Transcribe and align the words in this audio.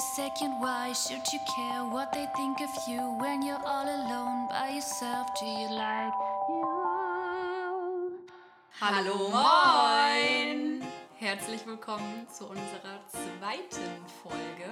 a 0.00 0.02
second. 0.16 0.52
Why 0.60 0.92
should 0.94 1.26
you 1.30 1.40
care 1.56 1.84
what 1.84 2.12
they 2.12 2.26
think 2.34 2.60
of 2.60 2.70
you 2.88 3.00
when 3.20 3.42
you're 3.42 3.64
all 3.66 3.84
alone 3.84 4.48
by 4.48 4.70
yourself? 4.76 5.26
Do 5.38 5.44
you 5.44 5.68
like 5.68 6.14
you? 6.48 6.70
Hallo, 8.80 9.28
moin! 9.28 10.82
Herzlich 11.18 11.66
willkommen 11.66 12.26
zu 12.32 12.46
unserer 12.46 12.98
zweiten 13.08 14.06
Folge, 14.22 14.70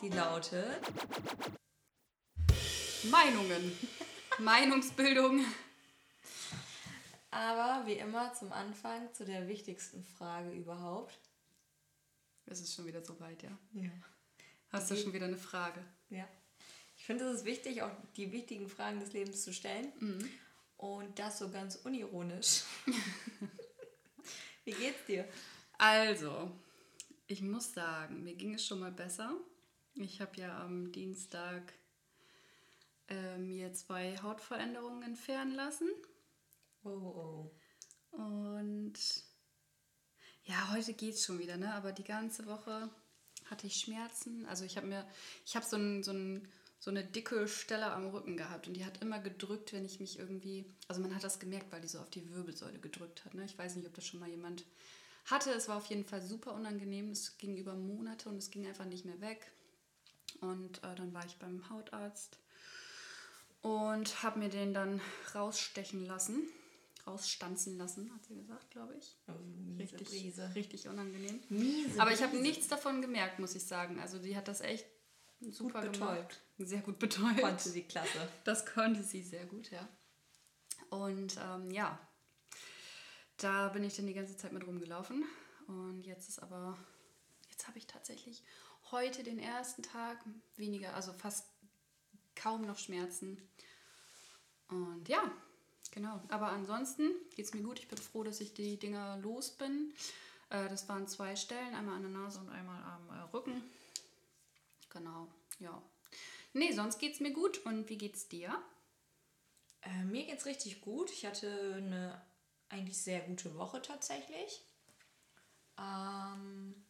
die 0.00 0.10
lautet 0.10 0.80
Meinungen. 3.10 3.72
Meinungsbildung. 4.38 5.44
Aber 7.32 7.86
wie 7.86 7.94
immer 7.94 8.32
zum 8.34 8.52
Anfang 8.52 9.12
zu 9.14 9.24
der 9.24 9.48
wichtigsten 9.48 10.04
Frage 10.04 10.50
überhaupt. 10.50 11.25
Es 12.46 12.60
ist 12.60 12.74
schon 12.74 12.86
wieder 12.86 13.02
soweit, 13.02 13.42
ja. 13.42 13.58
Ja. 13.72 13.90
Hast 14.68 14.90
du 14.90 14.96
schon 14.96 15.12
wieder 15.12 15.26
eine 15.26 15.36
Frage? 15.36 15.84
Ja. 16.10 16.28
Ich 16.96 17.04
finde 17.04 17.24
es 17.24 17.40
ist 17.40 17.44
wichtig, 17.44 17.82
auch 17.82 17.90
die 18.16 18.32
wichtigen 18.32 18.68
Fragen 18.68 19.00
des 19.00 19.12
Lebens 19.12 19.42
zu 19.42 19.52
stellen. 19.52 19.92
Und 20.76 21.18
das 21.18 21.38
so 21.38 21.50
ganz 21.50 21.76
unironisch. 21.76 22.62
wie 24.64 24.72
geht's 24.72 25.04
dir? 25.06 25.28
Also, 25.78 26.50
ich 27.26 27.42
muss 27.42 27.72
sagen, 27.72 28.22
mir 28.22 28.34
ging 28.34 28.54
es 28.54 28.66
schon 28.66 28.80
mal 28.80 28.92
besser. 28.92 29.36
Ich 29.94 30.20
habe 30.20 30.36
ja 30.40 30.62
am 30.62 30.92
Dienstag 30.92 31.72
äh, 33.08 33.38
mir 33.38 33.72
zwei 33.72 34.16
Hautveränderungen 34.18 35.02
entfernen 35.02 35.54
lassen. 35.54 35.88
Oh, 36.84 36.90
oh. 36.90 37.50
Und 38.12 38.94
ja, 40.46 40.72
heute 40.72 40.94
geht's 40.94 41.24
schon 41.24 41.38
wieder, 41.38 41.56
ne? 41.56 41.74
Aber 41.74 41.92
die 41.92 42.04
ganze 42.04 42.46
Woche 42.46 42.88
hatte 43.50 43.66
ich 43.66 43.76
Schmerzen. 43.76 44.46
Also 44.46 44.64
ich 44.64 44.76
habe 44.76 44.86
mir, 44.86 45.06
ich 45.44 45.56
habe 45.56 45.66
so, 45.66 45.76
ein, 45.76 46.02
so, 46.02 46.12
ein, 46.12 46.48
so 46.78 46.90
eine 46.90 47.04
dicke 47.04 47.46
Stelle 47.48 47.92
am 47.92 48.08
Rücken 48.08 48.36
gehabt 48.36 48.66
und 48.66 48.74
die 48.74 48.84
hat 48.84 49.02
immer 49.02 49.18
gedrückt, 49.18 49.72
wenn 49.72 49.84
ich 49.84 50.00
mich 50.00 50.18
irgendwie, 50.18 50.64
also 50.88 51.00
man 51.00 51.14
hat 51.14 51.24
das 51.24 51.38
gemerkt, 51.38 51.72
weil 51.72 51.80
die 51.80 51.88
so 51.88 51.98
auf 51.98 52.10
die 52.10 52.28
Wirbelsäule 52.32 52.78
gedrückt 52.78 53.24
hat. 53.24 53.34
Ne? 53.34 53.44
Ich 53.44 53.58
weiß 53.58 53.76
nicht, 53.76 53.86
ob 53.86 53.94
das 53.94 54.06
schon 54.06 54.20
mal 54.20 54.28
jemand 54.28 54.64
hatte. 55.26 55.50
Es 55.50 55.68
war 55.68 55.76
auf 55.76 55.86
jeden 55.86 56.04
Fall 56.04 56.22
super 56.22 56.54
unangenehm. 56.54 57.10
Es 57.10 57.38
ging 57.38 57.56
über 57.56 57.74
Monate 57.74 58.28
und 58.28 58.36
es 58.36 58.50
ging 58.50 58.66
einfach 58.66 58.86
nicht 58.86 59.04
mehr 59.04 59.20
weg. 59.20 59.50
Und 60.40 60.78
äh, 60.78 60.94
dann 60.94 61.12
war 61.14 61.24
ich 61.24 61.36
beim 61.36 61.68
Hautarzt 61.70 62.38
und 63.62 64.22
habe 64.22 64.38
mir 64.38 64.48
den 64.48 64.74
dann 64.74 65.00
rausstechen 65.34 66.04
lassen, 66.04 66.46
rausstanzen 67.06 67.76
lassen, 67.78 68.12
hat 68.14 68.24
sie 68.24 68.34
gesagt, 68.34 68.70
glaube 68.70 68.94
ich. 68.96 69.16
miese 69.76 69.78
Richtig, 69.82 70.08
Brise. 70.08 70.54
richtig 70.54 70.88
unangenehm. 70.88 71.40
Miese 71.48 72.00
Aber 72.00 72.12
ich 72.12 72.22
habe 72.22 72.36
nichts 72.36 72.68
davon 72.68 73.00
gemerkt, 73.00 73.38
muss 73.38 73.54
ich 73.54 73.64
sagen. 73.64 74.00
Also 74.00 74.18
die 74.18 74.36
hat 74.36 74.48
das 74.48 74.60
echt 74.60 74.86
super 75.40 75.82
Gut 75.82 75.92
gemacht. 75.92 76.16
betäubt. 76.28 76.40
Sehr 76.58 76.80
gut 76.80 76.98
betäubt. 76.98 77.40
Konnte 77.40 77.68
sie 77.68 77.82
klasse. 77.82 78.28
Das 78.44 78.66
konnte 78.66 79.02
sie 79.02 79.22
sehr 79.22 79.46
gut, 79.46 79.70
ja. 79.70 79.88
Und 80.90 81.36
ähm, 81.42 81.70
ja, 81.70 81.98
da 83.38 83.68
bin 83.68 83.84
ich 83.84 83.96
dann 83.96 84.06
die 84.06 84.14
ganze 84.14 84.36
Zeit 84.36 84.52
mit 84.52 84.66
rumgelaufen. 84.66 85.24
Und 85.68 86.02
jetzt 86.02 86.28
ist 86.28 86.38
aber, 86.42 86.76
jetzt 87.50 87.66
habe 87.68 87.78
ich 87.78 87.86
tatsächlich 87.86 88.42
heute 88.90 89.22
den 89.22 89.38
ersten 89.38 89.82
Tag 89.82 90.18
weniger, 90.56 90.94
also 90.94 91.12
fast 91.12 91.46
kaum 92.34 92.62
noch 92.62 92.78
Schmerzen. 92.78 93.40
Und 94.68 95.08
ja, 95.08 95.30
genau. 95.96 96.20
Aber 96.28 96.50
ansonsten 96.50 97.10
geht 97.34 97.46
es 97.46 97.54
mir 97.54 97.62
gut. 97.62 97.80
Ich 97.80 97.88
bin 97.88 97.98
froh, 97.98 98.22
dass 98.22 98.40
ich 98.40 98.54
die 98.54 98.78
Dinger 98.78 99.16
los 99.16 99.50
bin. 99.50 99.92
Äh, 100.50 100.68
das 100.68 100.88
waren 100.88 101.08
zwei 101.08 101.34
Stellen, 101.34 101.74
einmal 101.74 101.96
an 101.96 102.02
der 102.02 102.10
Nase 102.12 102.38
und 102.38 102.50
einmal 102.50 102.80
am 102.84 103.08
äh, 103.08 103.22
Rücken. 103.32 103.62
Genau, 104.90 105.26
ja. 105.58 105.82
Nee, 106.52 106.72
sonst 106.72 106.98
geht's 106.98 107.18
mir 107.20 107.32
gut. 107.32 107.64
Und 107.66 107.88
wie 107.88 107.98
geht's 107.98 108.28
dir? 108.28 108.62
Äh, 109.82 110.04
mir 110.04 110.24
geht's 110.26 110.46
richtig 110.46 110.80
gut. 110.82 111.10
Ich 111.10 111.26
hatte 111.26 111.74
eine 111.76 112.22
eigentlich 112.68 112.98
sehr 112.98 113.20
gute 113.20 113.56
Woche 113.56 113.80
tatsächlich. 113.82 114.62
Ähm, 115.78 116.86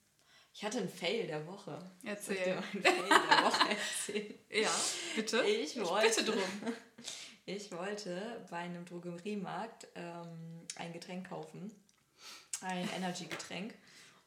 ich 0.53 0.65
hatte 0.65 0.79
ein 0.79 0.89
Fail 0.89 1.27
der 1.27 1.47
Woche. 1.47 1.79
Erzähl. 2.03 2.37
Ich 2.37 2.43
dir 2.45 2.55
mal 2.55 2.65
ein 2.73 2.83
Fail 2.83 3.09
der 3.09 3.45
Woche 3.45 3.69
erzählen? 3.71 4.35
Ja, 4.51 4.75
bitte. 5.15 5.45
Ich 5.45 5.81
wollte, 5.81 6.23
bitte 6.23 6.33
drum. 6.33 6.75
Ich 7.49 7.71
wollte 7.71 8.45
bei 8.51 8.57
einem 8.57 8.85
Drogeriemarkt 8.85 9.87
ähm, 9.95 10.67
ein 10.75 10.93
Getränk 10.93 11.29
kaufen. 11.29 11.73
Ein 12.61 12.89
Energy-Getränk. 12.97 13.73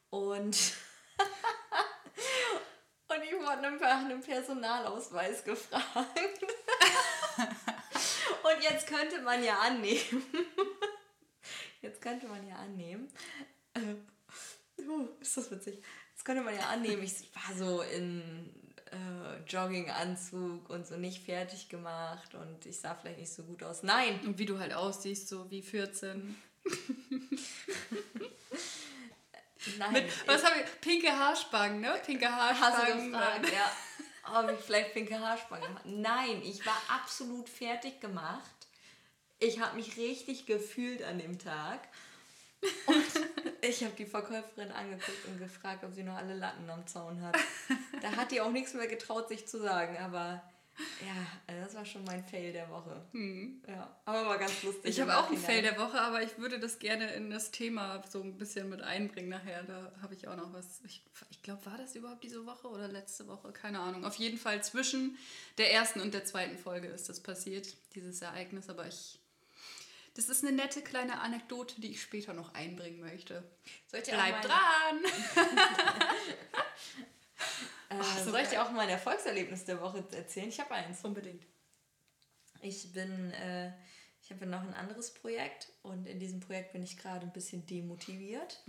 Und, 0.09 0.56
und 3.09 3.24
ich 3.24 3.34
wurde 3.34 3.78
nach 3.78 4.06
einem 4.06 4.22
Personalausweis 4.22 5.44
gefragt. 5.44 6.00
und 7.38 8.63
jetzt 8.63 8.88
könnte 8.88 9.22
man 9.22 9.44
ja 9.44 9.59
annehmen. 9.59 10.01
Jetzt 11.81 12.01
könnte 12.01 12.28
man 12.28 12.46
ja 12.46 12.57
annehmen. 12.57 13.07
Uh, 13.78 15.07
ist 15.22 15.38
das 15.38 15.50
witzig. 15.50 15.81
Jetzt 16.12 16.25
könnte 16.25 16.44
man 16.44 16.53
ja 16.53 16.68
annehmen, 16.68 17.03
ich 17.03 17.34
war 17.34 17.56
so 17.56 17.81
in 17.84 18.69
äh, 18.92 19.40
Jogginganzug 19.48 20.70
und 20.70 20.88
so 20.88 20.96
nicht 20.98 21.24
fertig 21.24 21.70
gemacht 21.70 22.34
und 22.36 22.66
ich 22.66 22.80
sah 22.80 22.96
vielleicht 22.96 23.20
nicht 23.20 23.34
so 23.34 23.44
gut 23.44 23.64
aus. 23.64 23.84
Nein! 23.84 24.20
Und 24.26 24.38
wie 24.38 24.46
du 24.46 24.60
halt 24.60 24.74
aussiehst, 24.74 25.28
so 25.28 25.50
wie 25.52 25.62
14. 25.62 26.36
Nein! 29.78 29.94
Mit, 29.94 30.28
was 30.28 30.44
habe 30.44 30.56
ich? 30.60 30.82
Pinke 30.82 31.12
Haarspangen, 31.12 31.82
ne? 31.82 32.00
Pinke 32.06 32.32
Hast 32.32 32.60
du 32.60 32.64
Haarspangen. 32.64 33.12
gefragt, 33.12 33.52
ja. 33.52 33.72
Ob 34.40 34.52
ich 34.52 34.60
vielleicht 34.60 34.94
pinke 34.94 35.20
Haarspangen 35.20 35.68
gemacht 35.68 35.86
Nein, 35.86 36.42
ich 36.44 36.66
war 36.66 36.80
absolut 36.90 37.50
fertig 37.50 38.00
gemacht. 38.00 38.44
Ich 39.40 39.60
habe 39.60 39.76
mich 39.76 39.98
richtig 39.98 40.46
gefühlt 40.46 41.04
an 41.04 41.18
dem 41.18 41.40
Tag. 41.40 41.80
Und 42.86 43.28
ich 43.62 43.84
habe 43.84 43.94
die 43.97 44.06
Verkäuferin 44.06 44.72
angeguckt 44.72 45.25
und 45.28 45.40
gefragt, 45.40 45.84
ob 45.84 45.94
sie 45.94 46.03
noch 46.03 46.16
alle 46.16 46.36
Latten 46.36 46.70
am 46.70 46.86
Zaun 46.88 47.22
hat. 47.22 47.38
Da 48.02 48.12
hat 48.16 48.31
die 48.31 48.42
auch 48.42 48.52
nichts 48.52 48.74
mehr 48.74 48.88
getraut, 48.88 49.28
sich 49.30 49.47
zu 49.47 49.59
sagen. 49.59 49.97
Aber 49.97 50.42
ja, 51.06 51.28
also 51.48 51.62
das 51.62 51.75
war 51.75 51.86
schon 51.86 52.03
mein 52.06 52.24
Fail 52.24 52.53
der 52.53 52.69
Woche. 52.69 53.02
Ja, 53.68 54.00
aber 54.06 54.25
war 54.25 54.38
ganz 54.38 54.64
lustig. 54.64 54.84
Hm. 54.84 54.92
Ich 54.92 55.02
habe 55.02 55.18
auch 55.18 55.30
einen. 55.30 55.38
Fail 55.38 55.62
der 55.62 55.78
Woche, 55.78 56.00
aber 56.00 56.24
ich 56.24 56.38
würde 56.38 56.59
das 56.59 56.80
gerne 56.80 57.12
in 57.14 57.30
das 57.30 57.52
Thema 57.52 58.02
so 58.09 58.22
ein 58.22 58.38
bisschen 58.38 58.69
mit 58.69 58.81
einbringen 58.81 59.30
nachher. 59.30 59.64
Da 59.64 59.92
habe 60.02 60.14
ich 60.14 60.28
auch 60.28 60.38
noch 60.38 60.53
was. 60.53 60.81
Ich, 60.86 61.03
ich 61.30 61.42
glaube, 61.42 61.66
war 61.66 61.78
das 61.78 61.96
überhaupt 61.96 62.24
diese 62.24 62.46
Woche 62.46 62.68
oder 62.68 62.88
letzte 62.88 63.28
Woche? 63.28 63.52
Keine 63.52 63.80
Ahnung. 63.80 64.06
Auf 64.06 64.16
jeden 64.16 64.38
Fall 64.38 64.64
zwischen 64.64 65.18
der 65.58 65.74
ersten 65.74 66.00
und 66.00 66.14
der 66.14 66.25
zweiten 66.25 66.58
Folge 66.58 66.88
ist 66.88 67.09
das 67.09 67.22
passiert, 67.22 67.75
dieses 67.96 68.22
Ereignis. 68.22 68.69
Aber 68.69 68.88
ich. 68.88 69.19
Das 70.19 70.28
ist 70.28 70.44
eine 70.44 70.53
nette 70.53 70.81
kleine 70.81 71.22
Anekdote, 71.22 71.80
die 71.80 71.91
ich 71.91 72.02
später 72.02 72.34
noch 72.34 72.53
einbringen 72.53 73.00
möchte. 73.00 73.41
Soll 73.88 74.02
ich 74.02 74.07
dir 74.07 74.16
Bleib 74.16 74.35
auch 74.35 74.41
dran! 74.41 75.00
Äh, 77.91 78.03
so 78.24 78.30
soll 78.30 78.41
ich 78.41 78.50
dir 78.50 78.62
auch 78.62 78.69
mein 78.69 78.90
Erfolgserlebnis 78.90 79.66
der 79.66 79.81
Woche 79.81 80.06
erzählen? 80.12 80.50
Ich 80.50 80.59
habe 80.59 80.75
eins. 80.75 81.03
Unbedingt. 81.03 81.44
Ich 82.62 82.91
bin, 82.91 83.31
äh, 83.31 83.74
ich 84.22 84.30
habe 84.30 84.46
noch 84.46 84.62
ein 84.62 84.75
anderes 84.75 85.12
Projekt 85.12 85.72
und 85.81 86.06
in 86.06 86.19
diesem 86.19 86.40
Projekt 86.40 86.74
bin 86.74 86.84
ich 86.84 86.97
gerade 86.97 87.25
ein 87.25 87.34
bisschen 87.34 87.66
demotiviert 87.66 88.63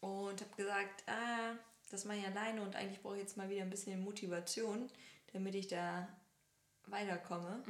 und 0.00 0.40
habe 0.40 0.56
gesagt, 0.56 1.04
ah, 1.08 1.56
das 1.90 2.06
mache 2.06 2.16
ich 2.16 2.26
alleine 2.26 2.62
und 2.62 2.74
eigentlich 2.74 3.02
brauche 3.02 3.16
ich 3.16 3.22
jetzt 3.22 3.36
mal 3.36 3.50
wieder 3.50 3.60
ein 3.60 3.70
bisschen 3.70 4.02
Motivation, 4.02 4.90
damit 5.34 5.54
ich 5.54 5.68
da 5.68 6.08
weiterkomme. 6.86 7.62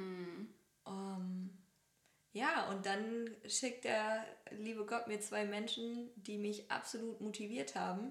Ähm, 0.87 1.59
ja, 2.34 2.69
und 2.69 2.84
dann 2.84 3.31
schickt 3.49 3.84
der 3.84 4.27
liebe 4.50 4.84
Gott 4.84 5.06
mir 5.06 5.21
zwei 5.21 5.45
Menschen, 5.45 6.11
die 6.17 6.37
mich 6.37 6.71
absolut 6.71 7.21
motiviert 7.21 7.77
haben. 7.77 8.11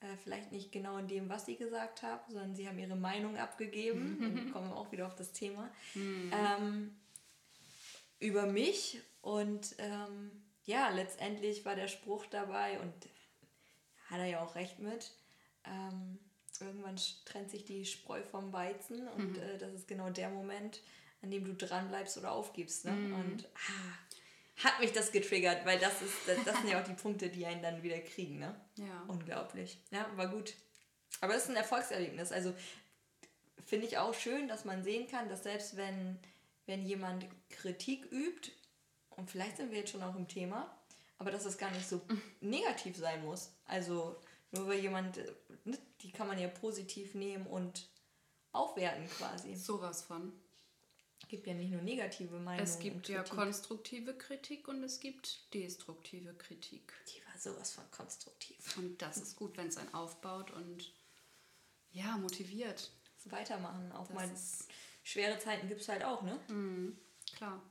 Äh, 0.00 0.16
vielleicht 0.24 0.52
nicht 0.52 0.72
genau 0.72 0.96
in 0.96 1.06
dem, 1.06 1.28
was 1.28 1.44
sie 1.44 1.56
gesagt 1.56 2.02
haben, 2.02 2.32
sondern 2.32 2.54
sie 2.56 2.66
haben 2.66 2.78
ihre 2.78 2.96
Meinung 2.96 3.36
abgegeben. 3.36 4.18
und 4.20 4.34
wir 4.34 4.52
kommen 4.52 4.72
auch 4.72 4.90
wieder 4.90 5.06
auf 5.06 5.14
das 5.14 5.32
Thema. 5.32 5.70
Ähm, 6.32 6.96
über 8.20 8.46
mich. 8.46 9.00
Und 9.20 9.74
ähm, 9.78 10.30
ja, 10.64 10.88
letztendlich 10.88 11.66
war 11.66 11.76
der 11.76 11.88
Spruch 11.88 12.24
dabei 12.24 12.80
und 12.80 12.92
hat 14.06 14.18
er 14.18 14.26
ja 14.26 14.42
auch 14.42 14.54
recht 14.54 14.78
mit. 14.78 15.12
Ähm, 15.64 16.18
irgendwann 16.58 16.96
trennt 17.26 17.50
sich 17.50 17.66
die 17.66 17.84
Spreu 17.84 18.22
vom 18.22 18.52
Weizen 18.54 19.08
und 19.08 19.36
äh, 19.36 19.58
das 19.58 19.74
ist 19.74 19.88
genau 19.88 20.08
der 20.08 20.30
Moment, 20.30 20.80
an 21.22 21.30
dem 21.30 21.44
du 21.44 21.54
dran 21.54 21.88
bleibst 21.88 22.18
oder 22.18 22.32
aufgibst. 22.32 22.84
Ne? 22.84 22.90
Und 22.90 23.48
ah, 23.54 24.64
hat 24.64 24.80
mich 24.80 24.92
das 24.92 25.12
getriggert, 25.12 25.64
weil 25.64 25.78
das 25.78 26.02
ist, 26.02 26.14
das, 26.26 26.44
das 26.44 26.56
sind 26.58 26.68
ja 26.68 26.80
auch 26.80 26.86
die 26.86 26.94
Punkte, 26.94 27.28
die 27.28 27.46
einen 27.46 27.62
dann 27.62 27.82
wieder 27.82 28.00
kriegen. 28.00 28.38
Ne? 28.38 28.54
Ja. 28.76 29.04
Unglaublich. 29.08 29.78
Ja, 29.90 30.08
war 30.16 30.28
gut. 30.28 30.54
Aber 31.20 31.34
es 31.34 31.44
ist 31.44 31.50
ein 31.50 31.56
Erfolgserlebnis. 31.56 32.32
Also 32.32 32.52
finde 33.64 33.86
ich 33.86 33.98
auch 33.98 34.14
schön, 34.14 34.48
dass 34.48 34.64
man 34.64 34.82
sehen 34.82 35.08
kann, 35.08 35.28
dass 35.28 35.44
selbst 35.44 35.76
wenn, 35.76 36.18
wenn 36.66 36.84
jemand 36.84 37.26
Kritik 37.50 38.10
übt, 38.10 38.50
und 39.10 39.30
vielleicht 39.30 39.58
sind 39.58 39.70
wir 39.70 39.78
jetzt 39.78 39.92
schon 39.92 40.02
auch 40.02 40.16
im 40.16 40.26
Thema, 40.28 40.74
aber 41.18 41.30
dass 41.30 41.44
es 41.44 41.58
gar 41.58 41.70
nicht 41.70 41.88
so 41.88 42.00
negativ 42.40 42.96
sein 42.96 43.24
muss. 43.24 43.52
Also 43.66 44.16
Nur 44.50 44.68
weil 44.68 44.80
jemand, 44.80 45.18
äh, 45.18 45.32
ne, 45.64 45.78
die 46.00 46.12
kann 46.12 46.26
man 46.26 46.38
ja 46.38 46.48
positiv 46.48 47.14
nehmen 47.14 47.46
und 47.46 47.88
aufwerten 48.52 49.08
quasi. 49.08 49.54
Sowas 49.54 50.02
von. 50.02 50.32
Es 51.32 51.36
gibt 51.36 51.46
ja 51.46 51.54
nicht 51.54 51.70
nur 51.70 51.80
negative 51.80 52.38
Meinungen. 52.38 52.62
Es 52.62 52.78
gibt 52.78 53.08
ja 53.08 53.22
konstruktive 53.22 54.12
Kritik 54.12 54.68
und 54.68 54.84
es 54.84 55.00
gibt 55.00 55.54
destruktive 55.54 56.34
Kritik. 56.34 56.92
Die 57.08 57.24
war 57.26 57.38
sowas 57.38 57.72
von 57.72 57.90
konstruktiv. 57.90 58.76
Und 58.76 59.00
das 59.00 59.16
ist 59.16 59.36
gut, 59.36 59.56
wenn 59.56 59.68
es 59.68 59.78
einen 59.78 59.94
aufbaut 59.94 60.50
und 60.50 60.92
ja, 61.90 62.18
motiviert. 62.18 62.92
Weitermachen. 63.24 63.92
Auch 63.92 64.08
Das 64.08 64.14
mal 64.14 64.30
schwere 65.04 65.38
Zeiten 65.38 65.68
gibt 65.68 65.80
es 65.80 65.88
halt 65.88 66.04
auch, 66.04 66.20
ne? 66.20 66.38
Klar. 67.34 67.62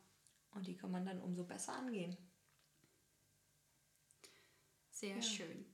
Und 0.56 0.66
die 0.66 0.76
kann 0.76 0.90
man 0.90 1.06
dann 1.06 1.22
umso 1.22 1.44
besser 1.44 1.74
angehen. 1.74 2.18
Sehr 4.90 5.22
schön. 5.22 5.68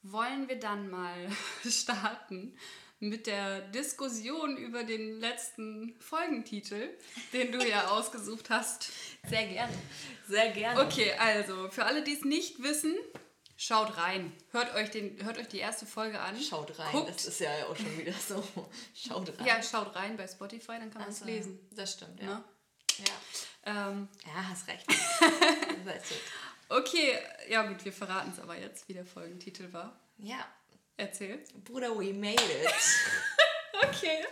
Wollen 0.00 0.48
wir 0.48 0.58
dann 0.58 0.88
mal 0.88 1.30
starten 1.68 2.56
mit 3.00 3.26
der 3.26 3.62
Diskussion 3.62 4.56
über 4.56 4.84
den 4.84 5.18
letzten 5.18 5.94
Folgentitel, 5.98 6.90
den 7.32 7.50
du 7.50 7.66
ja 7.66 7.88
ausgesucht 7.90 8.50
hast? 8.50 8.92
Sehr 9.28 9.46
gerne. 9.46 9.72
Sehr 10.28 10.50
gerne. 10.50 10.80
Okay, 10.82 11.12
also 11.18 11.70
für 11.70 11.84
alle, 11.86 12.04
die 12.04 12.12
es 12.12 12.24
nicht 12.24 12.62
wissen, 12.62 12.94
schaut 13.56 13.96
rein. 13.96 14.32
Hört 14.52 14.74
euch, 14.74 14.90
den, 14.90 15.24
hört 15.24 15.38
euch 15.38 15.48
die 15.48 15.58
erste 15.58 15.86
Folge 15.86 16.20
an. 16.20 16.38
Schaut 16.40 16.78
rein. 16.78 16.92
Guckt. 16.92 17.08
Das 17.08 17.24
ist 17.24 17.40
ja 17.40 17.50
auch 17.66 17.76
schon 17.76 17.98
wieder 17.98 18.12
so. 18.12 18.42
Schaut 18.94 19.28
rein. 19.38 19.46
Ja, 19.46 19.62
schaut 19.62 19.96
rein 19.96 20.16
bei 20.16 20.28
Spotify, 20.28 20.78
dann 20.78 20.90
kann 20.90 21.00
man 21.02 21.10
es 21.10 21.22
Also, 21.22 21.24
lesen. 21.24 21.58
Das 21.72 21.94
stimmt, 21.94 22.20
ja. 22.20 22.26
Ne? 22.26 22.44
Ja. 22.98 23.88
Ähm, 23.90 24.08
ja, 24.26 24.48
hast 24.48 24.68
recht. 24.68 24.86
okay, 26.68 27.18
ja 27.48 27.66
gut, 27.66 27.82
wir 27.84 27.92
verraten 27.92 28.30
es 28.30 28.40
aber 28.40 28.58
jetzt, 28.58 28.88
wie 28.88 28.92
der 28.92 29.06
Folgentitel 29.06 29.72
war. 29.72 29.98
Ja. 30.18 30.46
Erzähl. 31.00 31.42
Bruder, 31.64 31.98
we 31.98 32.12
made 32.12 32.34
it. 32.34 32.70
Okay. 33.82 34.24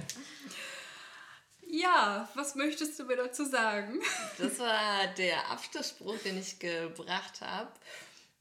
Ja, 1.66 2.28
was 2.34 2.54
möchtest 2.54 2.98
du 2.98 3.04
mir 3.04 3.16
dazu 3.16 3.44
sagen? 3.44 4.00
Das 4.38 4.58
war 4.58 5.06
der 5.16 5.50
Abschlussspruch, 5.50 6.16
den 6.18 6.38
ich 6.38 6.58
gebracht 6.58 7.40
habe 7.40 7.72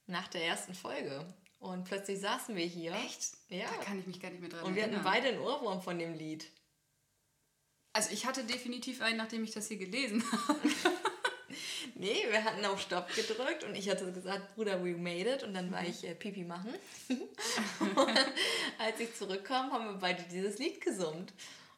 nach 0.05 0.27
der 0.27 0.43
ersten 0.45 0.73
Folge. 0.73 1.25
Und 1.59 1.85
plötzlich 1.85 2.19
saßen 2.19 2.55
wir 2.55 2.65
hier. 2.65 2.93
Echt? 2.93 3.31
Ja. 3.49 3.65
Da 3.67 3.83
kann 3.83 3.99
ich 3.99 4.05
mich 4.07 4.21
gar 4.21 4.29
nicht 4.29 4.41
mehr 4.41 4.49
dran 4.49 4.63
Und 4.63 4.75
wir 4.75 4.83
hatten 4.83 4.93
erinnern. 4.95 5.11
beide 5.13 5.27
einen 5.29 5.39
Ohrwurm 5.39 5.81
von 5.81 5.97
dem 5.97 6.13
Lied. 6.13 6.45
Also 7.93 8.11
ich 8.11 8.25
hatte 8.25 8.43
definitiv 8.43 9.01
einen, 9.01 9.17
nachdem 9.17 9.43
ich 9.43 9.51
das 9.51 9.67
hier 9.69 9.77
gelesen 9.77 10.23
habe. 10.47 10.59
Nee, 11.95 12.25
wir 12.29 12.43
hatten 12.43 12.65
auf 12.65 12.81
Stopp 12.81 13.13
gedrückt 13.13 13.63
und 13.63 13.75
ich 13.75 13.89
hatte 13.89 14.11
gesagt, 14.11 14.55
Bruder, 14.55 14.83
we 14.83 14.95
made 14.95 15.29
it. 15.29 15.43
Und 15.43 15.53
dann 15.53 15.71
war 15.71 15.83
ich 15.83 16.03
äh, 16.03 16.15
Pipi 16.15 16.43
machen. 16.43 16.73
als 18.79 18.99
ich 18.99 19.15
zurückkam, 19.15 19.71
haben 19.71 19.85
wir 19.85 19.99
beide 19.99 20.23
dieses 20.23 20.57
Lied 20.57 20.81
gesummt. 20.81 21.33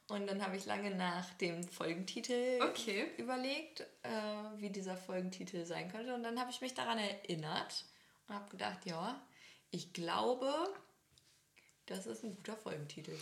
Und 0.10 0.26
dann 0.26 0.44
habe 0.44 0.58
ich 0.58 0.66
lange 0.66 0.90
nach 0.96 1.32
dem 1.36 1.64
Folgentitel 1.64 2.60
Okay. 2.64 3.12
überlegt, 3.18 3.82
äh, 4.02 4.10
wie 4.58 4.72
dieser 4.72 4.98
Folgentitel 4.98 5.66
sein 5.66 5.92
könnte. 5.92 6.16
Und 6.16 6.24
dann 6.24 6.40
habe 6.40 6.50
ich 6.50 6.62
mich 6.62 6.74
daran 6.74 6.98
erinnert 6.98 7.86
und 8.28 8.36
habe 8.36 8.50
gedacht, 8.50 8.86
ja, 8.86 9.22
ich 9.70 9.94
glaube, 9.94 10.52
das 11.86 12.08
ist 12.08 12.24
ein 12.24 12.36
guter 12.36 12.58
Folgentitel. 12.58 13.16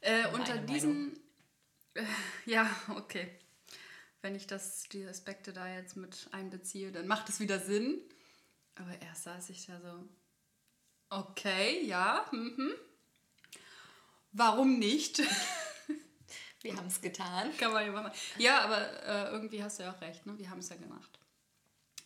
Äh, 0.00 0.26
unter 0.32 0.58
diesen... 0.58 1.20
Äh, 1.94 2.02
ja, 2.46 2.68
okay. 2.96 3.28
Wenn 4.28 4.36
ich 4.36 4.46
das, 4.46 4.82
die 4.90 5.06
Aspekte 5.06 5.54
da 5.54 5.66
jetzt 5.72 5.96
mit 5.96 6.28
einbeziehe, 6.32 6.92
dann 6.92 7.06
macht 7.06 7.30
es 7.30 7.40
wieder 7.40 7.58
Sinn. 7.58 7.98
Aber 8.74 9.00
erst 9.00 9.22
saß 9.22 9.48
ich 9.48 9.64
da 9.64 9.80
so... 9.80 10.06
Okay, 11.08 11.82
ja, 11.86 12.26
mhm. 12.30 12.74
Warum 14.32 14.78
nicht? 14.78 15.22
Wir 16.60 16.76
haben 16.76 16.88
es 16.88 17.00
getan. 17.00 17.56
Kann 17.56 17.72
man 17.72 17.86
ja 17.86 17.90
mal. 17.90 18.12
Ja, 18.36 18.60
aber 18.64 19.02
äh, 19.02 19.30
irgendwie 19.30 19.62
hast 19.64 19.78
du 19.78 19.84
ja 19.84 19.94
auch 19.94 20.00
recht, 20.02 20.26
ne? 20.26 20.38
Wir 20.38 20.50
haben 20.50 20.58
es 20.58 20.68
ja 20.68 20.76
gemacht. 20.76 21.18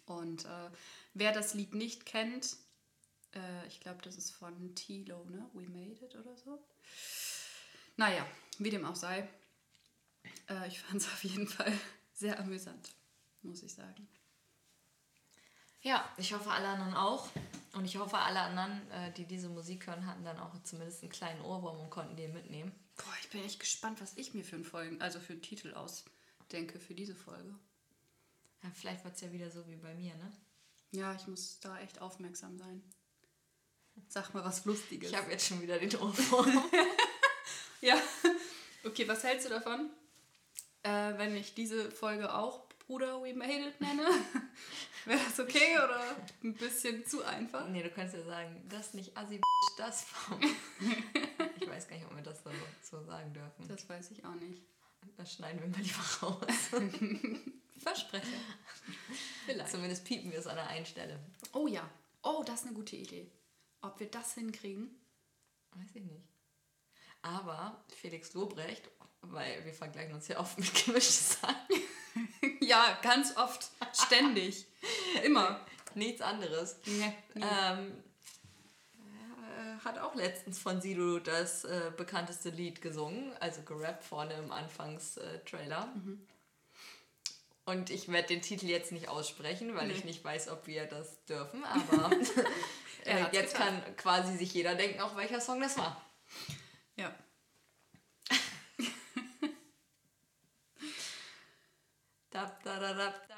Und 0.06 0.44
äh, 0.44 0.70
wer 1.14 1.32
das 1.32 1.54
Lied 1.54 1.74
nicht 1.74 2.06
kennt, 2.06 2.56
äh, 3.34 3.66
ich 3.66 3.80
glaube, 3.80 4.00
das 4.02 4.14
ist 4.14 4.30
von 4.30 4.76
Tilo, 4.76 5.24
ne? 5.24 5.50
We 5.54 5.69
Made 5.69 6.04
It 6.04 6.14
oder 6.14 6.36
so. 6.36 6.64
Naja, 7.96 8.24
wie 8.58 8.70
dem 8.70 8.84
auch 8.84 8.94
sei. 8.94 9.28
Äh, 10.48 10.69
ich 10.69 10.78
fand 10.78 11.02
es 11.02 11.08
auf 11.08 11.24
jeden 11.24 11.48
Fall 11.48 11.72
sehr 12.22 12.38
amüsant, 12.38 12.94
muss 13.42 13.62
ich 13.62 13.74
sagen. 13.74 14.08
Ja, 15.82 16.08
ich 16.16 16.32
hoffe 16.32 16.50
alle 16.50 16.69
anderen 16.69 16.94
auch. 16.94 17.28
Und 17.74 17.84
ich 17.84 17.96
hoffe 17.96 18.19
alle 18.19 18.40
anderen, 18.40 18.90
äh, 18.90 19.12
die 19.12 19.24
diese 19.24 19.48
Musik 19.48 19.86
hören, 19.86 20.06
hatten 20.06 20.24
dann 20.24 20.38
auch 20.38 20.54
zumindest 20.62 21.02
einen 21.02 21.10
kleinen 21.10 21.40
Ohrwurm 21.40 21.80
und 21.80 21.90
konnten 21.90 22.16
den 22.16 22.32
mitnehmen. 22.32 22.70
Boah, 22.96 23.14
ich 23.20 23.30
bin 23.30 23.42
echt 23.42 23.58
gespannt, 23.58 24.00
was 24.00 24.16
ich 24.16 24.34
mir 24.34 24.44
für 24.44 24.56
einen 24.56 24.64
Folgen, 24.64 25.00
also 25.00 25.19
für 25.19 25.32
einen 25.32 25.42
Titel 25.42 25.74
ausdenke 25.74 26.78
für 26.78 26.94
diese 26.94 27.16
Folge. 27.16 27.58
Ja, 28.62 28.70
vielleicht 28.74 29.04
wird 29.04 29.14
es 29.14 29.22
ja 29.22 29.32
wieder 29.32 29.50
so 29.50 29.66
wie 29.66 29.76
bei 29.76 29.94
mir, 29.94 30.14
ne? 30.14 30.32
Ja, 30.92 31.14
ich 31.14 31.26
muss 31.26 31.58
da 31.60 31.78
echt 31.80 32.00
aufmerksam 32.00 32.58
sein. 32.58 32.82
Sag 34.08 34.34
mal 34.34 34.44
was 34.44 34.64
Lustiges. 34.66 35.10
Ich 35.10 35.16
habe 35.16 35.30
jetzt 35.30 35.46
schon 35.46 35.60
wieder 35.62 35.78
den 35.78 35.94
Ohrwurm. 35.96 36.64
Ja. 37.80 38.00
Okay, 38.84 39.08
was 39.08 39.24
hältst 39.24 39.46
du 39.46 39.50
davon, 39.50 39.90
äh, 40.82 41.19
wenn 41.19 41.37
ich 41.37 41.55
diese 41.55 41.90
Folge 41.90 42.34
auch 42.34 42.61
Bruder 42.87 43.23
We 43.23 43.34
Made 43.34 43.69
It 43.69 43.81
nenne? 43.81 44.06
Wäre 45.05 45.20
das 45.25 45.40
okay 45.40 45.79
oder 45.79 46.00
ein 46.44 46.55
bisschen 46.55 47.05
zu 47.06 47.25
einfach? 47.25 47.69
nee, 47.69 47.82
du 47.82 47.90
kannst 47.90 48.14
ja 48.14 48.23
sagen, 48.23 48.64
das 48.69 48.94
nicht 48.94 49.17
assi 49.17 49.40
das 49.76 50.05
vom. 50.05 50.40
ich 51.61 51.69
weiß 51.69 51.88
gar 51.88 51.96
nicht, 51.96 52.06
ob 52.06 52.14
wir 52.14 52.23
das 52.23 52.43
so, 52.43 52.50
so 52.82 53.05
sagen 53.05 53.32
dürfen. 53.32 53.67
Das 53.69 53.88
weiß 53.88 54.11
ich 54.12 54.25
auch 54.25 54.34
nicht. 54.34 54.62
Das 55.17 55.32
schneiden 55.32 55.61
wir 55.61 55.69
mal 55.69 55.81
lieber 55.81 56.02
raus. 56.23 56.46
Verspreche. 57.79 58.26
Vielleicht. 59.46 59.70
Zumindest 59.70 60.05
piepen 60.05 60.31
wir 60.31 60.38
es 60.38 60.46
an 60.46 60.56
der 60.56 60.69
einen 60.69 60.87
Stelle. 60.87 61.19
Oh 61.52 61.67
ja. 61.67 61.88
Oh, 62.23 62.44
das 62.46 62.61
ist 62.61 62.67
eine 62.67 62.76
gute 62.76 62.96
Idee. 62.96 63.31
Ob 63.81 63.99
wir 63.99 64.08
das 64.08 64.34
hinkriegen? 64.34 64.90
Weiß 65.73 65.88
ich 65.94 66.05
nicht. 66.05 66.29
Aber 67.23 67.84
Felix 67.88 68.34
Lobrecht, 68.34 68.88
weil 69.22 69.64
wir 69.64 69.72
vergleichen 69.72 70.14
uns 70.14 70.28
ja 70.28 70.38
oft 70.38 70.58
mit 70.58 70.72
gemischtes 70.84 71.38
Hack, 71.42 71.56
ja, 72.60 72.98
ganz 73.02 73.36
oft. 73.36 73.70
Ständig. 73.94 74.66
Immer. 75.24 75.60
nichts 75.94 76.20
anderes. 76.20 76.76
Nee, 76.86 77.12
nie. 77.34 77.42
Ähm, 77.44 77.92
äh, 78.96 79.84
hat 79.84 79.98
auch 79.98 80.14
letztens 80.14 80.58
von 80.58 80.80
Sido 80.80 81.19
das 81.19 81.64
äh, 81.64 81.90
bekannteste 81.96 82.50
Lied 82.50 82.80
gesungen, 82.82 83.32
also 83.41 83.62
gerappt 83.62 84.05
vorne 84.05 84.34
im 84.34 84.50
Anfangstrailer. 84.52 85.93
Und 87.64 87.91
ich 87.91 88.08
werde 88.10 88.29
den 88.29 88.43
Titel 88.43 88.67
jetzt 88.67 88.91
nicht 88.93 89.08
aussprechen, 89.08 89.74
weil 89.76 89.91
ich 89.91 89.98
Nee. 90.00 90.10
nicht 90.10 90.24
weiß, 90.24 90.48
ob 90.48 90.67
wir 90.67 90.86
das 90.86 91.24
dürfen, 91.26 91.62
aber 91.64 92.10
Er 93.05 93.32
äh, 93.32 93.36
jetzt 93.36 93.55
getan. 93.55 93.82
kann 93.82 93.96
quasi 93.96 94.36
sich 94.36 94.52
jeder 94.55 94.74
denken, 94.76 95.00
auch 95.00 95.17
welcher 95.17 95.41
Song 95.41 95.60
das 95.60 95.76
war. 95.79 96.00
Ja. 96.96 97.12
Da, 102.32 102.46
da, 102.65 102.79
da, 102.81 102.94
da, 102.94 103.15
da. 103.29 103.34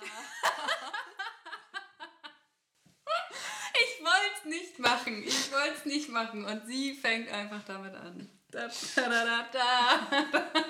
Ich 3.74 4.04
wollte 4.04 4.34
es 4.38 4.44
nicht 4.44 4.78
machen. 4.78 5.22
Ich 5.24 5.50
wollte 5.50 5.74
es 5.78 5.84
nicht 5.84 6.08
machen. 6.10 6.44
Und 6.44 6.64
sie 6.66 6.94
fängt 6.94 7.28
einfach 7.28 7.64
damit 7.64 7.92
an. 7.96 8.30
Da, 8.52 8.68
da, 8.94 9.08
da, 9.08 9.48
da, 9.52 10.26
da. 10.32 10.64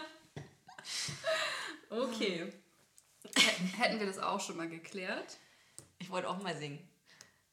Okay. 1.90 2.50
Hätten 3.76 4.00
wir 4.00 4.07
das 4.07 4.19
auch 4.19 4.40
schon 4.40 4.57
mal 4.57 4.71
geklärt? 4.71 5.37
Ich 5.99 6.09
wollte 6.09 6.31
auch 6.31 6.43
mal 6.43 6.57
singen. 6.57 6.88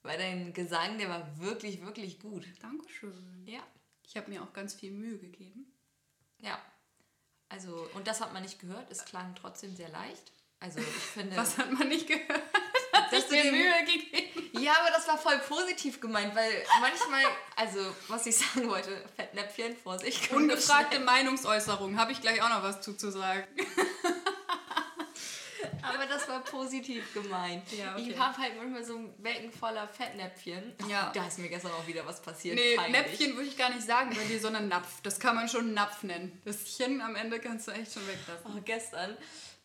Weil 0.04 0.18
dein 0.18 0.54
Gesang, 0.54 0.98
der 0.98 1.10
war 1.10 1.38
wirklich, 1.38 1.82
wirklich 1.86 2.20
gut. 2.22 2.48
Dankeschön. 2.62 3.44
Ja. 3.46 3.62
Ich 4.08 4.16
habe 4.16 4.30
mir 4.30 4.42
auch 4.42 4.54
ganz 4.54 4.74
viel 4.74 4.92
Mühe 4.92 5.18
gegeben. 5.18 5.70
Ja. 6.40 6.62
Also, 7.50 7.90
und 7.94 8.08
das 8.08 8.22
hat 8.22 8.32
man 8.32 8.44
nicht 8.44 8.60
gehört. 8.60 8.90
Es 8.90 9.04
klang 9.04 9.36
trotzdem 9.36 9.76
sehr 9.76 9.90
leicht. 9.90 10.32
Also, 10.62 10.80
ich 10.80 10.86
finde. 10.86 11.36
Was 11.36 11.58
hat 11.58 11.72
man 11.72 11.90
nicht 11.90 12.08
gehört? 12.08 12.42
dass 13.12 13.24
Ich 13.24 13.26
du 13.26 13.36
mir 13.36 13.44
dir 13.44 13.52
Mühe 13.52 13.86
gegeben. 13.86 14.50
Ja, 14.60 14.74
aber 14.80 14.92
das 14.92 15.08
war 15.08 15.18
voll 15.18 15.38
positiv 15.40 16.00
gemeint, 16.00 16.36
weil 16.36 16.52
manchmal, 16.80 17.24
also, 17.56 17.80
was 18.08 18.26
ich 18.26 18.38
sagen 18.38 18.70
wollte, 18.70 19.04
Fettnäpfchen, 19.16 19.76
Vorsicht. 19.76 20.32
Ungefragte. 20.32 21.00
Meinungsäußerung. 21.00 21.98
Habe 21.98 22.12
ich 22.12 22.22
gleich 22.22 22.42
auch 22.42 22.50
noch 22.50 22.64
was 22.64 22.82
zu, 22.82 22.96
zu 22.96 23.12
sagen. 23.12 23.44
Aber 25.84 26.06
das 26.06 26.28
war 26.28 26.42
positiv 26.42 27.12
gemeint. 27.14 27.64
Ja, 27.72 27.94
okay. 27.96 28.12
Ich 28.12 28.20
habe 28.20 28.38
halt 28.38 28.56
manchmal 28.56 28.84
so 28.84 28.98
ein 28.98 29.14
Becken 29.22 29.52
voller 29.52 29.88
Fettnäpfchen. 29.88 30.76
Ja. 30.88 31.12
Da 31.14 31.26
ist 31.28 31.40
mir 31.40 31.50
gestern 31.50 31.72
auch 31.72 31.88
wieder 31.88 32.06
was 32.06 32.22
passiert. 32.22 32.56
Nee, 32.56 32.76
Peinlich. 32.76 33.02
Näpfchen 33.02 33.36
würde 33.36 33.48
ich 33.48 33.58
gar 33.58 33.70
nicht 33.70 33.86
sagen 33.86 34.16
bei 34.16 34.24
dir, 34.24 34.40
sondern 34.40 34.68
Napf. 34.68 35.02
Das 35.02 35.20
kann 35.20 35.36
man 35.36 35.50
schon 35.50 35.74
Napf 35.74 36.04
nennen. 36.04 36.40
Das 36.46 36.78
Chen 36.78 37.02
am 37.02 37.16
Ende 37.16 37.40
kannst 37.40 37.68
du 37.68 37.72
echt 37.72 37.94
schon 37.94 38.08
weglassen. 38.08 38.52
Oh, 38.56 38.62
gestern, 38.64 39.18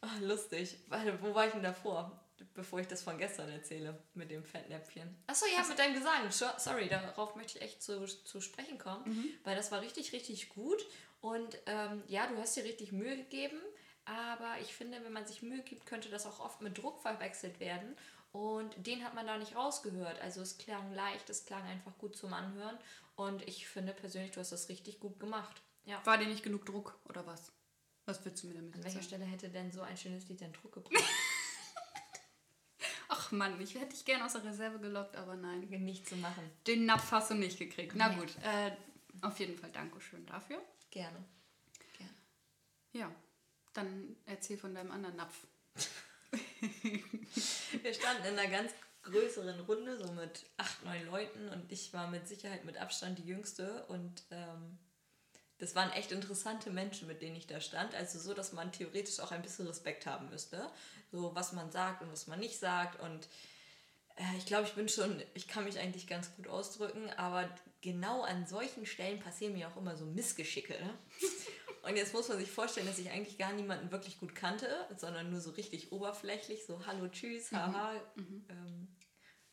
oh, 0.07 0.19
lustig. 0.25 0.79
Warte, 0.89 1.21
wo 1.23 1.35
war 1.35 1.47
ich 1.47 1.53
denn 1.53 1.63
davor? 1.63 2.21
bevor 2.53 2.81
ich 2.81 2.87
das 2.87 3.03
von 3.03 3.17
gestern 3.17 3.49
erzähle 3.51 3.99
mit 4.13 4.31
dem 4.31 4.45
Fettnäpfchen. 4.45 5.17
Achso, 5.27 5.47
ja, 5.47 5.67
mit 5.67 5.79
deinem 5.79 5.95
Gesang. 5.95 6.31
So- 6.31 6.45
Sorry, 6.59 6.87
darauf 6.87 7.35
möchte 7.35 7.59
ich 7.59 7.65
echt 7.65 7.83
zu, 7.83 8.05
zu 8.07 8.43
sprechen 8.43 8.77
kommen, 8.79 9.05
weil 9.45 9.57
das 9.57 9.73
war 9.73 9.81
richtig, 9.81 10.13
richtig 10.13 10.51
gut. 10.51 10.85
Und 11.23 11.57
ähm, 11.65 12.03
ja, 12.09 12.27
du 12.27 12.37
hast 12.37 12.55
dir 12.57 12.65
richtig 12.65 12.93
Mühe 12.93 13.17
gegeben, 13.17 13.59
aber 14.05 14.57
ich 14.61 14.75
finde, 14.75 15.03
wenn 15.03 15.13
man 15.15 15.27
sich 15.27 15.41
Mühe 15.43 15.63
gibt, 15.63 15.87
könnte 15.87 16.11
das 16.11 16.27
auch 16.27 16.41
oft 16.41 16.61
mit 16.61 16.77
Druck 16.77 17.01
verwechselt 17.01 17.59
werden. 17.59 17.97
Und 18.33 18.87
den 18.87 19.03
hat 19.03 19.15
man 19.15 19.27
da 19.27 19.39
nicht 19.39 19.57
rausgehört. 19.57 20.21
Also 20.21 20.43
es 20.43 20.59
klang 20.59 20.93
leicht, 20.95 21.31
es 21.31 21.47
klang 21.47 21.63
einfach 21.65 21.97
gut 21.97 22.17
zum 22.17 22.35
Anhören. 22.35 22.77
Und 23.15 23.49
ich 23.49 23.67
finde 23.67 23.95
persönlich, 23.95 24.33
du 24.33 24.41
hast 24.41 24.53
das 24.53 24.69
richtig 24.69 25.01
gut 25.01 25.19
gemacht. 25.19 25.63
Ja. 25.87 26.05
War 26.05 26.19
dir 26.19 26.27
nicht 26.27 26.43
genug 26.43 26.67
Druck 26.67 26.99
oder 27.09 27.27
was? 27.27 27.51
Was 28.07 28.25
willst 28.25 28.43
du 28.43 28.49
mir 28.49 28.55
damit 28.55 28.75
An 28.75 28.85
welcher 28.85 28.95
sagen? 28.97 29.07
Stelle 29.07 29.25
hätte 29.25 29.49
denn 29.49 29.71
so 29.73 29.83
ein 29.83 29.97
schönes 29.97 30.29
Lied 30.29 30.41
den 30.41 30.53
Druck 30.53 30.73
gebracht? 30.73 31.05
Ach 33.09 33.33
Mann, 33.33 33.61
ich 33.61 33.75
hätte 33.75 33.89
dich 33.89 34.05
gerne 34.05 34.25
aus 34.25 34.33
der 34.35 34.45
Reserve 34.45 34.79
gelockt, 34.79 35.17
aber 35.17 35.37
nein. 35.37 35.61
nicht 35.61 36.09
zu 36.09 36.17
machen. 36.17 36.49
Den 36.67 36.87
Napf 36.87 37.11
hast 37.11 37.31
du 37.31 37.35
nicht 37.35 37.59
gekriegt. 37.59 37.93
Na 37.97 38.09
Nee. 38.09 38.17
gut, 38.17 38.37
äh, 38.43 38.71
auf 39.23 39.39
jeden 39.41 39.59
Fall 39.59 39.71
Dankeschön 39.71 40.25
dafür. 40.27 40.63
Gerne. 40.91 41.25
Gerne. 41.99 42.15
Ja, 42.93 43.13
dann 43.73 44.17
erzähl 44.27 44.59
von 44.59 44.75
deinem 44.75 44.91
anderen 44.93 45.17
Napf. 45.17 45.47
Wir 47.83 47.95
standen 47.95 48.25
in 48.27 48.39
einer 48.39 48.51
ganz 48.51 48.73
größeren 49.03 49.61
Runde, 49.61 49.97
so 49.99 50.13
mit 50.13 50.47
acht, 50.57 50.85
neun 50.85 51.07
Leuten 51.07 51.49
und 51.51 51.71
ich 51.71 51.93
war 51.93 52.09
mit 52.11 52.27
Sicherheit 52.27 52.65
mit 52.65 52.77
Abstand 52.77 53.19
die 53.19 53.27
Jüngste 53.27 53.87
und 53.87 54.25
ähm, 54.31 54.79
das 55.59 55.75
waren 55.75 55.91
echt 55.93 56.13
interessante 56.13 56.71
Menschen, 56.71 57.09
mit 57.09 57.23
denen 57.23 57.37
ich 57.37 57.47
da 57.47 57.61
stand. 57.61 57.95
Also 57.95 58.19
so, 58.19 58.35
dass 58.35 58.53
man 58.53 58.73
theoretisch 58.73 59.21
auch 59.21 59.33
ein 59.33 59.43
bisschen 59.43 59.67
Respekt 59.67 60.07
haben 60.07 60.29
müsste. 60.29 60.71
So, 61.11 61.35
was 61.35 61.53
man 61.53 61.71
sagt 61.71 62.03
und 62.03 62.13
was 62.13 62.27
man 62.27 62.41
nicht 62.41 62.59
sagt 62.59 63.01
und 63.01 63.29
äh, 64.17 64.37
ich 64.39 64.47
glaube, 64.47 64.67
ich 64.67 64.75
bin 64.75 64.89
schon, 64.89 65.23
ich 65.35 65.49
kann 65.49 65.65
mich 65.65 65.79
eigentlich 65.79 66.07
ganz 66.07 66.35
gut 66.37 66.49
ausdrücken, 66.49 67.11
aber 67.17 67.49
genau 67.81 68.23
an 68.23 68.47
solchen 68.47 68.87
Stellen 68.87 69.21
passieren 69.21 69.53
mir 69.55 69.69
auch 69.69 69.77
immer 69.77 69.97
so 69.97 70.07
Missgeschicke. 70.07 70.73
Ne? 70.73 70.95
Und 71.83 71.97
jetzt 71.97 72.13
muss 72.13 72.29
man 72.29 72.39
sich 72.39 72.51
vorstellen, 72.51 72.87
dass 72.87 72.99
ich 72.99 73.11
eigentlich 73.11 73.39
gar 73.39 73.53
niemanden 73.53 73.93
wirklich 73.93 74.19
gut 74.19 74.35
kannte, 74.35 74.69
sondern 74.97 75.31
nur 75.31 75.41
so 75.41 75.51
richtig 75.51 75.93
oberflächlich, 75.93 76.67
so 76.67 76.85
Hallo, 76.87 77.09
Tschüss, 77.09 77.53
haha, 77.53 77.95
ähm, 78.17 78.89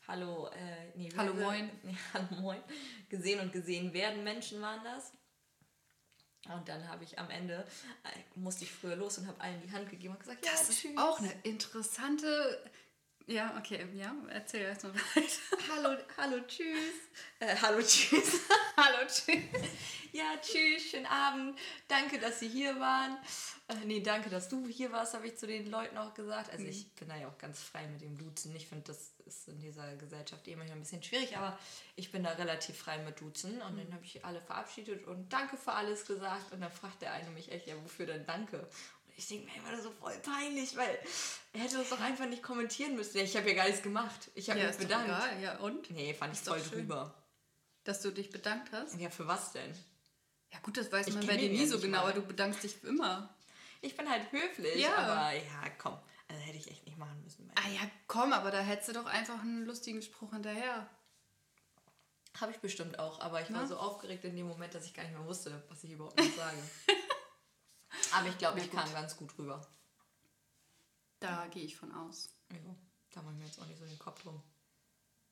Hallo, 0.06 0.48
äh, 0.48 0.96
nee, 0.96 1.10
Hallo, 1.16 1.32
moin. 1.34 1.70
Nee, 1.82 1.96
Hallo, 2.12 2.40
moin. 2.40 2.60
Gesehen 3.08 3.40
und 3.40 3.52
gesehen 3.52 3.92
werden 3.94 4.24
Menschen 4.24 4.60
waren 4.60 4.82
das. 4.84 5.12
Und 6.52 6.68
dann 6.68 6.86
habe 6.88 7.04
ich 7.04 7.18
am 7.18 7.30
Ende, 7.30 7.66
äh, 8.04 8.38
musste 8.38 8.64
ich 8.64 8.72
früher 8.72 8.96
los 8.96 9.16
und 9.18 9.26
habe 9.26 9.40
allen 9.40 9.60
die 9.62 9.72
Hand 9.72 9.88
gegeben 9.90 10.12
und 10.14 10.20
gesagt, 10.20 10.44
ja, 10.44 10.52
Das 10.52 10.68
ist 10.68 10.80
tschüss. 10.80 10.96
auch 10.98 11.18
eine 11.18 11.32
interessante. 11.42 12.62
Ja, 13.26 13.54
okay, 13.58 13.86
ja, 13.94 14.14
erzähl 14.28 14.62
erst 14.62 14.84
mal 14.84 14.94
weiter. 15.14 15.72
Hallo, 15.74 15.98
hallo, 16.18 16.40
tschüss. 16.46 17.08
Äh, 17.40 17.56
hallo, 17.60 17.80
tschüss. 17.80 18.40
Hallo, 18.76 19.06
tschüss. 19.06 19.70
Ja, 20.12 20.36
tschüss, 20.42 20.90
schönen 20.90 21.06
Abend. 21.06 21.58
Danke, 21.88 22.18
dass 22.18 22.40
Sie 22.40 22.48
hier 22.48 22.78
waren. 22.80 23.16
Äh, 23.68 23.86
nee, 23.86 24.00
danke, 24.00 24.28
dass 24.28 24.48
du 24.48 24.66
hier 24.68 24.92
warst, 24.92 25.14
habe 25.14 25.26
ich 25.28 25.38
zu 25.38 25.46
den 25.46 25.70
Leuten 25.70 25.96
auch 25.96 26.12
gesagt. 26.12 26.50
Also 26.50 26.64
ich 26.66 26.92
bin 26.94 27.08
da 27.08 27.16
ja 27.16 27.28
auch 27.28 27.38
ganz 27.38 27.62
frei 27.62 27.86
mit 27.86 28.02
dem 28.02 28.18
Duzen. 28.18 28.54
Ich 28.56 28.66
finde, 28.66 28.84
das 28.88 29.12
ist 29.26 29.48
in 29.48 29.58
dieser 29.60 29.96
Gesellschaft 29.96 30.46
eh 30.48 30.56
manchmal 30.56 30.78
ein 30.78 30.82
bisschen 30.82 31.02
schwierig, 31.02 31.36
aber 31.36 31.58
ich 31.96 32.12
bin 32.12 32.24
da 32.24 32.30
relativ 32.30 32.76
frei 32.76 32.98
mit 32.98 33.20
Duzen. 33.20 33.62
Und 33.62 33.78
dann 33.78 33.94
habe 33.94 34.04
ich 34.04 34.24
alle 34.24 34.42
verabschiedet 34.42 35.06
und 35.06 35.32
danke 35.32 35.56
für 35.56 35.72
alles 35.72 36.04
gesagt. 36.04 36.52
Und 36.52 36.60
dann 36.60 36.72
fragt 36.72 37.00
der 37.02 37.12
eine 37.12 37.30
mich 37.30 37.50
echt, 37.50 37.66
ja, 37.68 37.74
wofür 37.82 38.06
denn 38.06 38.26
danke? 38.26 38.68
Ich 39.16 39.28
denke 39.28 39.46
mir 39.46 39.56
immer 39.68 39.80
so 39.80 39.90
voll 39.92 40.16
peinlich, 40.18 40.76
weil 40.76 40.98
er 41.52 41.60
hätte 41.60 41.78
das 41.78 41.88
doch 41.90 42.00
einfach 42.00 42.26
nicht 42.26 42.42
kommentieren 42.42 42.96
müssen. 42.96 43.18
Ich 43.18 43.36
habe 43.36 43.48
ja 43.48 43.54
gar 43.54 43.66
nichts 43.66 43.82
gemacht. 43.82 44.30
Ich 44.34 44.50
habe 44.50 44.58
Ja, 44.60 44.66
mich 44.66 44.76
bedankt. 44.76 45.06
egal. 45.08 45.40
Ja, 45.40 45.58
und? 45.58 45.88
Nee, 45.90 46.12
fand 46.14 46.34
ich 46.34 46.40
voll 46.40 46.60
schön. 46.60 46.70
drüber. 46.80 47.14
Dass 47.84 48.00
du 48.00 48.10
dich 48.10 48.30
bedankt 48.30 48.72
hast? 48.72 48.98
Ja, 48.98 49.10
für 49.10 49.26
was 49.28 49.52
denn? 49.52 49.72
Ja, 50.52 50.58
gut, 50.60 50.76
das 50.76 50.90
weiß 50.90 51.06
Ich 51.08 51.14
man 51.14 51.26
bei 51.26 51.36
dir 51.36 51.50
nie 51.50 51.66
so 51.66 51.78
genau, 51.78 52.00
aber 52.00 52.12
du 52.12 52.22
bedankst 52.22 52.62
dich 52.62 52.82
immer. 52.84 53.32
Ich 53.82 53.96
bin 53.96 54.08
halt 54.08 54.30
höflich, 54.32 54.76
Ja. 54.82 54.96
aber 54.96 55.32
ja, 55.36 55.68
komm. 55.78 55.96
Also 56.28 56.40
hätte 56.42 56.56
ich 56.56 56.68
echt 56.70 56.86
nicht 56.86 56.96
machen 56.98 57.20
müssen. 57.22 57.52
Ah 57.56 57.68
ja, 57.68 57.80
komm, 58.06 58.32
aber 58.32 58.50
da 58.50 58.60
hättest 58.60 58.88
du 58.88 58.92
doch 58.94 59.06
einfach 59.06 59.40
einen 59.42 59.64
lustigen 59.66 60.00
Spruch 60.02 60.32
hinterher. 60.32 60.88
Habe 62.40 62.50
ich 62.50 62.58
bestimmt 62.58 62.98
auch, 62.98 63.20
aber 63.20 63.42
ich 63.42 63.52
war 63.52 63.60
Na? 63.60 63.66
so 63.66 63.76
aufgeregt 63.76 64.24
in 64.24 64.34
dem 64.34 64.48
Moment, 64.48 64.74
dass 64.74 64.86
ich 64.86 64.94
gar 64.94 65.04
nicht 65.04 65.16
mehr 65.16 65.24
wusste, 65.26 65.62
was 65.68 65.84
ich 65.84 65.92
überhaupt 65.92 66.18
noch 66.18 66.34
sage. 66.36 66.56
aber 68.12 68.28
ich 68.28 68.38
glaube, 68.38 68.60
ich 68.60 68.70
gut. 68.70 68.80
kam 68.80 68.92
ganz 68.92 69.16
gut 69.16 69.36
rüber. 69.38 69.66
Da 71.20 71.46
gehe 71.46 71.64
ich 71.64 71.76
von 71.76 71.92
aus. 71.92 72.28
Ja, 72.50 72.58
da 73.12 73.22
mache 73.22 73.34
ich 73.34 73.38
mir 73.40 73.46
jetzt 73.46 73.60
auch 73.60 73.66
nicht 73.66 73.78
so 73.78 73.86
den 73.86 73.98
Kopf 73.98 74.22
drum. 74.22 74.42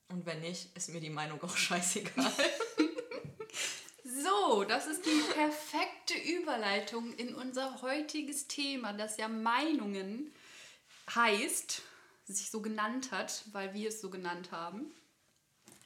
Und 0.09 0.27
wenn 0.27 0.41
nicht, 0.41 0.77
ist 0.77 0.91
mir 0.91 1.01
die 1.01 1.11
Meinung 1.11 1.43
auch 1.43 1.57
scheißegal. 1.57 2.33
So, 4.05 4.65
das 4.65 4.87
ist 4.87 5.07
die 5.07 5.33
perfekte 5.33 6.15
Überleitung 6.15 7.13
in 7.15 7.35
unser 7.35 7.81
heutiges 7.83 8.47
Thema, 8.47 8.93
das 8.93 9.17
ja 9.17 9.29
Meinungen 9.29 10.33
heißt, 11.15 11.83
sich 12.25 12.51
so 12.51 12.61
genannt 12.61 13.11
hat, 13.11 13.45
weil 13.53 13.75
wir 13.75 13.89
es 13.89 14.01
so 14.01 14.11
genannt 14.11 14.53
haben. 14.53 14.93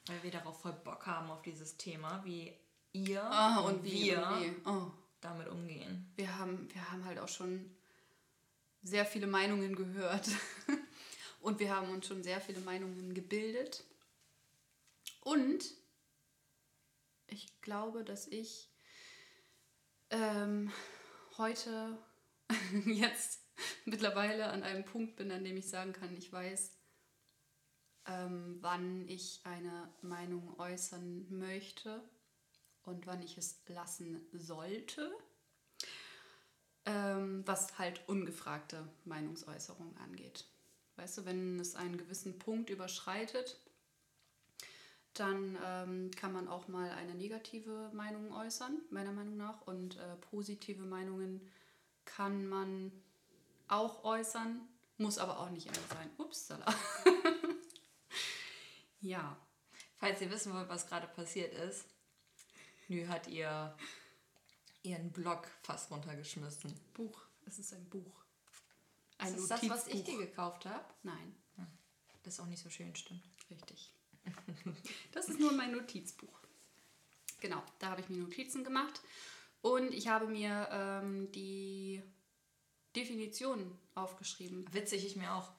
Weil 0.06 0.22
wir 0.22 0.30
darauf 0.30 0.60
voll 0.60 0.72
Bock 0.72 1.06
haben 1.06 1.30
auf 1.30 1.42
dieses 1.42 1.76
Thema, 1.76 2.24
wie 2.24 2.52
ihr 2.92 3.22
Ah, 3.22 3.60
und 3.60 3.82
wie, 3.84 4.04
wir 4.04 4.26
und 4.26 4.40
wie. 4.40 4.68
Oh. 4.68 4.90
Damit 5.26 5.48
umgehen. 5.48 6.12
Wir 6.16 6.38
haben, 6.38 6.72
wir 6.72 6.90
haben 6.90 7.04
halt 7.04 7.18
auch 7.18 7.28
schon 7.28 7.76
sehr 8.82 9.04
viele 9.04 9.26
Meinungen 9.26 9.74
gehört. 9.74 10.28
Und 11.40 11.58
wir 11.58 11.74
haben 11.74 11.90
uns 11.90 12.06
schon 12.06 12.22
sehr 12.22 12.40
viele 12.40 12.60
Meinungen 12.60 13.14
gebildet. 13.14 13.84
Und 15.20 15.64
ich 17.26 17.60
glaube, 17.60 18.04
dass 18.04 18.26
ich 18.28 18.70
ähm, 20.10 20.72
heute 21.36 21.98
jetzt 22.86 23.40
mittlerweile 23.84 24.46
an 24.46 24.62
einem 24.62 24.84
Punkt 24.84 25.16
bin, 25.16 25.30
an 25.32 25.44
dem 25.44 25.56
ich 25.56 25.68
sagen 25.68 25.92
kann, 25.92 26.16
ich 26.16 26.32
weiß, 26.32 26.72
ähm, 28.06 28.58
wann 28.60 29.08
ich 29.08 29.40
eine 29.44 29.92
Meinung 30.02 30.58
äußern 30.58 31.26
möchte 31.30 32.02
und 32.86 33.06
wann 33.06 33.22
ich 33.22 33.36
es 33.36 33.60
lassen 33.68 34.26
sollte 34.32 35.12
ähm, 36.86 37.42
was 37.44 37.78
halt 37.78 38.00
ungefragte 38.08 38.88
Meinungsäußerung 39.04 39.96
angeht. 39.98 40.46
Weißt 40.94 41.18
du, 41.18 41.24
wenn 41.26 41.60
es 41.60 41.74
einen 41.74 41.98
gewissen 41.98 42.38
Punkt 42.38 42.70
überschreitet, 42.70 43.58
dann 45.12 45.58
ähm, 45.64 46.10
kann 46.12 46.32
man 46.32 46.48
auch 46.48 46.68
mal 46.68 46.90
eine 46.90 47.14
negative 47.14 47.90
Meinung 47.92 48.32
äußern, 48.32 48.80
meiner 48.90 49.12
Meinung 49.12 49.36
nach. 49.36 49.62
Und 49.62 49.98
äh, 49.98 50.16
positive 50.30 50.84
Meinungen 50.84 51.40
kann 52.04 52.46
man 52.46 52.92
auch 53.68 54.04
äußern, 54.04 54.60
muss 54.98 55.18
aber 55.18 55.40
auch 55.40 55.50
nicht 55.50 55.66
immer 55.66 55.86
sein. 55.90 56.10
Upsala. 56.18 56.66
ja. 59.00 59.36
Falls 59.98 60.20
ihr 60.20 60.30
wissen 60.30 60.52
wollt, 60.52 60.68
was 60.68 60.86
gerade 60.86 61.06
passiert 61.08 61.54
ist, 61.54 61.86
Nü 62.88 63.06
hat 63.06 63.28
ihr 63.28 63.76
ihren 64.82 65.10
Blog 65.10 65.48
fast 65.62 65.90
runtergeschmissen. 65.90 66.72
Buch. 66.94 67.20
Es 67.44 67.58
ist 67.58 67.72
ein 67.72 67.88
Buch. 67.88 68.24
Ein 69.18 69.34
ist 69.34 69.50
das, 69.50 69.68
was 69.68 69.86
ich 69.88 70.04
dir 70.04 70.18
gekauft 70.18 70.66
habe. 70.66 70.84
Nein. 71.02 71.34
Das 72.22 72.34
ist 72.34 72.40
auch 72.40 72.46
nicht 72.46 72.62
so 72.62 72.68
schön, 72.70 72.94
stimmt. 72.96 73.22
Richtig. 73.50 73.92
Das 75.12 75.28
ist 75.28 75.38
nur 75.38 75.52
mein 75.52 75.70
Notizbuch. 75.70 76.40
Genau, 77.40 77.62
da 77.78 77.90
habe 77.90 78.00
ich 78.00 78.08
mir 78.08 78.18
Notizen 78.18 78.64
gemacht 78.64 79.00
und 79.62 79.94
ich 79.94 80.08
habe 80.08 80.26
mir 80.26 80.68
ähm, 80.72 81.30
die 81.32 82.02
Definition 82.96 83.78
aufgeschrieben. 83.94 84.66
Witzig, 84.72 85.06
ich 85.06 85.16
mir 85.16 85.32
auch. 85.32 85.52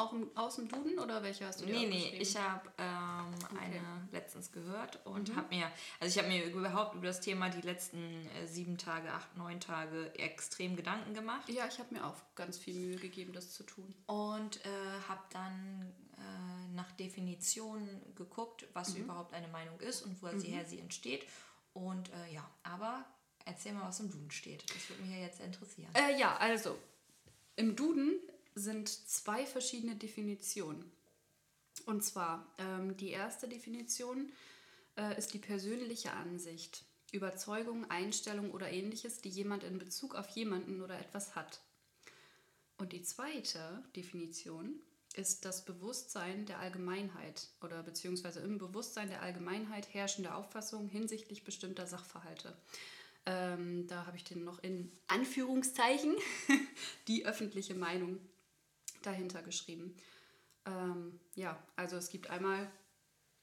Auch 0.00 0.12
im, 0.14 0.30
aus 0.34 0.56
dem 0.56 0.68
Duden 0.68 0.98
oder 0.98 1.22
welche 1.22 1.46
hast 1.46 1.60
du 1.60 1.66
dir 1.66 1.74
Nee, 1.74 1.86
nee, 1.86 2.16
ich 2.18 2.36
habe 2.36 2.70
ähm, 2.78 3.34
eine 3.60 3.80
letztens 4.12 4.50
gehört 4.50 5.04
und 5.04 5.36
habe 5.36 5.54
mir, 5.54 5.70
also 6.00 6.10
ich 6.10 6.24
habe 6.24 6.32
mir 6.32 6.44
überhaupt 6.46 6.94
über 6.94 7.06
das 7.06 7.20
Thema 7.20 7.50
die 7.50 7.60
letzten 7.60 8.26
äh, 8.28 8.46
sieben 8.46 8.78
Tage, 8.78 9.12
acht, 9.12 9.36
neun 9.36 9.60
Tage 9.60 10.14
extrem 10.18 10.74
Gedanken 10.74 11.12
gemacht 11.12 11.50
ja, 11.50 11.66
ich 11.66 11.78
habe 11.78 11.94
mir 11.94 12.06
auch 12.06 12.16
ganz 12.34 12.58
viel 12.58 12.74
Mühe 12.74 12.96
gegeben, 12.96 13.32
das 13.32 13.52
zu 13.52 13.62
tun. 13.64 13.94
und 14.06 14.64
äh, 14.64 14.68
habe 15.08 15.22
dann 15.30 15.92
äh, 16.16 16.74
nach 16.74 16.90
Definition 16.92 17.88
geguckt, 18.14 18.66
was 18.72 18.94
überhaupt 18.94 19.34
eine 19.34 19.48
Meinung 19.48 19.78
ist 19.80 20.02
und 20.02 20.22
woher 20.22 20.38
sie 20.38 20.48
her 20.48 20.64
sie 20.64 20.78
entsteht. 20.78 21.26
Und 21.72 22.10
äh, 22.10 22.34
ja, 22.34 22.48
aber 22.62 23.04
erzähl 23.44 23.72
mal, 23.72 23.88
was 23.88 24.00
im 24.00 24.10
Duden 24.10 24.30
steht. 24.30 24.64
Das 24.74 24.88
würde 24.88 25.02
mich 25.02 25.12
ja 25.12 25.18
jetzt 25.18 25.40
interessieren. 25.40 25.90
Äh, 25.94 26.18
ja, 26.18 26.36
also 26.36 26.78
im 27.56 27.76
Duden 27.76 28.18
sind 28.54 28.88
zwei 28.88 29.46
verschiedene 29.46 29.96
Definitionen. 29.96 30.90
Und 31.86 32.04
zwar 32.04 32.46
ähm, 32.58 32.96
die 32.96 33.10
erste 33.10 33.48
Definition 33.48 34.30
äh, 34.96 35.16
ist 35.18 35.34
die 35.34 35.38
persönliche 35.38 36.12
Ansicht, 36.12 36.84
Überzeugung, 37.12 37.90
Einstellung 37.90 38.52
oder 38.52 38.70
ähnliches, 38.70 39.20
die 39.20 39.30
jemand 39.30 39.64
in 39.64 39.78
Bezug 39.78 40.14
auf 40.14 40.28
jemanden 40.30 40.80
oder 40.80 40.98
etwas 40.98 41.34
hat. 41.34 41.60
Und 42.78 42.92
die 42.92 43.02
zweite 43.02 43.82
Definition 43.96 44.80
ist 45.14 45.44
das 45.44 45.64
Bewusstsein 45.64 46.46
der 46.46 46.60
Allgemeinheit 46.60 47.48
oder 47.62 47.82
beziehungsweise 47.82 48.40
im 48.40 48.58
Bewusstsein 48.58 49.08
der 49.08 49.22
Allgemeinheit 49.22 49.92
herrschende 49.92 50.34
Auffassung 50.34 50.88
hinsichtlich 50.88 51.44
bestimmter 51.44 51.86
Sachverhalte. 51.86 52.56
Ähm, 53.26 53.86
da 53.88 54.06
habe 54.06 54.16
ich 54.16 54.24
den 54.24 54.44
noch 54.44 54.62
in 54.62 54.90
Anführungszeichen 55.08 56.14
die 57.08 57.26
öffentliche 57.26 57.74
Meinung 57.74 58.18
dahinter 59.02 59.42
geschrieben. 59.42 59.94
Ähm, 60.66 61.20
ja, 61.34 61.62
also 61.76 61.96
es 61.96 62.10
gibt 62.10 62.30
einmal, 62.30 62.70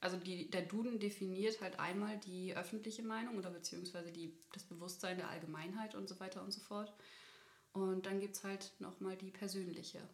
also 0.00 0.16
die, 0.16 0.50
der 0.50 0.62
Duden 0.62 0.98
definiert 0.98 1.60
halt 1.60 1.78
einmal 1.78 2.18
die 2.18 2.56
öffentliche 2.56 3.02
Meinung 3.02 3.36
oder 3.36 3.50
beziehungsweise 3.50 4.12
die, 4.12 4.38
das 4.52 4.64
Bewusstsein 4.64 5.18
der 5.18 5.28
Allgemeinheit 5.28 5.94
und 5.94 6.08
so 6.08 6.18
weiter 6.20 6.42
und 6.42 6.52
so 6.52 6.60
fort. 6.60 6.92
Und 7.72 8.06
dann 8.06 8.20
gibt 8.20 8.36
es 8.36 8.44
halt 8.44 8.72
nochmal 8.78 9.16
die 9.16 9.30
persönliche 9.30 10.08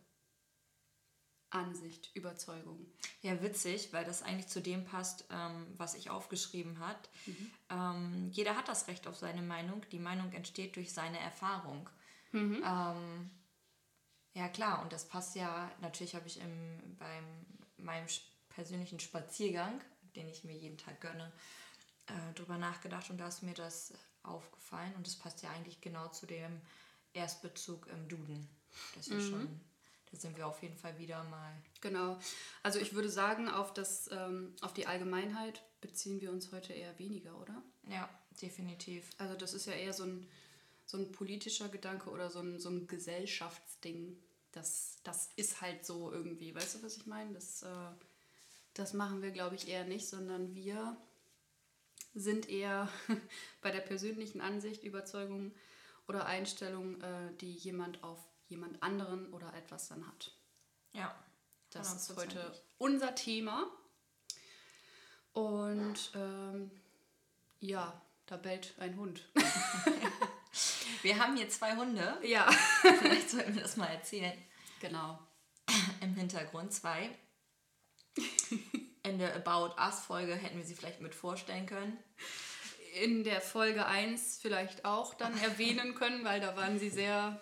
Ansicht, 1.51 2.11
Überzeugung. 2.15 2.85
Ja, 3.23 3.41
witzig, 3.41 3.93
weil 3.93 4.05
das 4.05 4.23
eigentlich 4.23 4.49
zu 4.49 4.61
dem 4.61 4.85
passt, 4.85 5.25
ähm, 5.31 5.67
was 5.77 5.95
ich 5.95 6.11
aufgeschrieben 6.11 6.81
habe. 6.81 6.99
Ähm, 7.71 8.29
jeder 8.33 8.57
hat 8.57 8.69
das 8.69 8.89
Recht 8.89 9.07
auf 9.07 9.17
seine 9.17 9.43
Meinung. 9.43 9.83
Die 9.93 10.01
Meinung 10.01 10.33
entsteht 10.33 10.75
durch 10.77 10.93
seine 10.93 11.19
Erfahrung. 11.21 11.89
Ähm, 12.65 13.31
ja, 14.35 14.49
klar, 14.49 14.83
und 14.83 14.93
das 14.93 15.09
passt 15.09 15.37
ja, 15.37 15.71
natürlich 15.81 16.15
habe 16.15 16.27
ich 16.27 16.41
im, 16.41 16.97
beim 16.99 17.25
meinem 17.77 18.07
persönlichen 18.49 19.01
Spaziergang, 19.01 19.81
den 20.17 20.29
ich 20.29 20.45
mir 20.45 20.55
jeden 20.55 20.79
Tag 20.79 21.01
gönne, 21.01 21.33
äh, 22.07 22.35
drüber 22.35 22.59
nachgedacht 22.59 23.11
und 23.11 23.19
da 23.19 23.29
ist 23.29 23.43
mir 23.43 23.55
das 23.55 23.93
aufgefallen 24.23 24.95
und 24.97 25.07
das 25.07 25.17
passt 25.17 25.43
ja 25.43 25.51
eigentlich 25.51 25.81
genau 25.81 26.09
zu 26.09 26.27
dem 26.27 26.61
Erstbezug 27.13 27.87
im 27.89 28.09
Duden. 28.09 28.49
Das 28.95 29.09
ist 29.09 29.13
ja 29.13 29.21
schon, 29.21 29.61
da 30.11 30.17
sind 30.17 30.37
wir 30.37 30.47
auf 30.47 30.63
jeden 30.63 30.77
Fall 30.77 30.99
wieder 30.99 31.23
mal 31.25 31.55
Genau. 31.81 32.19
Also 32.63 32.79
ich 32.79 32.95
würde 32.95 33.11
sagen, 33.11 33.49
auf, 33.49 33.75
das, 33.75 34.11
ähm, 34.11 34.57
auf 34.63 34.73
die 34.73 34.87
Allgemeinheit 34.87 35.63
beziehen 35.83 36.21
wir 36.23 36.33
uns 36.33 36.51
heute 36.51 36.73
eher 36.73 36.99
weniger, 36.99 37.39
oder? 37.39 37.63
Ja, 37.89 38.09
definitiv. 38.41 39.11
Also 39.19 39.37
das 39.37 39.53
ist 39.53 39.67
ja 39.67 39.75
eher 39.75 39.93
so 39.93 40.05
ein, 40.05 40.27
so 40.87 40.97
ein 40.97 41.13
politischer 41.13 41.69
Gedanke 41.69 42.09
oder 42.09 42.31
so 42.31 42.41
ein, 42.41 42.59
so 42.59 42.71
ein 42.71 42.87
Gesellschaftsding. 42.87 44.17
Das, 44.55 44.99
das 45.03 45.31
ist 45.35 45.61
halt 45.61 45.85
so 45.85 46.13
irgendwie, 46.13 46.55
weißt 46.55 46.77
du, 46.77 46.83
was 46.83 46.97
ich 46.97 47.07
meine? 47.07 47.33
Das, 47.33 47.63
äh, 47.63 47.91
das 48.75 48.93
machen 48.93 49.21
wir, 49.21 49.33
glaube 49.33 49.57
ich, 49.57 49.69
eher 49.69 49.85
nicht, 49.85 50.09
sondern 50.09 50.55
wir 50.55 50.97
sind 52.15 52.49
eher 52.49 52.89
bei 53.63 53.73
der 53.73 53.81
persönlichen 53.81 54.41
Ansicht, 54.41 54.85
Überzeugung 54.85 55.53
oder 56.07 56.27
Einstellung, 56.27 57.01
äh, 57.01 57.35
die 57.41 57.53
jemand 57.53 58.05
auf 58.05 58.19
jemand 58.47 58.81
anderen 58.83 59.33
oder 59.33 59.53
etwas 59.55 59.89
dann 59.89 60.07
hat. 60.07 60.31
Ja. 60.93 61.15
Das 61.71 61.93
ist 61.93 62.17
heute 62.17 62.53
unser 62.79 63.17
Thema. 63.17 63.67
Und 65.33 66.13
ähm, 66.15 66.71
ja, 67.59 68.01
da 68.27 68.37
bellt 68.37 68.75
ein 68.79 68.97
Hund. 68.97 69.29
Wir 71.03 71.19
haben 71.19 71.37
hier 71.37 71.49
zwei 71.49 71.77
Hunde. 71.77 72.19
ja, 72.23 72.51
Vielleicht 73.01 73.31
sollten 73.31 73.55
wir 73.55 73.63
das 73.63 73.77
mal 73.77 73.87
erzählen. 73.87 74.33
genau. 74.81 75.19
Im 76.01 76.15
Hintergrund 76.15 76.73
zwei. 76.73 77.11
In 79.03 79.19
der 79.19 79.35
About 79.37 79.75
Us-Folge 79.81 80.35
hätten 80.35 80.59
wir 80.59 80.65
sie 80.65 80.75
vielleicht 80.75 81.01
mit 81.01 81.15
vorstellen 81.15 81.67
können. 81.67 81.99
In 83.03 83.25
der 83.25 83.41
Folge 83.41 83.87
1 83.87 84.39
vielleicht 84.41 84.85
auch 84.85 85.15
dann 85.15 85.37
erwähnen 85.43 85.95
können, 85.95 86.25
weil 86.25 86.41
da 86.41 86.57
waren 86.57 86.79
sie 86.79 86.91
sehr, 86.91 87.41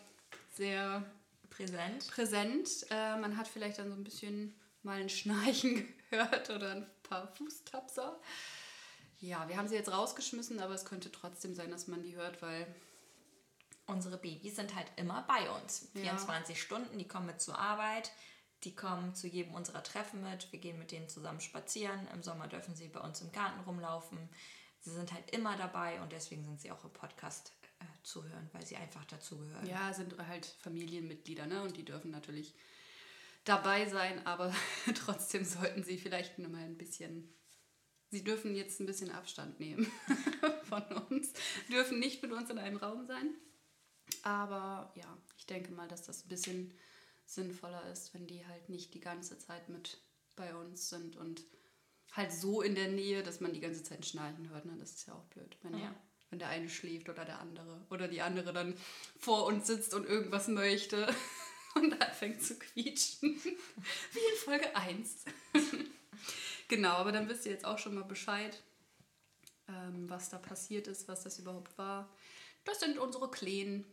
sehr 0.55 1.05
Präsent. 1.51 2.09
präsent. 2.11 2.69
Äh, 2.91 3.17
man 3.19 3.37
hat 3.37 3.49
vielleicht 3.49 3.79
dann 3.79 3.91
so 3.91 3.95
ein 3.97 4.05
bisschen 4.05 4.59
mal 4.83 4.99
ein 5.01 5.11
Schnarchen 5.11 5.87
gehört 6.11 6.49
oder 6.51 6.71
ein 6.73 6.87
paar 7.03 7.29
Fußtapser. 7.37 8.19
Ja, 9.21 9.47
wir 9.49 9.57
haben 9.57 9.69
sie 9.69 9.75
jetzt 9.77 9.93
rausgeschmissen, 9.93 10.59
aber 10.59 10.75
es 10.75 10.85
könnte 10.85 11.13
trotzdem 11.13 11.55
sein, 11.55 11.71
dass 11.71 11.87
man 11.87 12.03
die 12.03 12.17
hört, 12.17 12.41
weil 12.43 12.67
Unsere 13.87 14.17
Babys 14.17 14.57
sind 14.57 14.75
halt 14.75 14.87
immer 14.97 15.23
bei 15.27 15.51
uns. 15.51 15.91
Ja. 15.95 16.03
24 16.03 16.61
Stunden, 16.61 16.99
die 16.99 17.09
kommen 17.09 17.27
mit 17.27 17.41
zur 17.41 17.59
Arbeit. 17.59 18.13
Die 18.65 18.75
kommen 18.75 19.15
zu 19.15 19.27
jedem 19.27 19.55
unserer 19.55 19.83
Treffen 19.83 20.23
mit. 20.23 20.51
Wir 20.53 20.61
gehen 20.61 20.79
mit 20.79 20.93
denen 20.93 21.09
zusammen 21.09 21.41
spazieren. 21.41 22.07
Im 22.15 22.23
Sommer 22.23 22.47
dürfen 22.47 22.77
sie 22.77 22.89
bei 22.89 23.01
uns 23.01 23.21
im 23.21 23.33
Garten 23.33 23.61
rumlaufen. 23.61 24.29
Sie 24.81 24.91
sind 24.91 25.13
halt 25.13 25.31
immer 25.31 25.57
dabei 25.57 26.01
und 26.01 26.13
deswegen 26.13 26.45
sind 26.45 26.61
sie 26.61 26.71
auch 26.71 26.85
im 26.85 26.93
Podcast 26.93 27.53
äh, 27.81 27.85
zuhören, 28.03 28.51
weil 28.53 28.65
sie 28.67 28.77
einfach 28.77 29.05
dazugehören. 29.05 29.67
Ja, 29.67 29.93
sind 29.93 30.17
halt 30.27 30.47
Familienmitglieder, 30.61 31.47
ne? 31.47 31.63
Und 31.63 31.77
die 31.77 31.85
dürfen 31.85 32.11
natürlich 32.11 32.55
dabei 33.45 33.87
sein, 33.89 34.25
aber 34.27 34.55
trotzdem 34.95 35.45
sollten 35.45 35.83
sie 35.83 35.99
vielleicht 35.99 36.39
nur 36.39 36.49
mal 36.49 36.63
ein 36.63 36.79
bisschen. 36.79 37.33
Sie 38.11 38.25
dürfen 38.25 38.55
jetzt 38.55 38.79
ein 38.81 38.87
bisschen 38.87 39.11
Abstand 39.11 39.59
nehmen 39.59 39.91
von 40.65 40.83
uns, 41.09 41.33
dürfen 41.71 41.99
nicht 41.99 42.23
mit 42.23 42.33
uns 42.33 42.51
in 42.51 42.59
einem 42.59 42.77
Raum 42.77 43.07
sein. 43.07 43.35
Aber 44.23 44.93
ja, 44.95 45.17
ich 45.37 45.47
denke 45.47 45.73
mal, 45.73 45.89
dass 45.89 46.03
das 46.03 46.25
ein 46.25 46.29
bisschen 46.29 46.73
sinnvoller 47.25 47.91
ist, 47.91 48.15
wenn 48.15 48.27
die 48.27 48.47
halt 48.47 48.69
nicht 48.69 48.95
die 48.95 49.01
ganze 49.01 49.39
Zeit 49.39 49.69
mit 49.69 49.99
bei 50.37 50.55
uns 50.55 50.89
sind 50.89 51.17
und 51.17 51.43
halt 52.13 52.33
so 52.33 52.63
in 52.63 52.75
der 52.75 52.89
Nähe, 52.89 53.23
dass 53.23 53.41
man 53.41 53.53
die 53.53 53.61
ganze 53.61 53.83
Zeit 53.83 54.01
ein 54.01 54.05
Schnarchen 54.05 54.51
hört. 54.51 54.65
Ne? 54.67 54.77
Das 54.79 54.93
ist 54.93 55.07
ja 55.07 55.15
auch 55.15 55.25
blöd, 55.25 55.57
wenn, 55.63 55.79
Ja. 55.79 55.95
wenn 56.31 56.39
der 56.39 56.49
eine 56.49 56.69
schläft 56.69 57.09
oder 57.09 57.25
der 57.25 57.39
andere. 57.41 57.85
Oder 57.91 58.09
die 58.09 58.21
andere 58.23 58.53
dann 58.53 58.77
vor 59.19 59.47
uns 59.47 59.67
sitzt 59.67 59.95
und 59.95 60.07
irgendwas 60.07 60.49
möchte 60.49 61.07
und 61.75 62.01
anfängt 62.03 62.43
zu 62.43 62.59
quietschen. 62.59 63.35
Wie 63.45 64.33
in 64.33 64.39
Folge 64.45 64.77
1. 64.77 65.25
genau, 66.69 66.93
aber 66.93 67.13
dann 67.13 67.29
wisst 67.29 67.47
ihr 67.47 67.53
jetzt 67.53 67.65
auch 67.65 67.79
schon 67.79 67.95
mal 67.95 68.05
Bescheid, 68.05 68.63
ähm, 69.69 70.09
was 70.09 70.29
da 70.29 70.39
passiert 70.39 70.87
ist, 70.89 71.09
was 71.09 71.23
das 71.23 71.39
überhaupt 71.39 71.77
war. 71.79 72.11
Das 72.65 72.81
sind 72.81 72.99
unsere 72.99 73.31
Kleen. 73.31 73.85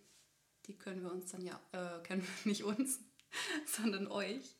Die 0.65 0.77
können 0.77 1.01
wir 1.01 1.11
uns 1.11 1.31
dann 1.31 1.41
ja, 1.41 1.59
äh, 1.71 2.01
können 2.03 2.21
wir 2.21 2.51
nicht 2.51 2.63
uns, 2.63 2.99
sondern 3.65 4.07
euch 4.07 4.55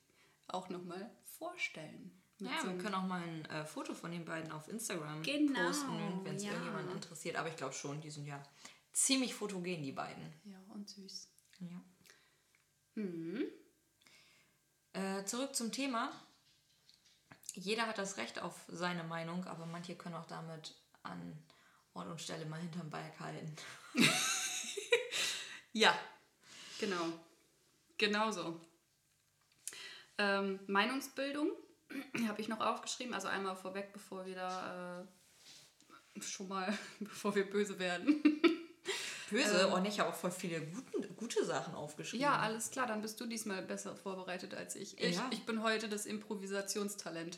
auch 0.48 0.70
nochmal 0.70 1.10
vorstellen. 1.38 2.12
Mit 2.40 2.52
Ja, 2.52 2.62
so 2.62 2.68
wir 2.70 2.78
können 2.78 2.96
auch 2.96 3.06
mal 3.06 3.22
ein 3.22 3.46
äh, 3.46 3.66
Foto 3.66 3.94
von 3.94 4.12
den 4.12 4.26
beiden 4.26 4.52
auf 4.52 4.68
Instagram 4.70 5.22
Genau, 5.24 5.68
posten, 5.68 6.24
wenn 6.24 6.36
es 6.36 6.44
ja. 6.44 6.52
irgendjemand 6.52 6.92
interessiert. 6.92 7.36
Aber 7.36 7.50
ich 7.50 7.58
glaube 7.58 7.74
schon, 7.74 8.00
die 8.02 8.10
sind 8.10 8.26
ja 8.26 8.42
ziemlich 8.94 9.34
fotogen, 9.36 9.84
die 9.84 9.92
beiden. 9.92 10.34
ja, 10.46 10.60
und 10.74 10.90
süß. 10.90 11.30
Ja. 11.60 11.82
Mhm. 12.96 13.46
Äh, 14.94 15.24
zurück 15.26 15.56
zum 15.56 15.72
Thema. 15.72 16.12
Jeder 17.54 17.88
hat 17.88 17.98
das 17.98 18.18
Recht 18.18 18.40
auf 18.40 18.56
seine 18.68 19.04
Meinung, 19.04 19.46
aber 19.46 19.66
manche 19.66 19.96
können 19.96 20.16
auch 20.16 20.28
damit 20.28 20.76
an 21.04 21.38
Ort 22.00 22.08
und 22.10 22.22
Stelle 22.22 22.46
mal 22.46 22.60
hinterm 22.60 22.90
Balk 22.90 23.20
halten. 23.20 23.56
Ja, 25.72 25.98
genau. 26.80 27.06
Genauso. 27.98 28.60
Ähm, 30.18 30.60
Meinungsbildung 30.68 31.52
habe 32.28 32.42
ich 32.42 32.48
noch 32.48 32.60
aufgeschrieben. 32.60 33.14
Also 33.14 33.28
einmal 33.28 33.56
vorweg, 33.56 33.94
bevor 33.94 34.26
wir 34.26 34.34
da 34.36 35.02
äh, 36.18 36.22
schon 36.22 36.48
mal, 36.48 36.76
bevor 37.00 37.36
wir 37.36 37.50
böse 37.50 37.78
werden. 37.80 38.24
Böse, 39.30 39.68
und 39.68 39.86
ich 39.86 40.00
habe 40.00 40.10
auch 40.10 40.16
voll 40.16 40.32
viele 40.32 40.60
guten, 40.60 41.16
gute 41.16 41.46
Sachen 41.46 41.76
aufgeschrieben. 41.76 42.24
ja, 42.24 42.40
alles 42.40 42.72
klar, 42.72 42.88
dann 42.88 43.04
bist 43.04 43.22
du 43.22 43.28
diesmal 43.28 43.62
besser 43.62 43.96
vorbereitet 43.96 44.56
als 44.56 44.76
ich. 44.76 44.98
Ich, 45.00 45.18
Ja. 45.18 45.30
ich 45.32 45.46
bin 45.46 45.62
heute 45.62 45.88
das 45.88 46.08
Improvisationstalent. 46.08 47.38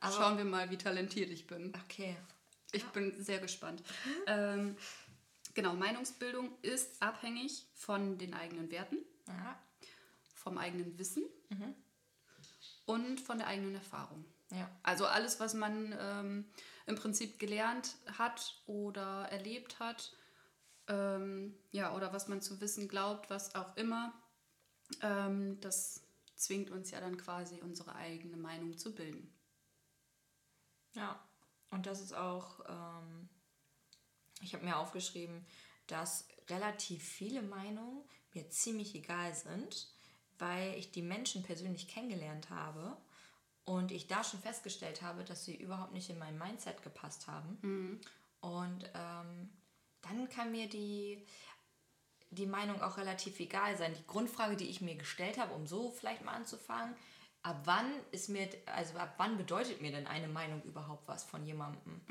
Aber- 0.00 0.12
Schauen 0.16 0.36
wir 0.36 0.44
mal, 0.44 0.68
wie 0.70 0.78
talentiert 0.78 1.30
ich 1.30 1.46
bin. 1.46 1.72
Okay. 1.84 2.16
Ich 2.72 2.84
bin 2.86 3.22
sehr 3.22 3.38
gespannt. 3.38 3.82
Ähm, 4.26 4.76
genau, 5.54 5.74
Meinungsbildung 5.74 6.50
ist 6.62 7.00
abhängig 7.02 7.66
von 7.74 8.18
den 8.18 8.34
eigenen 8.34 8.70
Werten, 8.70 8.98
Ja. 9.26 9.58
vom 10.34 10.58
eigenen 10.58 10.98
Wissen 10.98 11.24
und 12.86 13.20
von 13.20 13.38
der 13.38 13.46
eigenen 13.46 13.74
Erfahrung. 13.74 14.24
Ja. 14.50 14.70
Also 14.82 15.06
alles, 15.06 15.40
was 15.40 15.54
man 15.54 15.94
ähm, 15.98 16.50
im 16.86 16.94
Prinzip 16.96 17.38
gelernt 17.38 17.96
hat 18.18 18.62
oder 18.66 19.28
erlebt 19.30 19.78
hat, 19.78 20.14
ähm, 20.88 21.54
ja, 21.70 21.94
oder 21.94 22.12
was 22.14 22.28
man 22.28 22.40
zu 22.40 22.60
wissen 22.62 22.88
glaubt, 22.88 23.28
was 23.28 23.54
auch 23.54 23.76
immer, 23.76 24.14
ähm, 25.02 25.60
das 25.60 26.02
zwingt 26.34 26.70
uns 26.70 26.90
ja 26.90 27.00
dann 27.00 27.18
quasi 27.18 27.60
unsere 27.60 27.94
eigene 27.94 28.36
Meinung 28.38 28.78
zu 28.78 28.94
bilden. 28.94 29.30
Ja, 30.94 31.22
und 31.70 31.86
das 31.86 32.00
ist 32.00 32.14
auch, 32.14 32.60
ähm, 32.68 33.28
ich 34.40 34.54
habe 34.54 34.64
mir 34.64 34.76
aufgeschrieben, 34.76 35.44
dass 35.86 36.26
relativ 36.48 37.02
viele 37.02 37.42
Meinungen 37.42 38.02
mir 38.34 38.48
ziemlich 38.50 38.94
egal 38.94 39.34
sind, 39.34 39.88
weil 40.38 40.74
ich 40.74 40.90
die 40.92 41.02
Menschen 41.02 41.42
persönlich 41.42 41.88
kennengelernt 41.88 42.50
habe 42.50 42.96
und 43.64 43.90
ich 43.90 44.06
da 44.06 44.24
schon 44.24 44.40
festgestellt 44.40 45.02
habe, 45.02 45.24
dass 45.24 45.44
sie 45.44 45.56
überhaupt 45.56 45.92
nicht 45.92 46.08
in 46.08 46.18
mein 46.18 46.38
Mindset 46.38 46.82
gepasst 46.82 47.26
haben. 47.26 47.58
Und 48.40 48.84
ähm, 48.94 49.50
dann 50.02 50.28
kann 50.28 50.52
mir 50.52 50.68
die, 50.68 51.24
die 52.30 52.46
Meinung 52.46 52.80
auch 52.80 52.96
relativ 52.96 53.40
egal 53.40 53.76
sein. 53.76 53.94
Die 53.94 54.06
Grundfrage, 54.06 54.56
die 54.56 54.68
ich 54.68 54.80
mir 54.80 54.94
gestellt 54.94 55.38
habe, 55.38 55.54
um 55.54 55.66
so 55.66 55.90
vielleicht 55.90 56.24
mal 56.24 56.32
anzufangen, 56.32 56.94
ab 57.48 57.62
wann 57.64 57.90
ist 58.10 58.28
mir, 58.28 58.46
also 58.66 58.98
ab 58.98 59.14
wann 59.16 59.38
bedeutet 59.38 59.80
mir 59.80 59.90
denn 59.90 60.06
eine 60.06 60.28
Meinung 60.28 60.62
überhaupt 60.64 61.08
was 61.08 61.24
von 61.24 61.46
jemandem? 61.46 62.02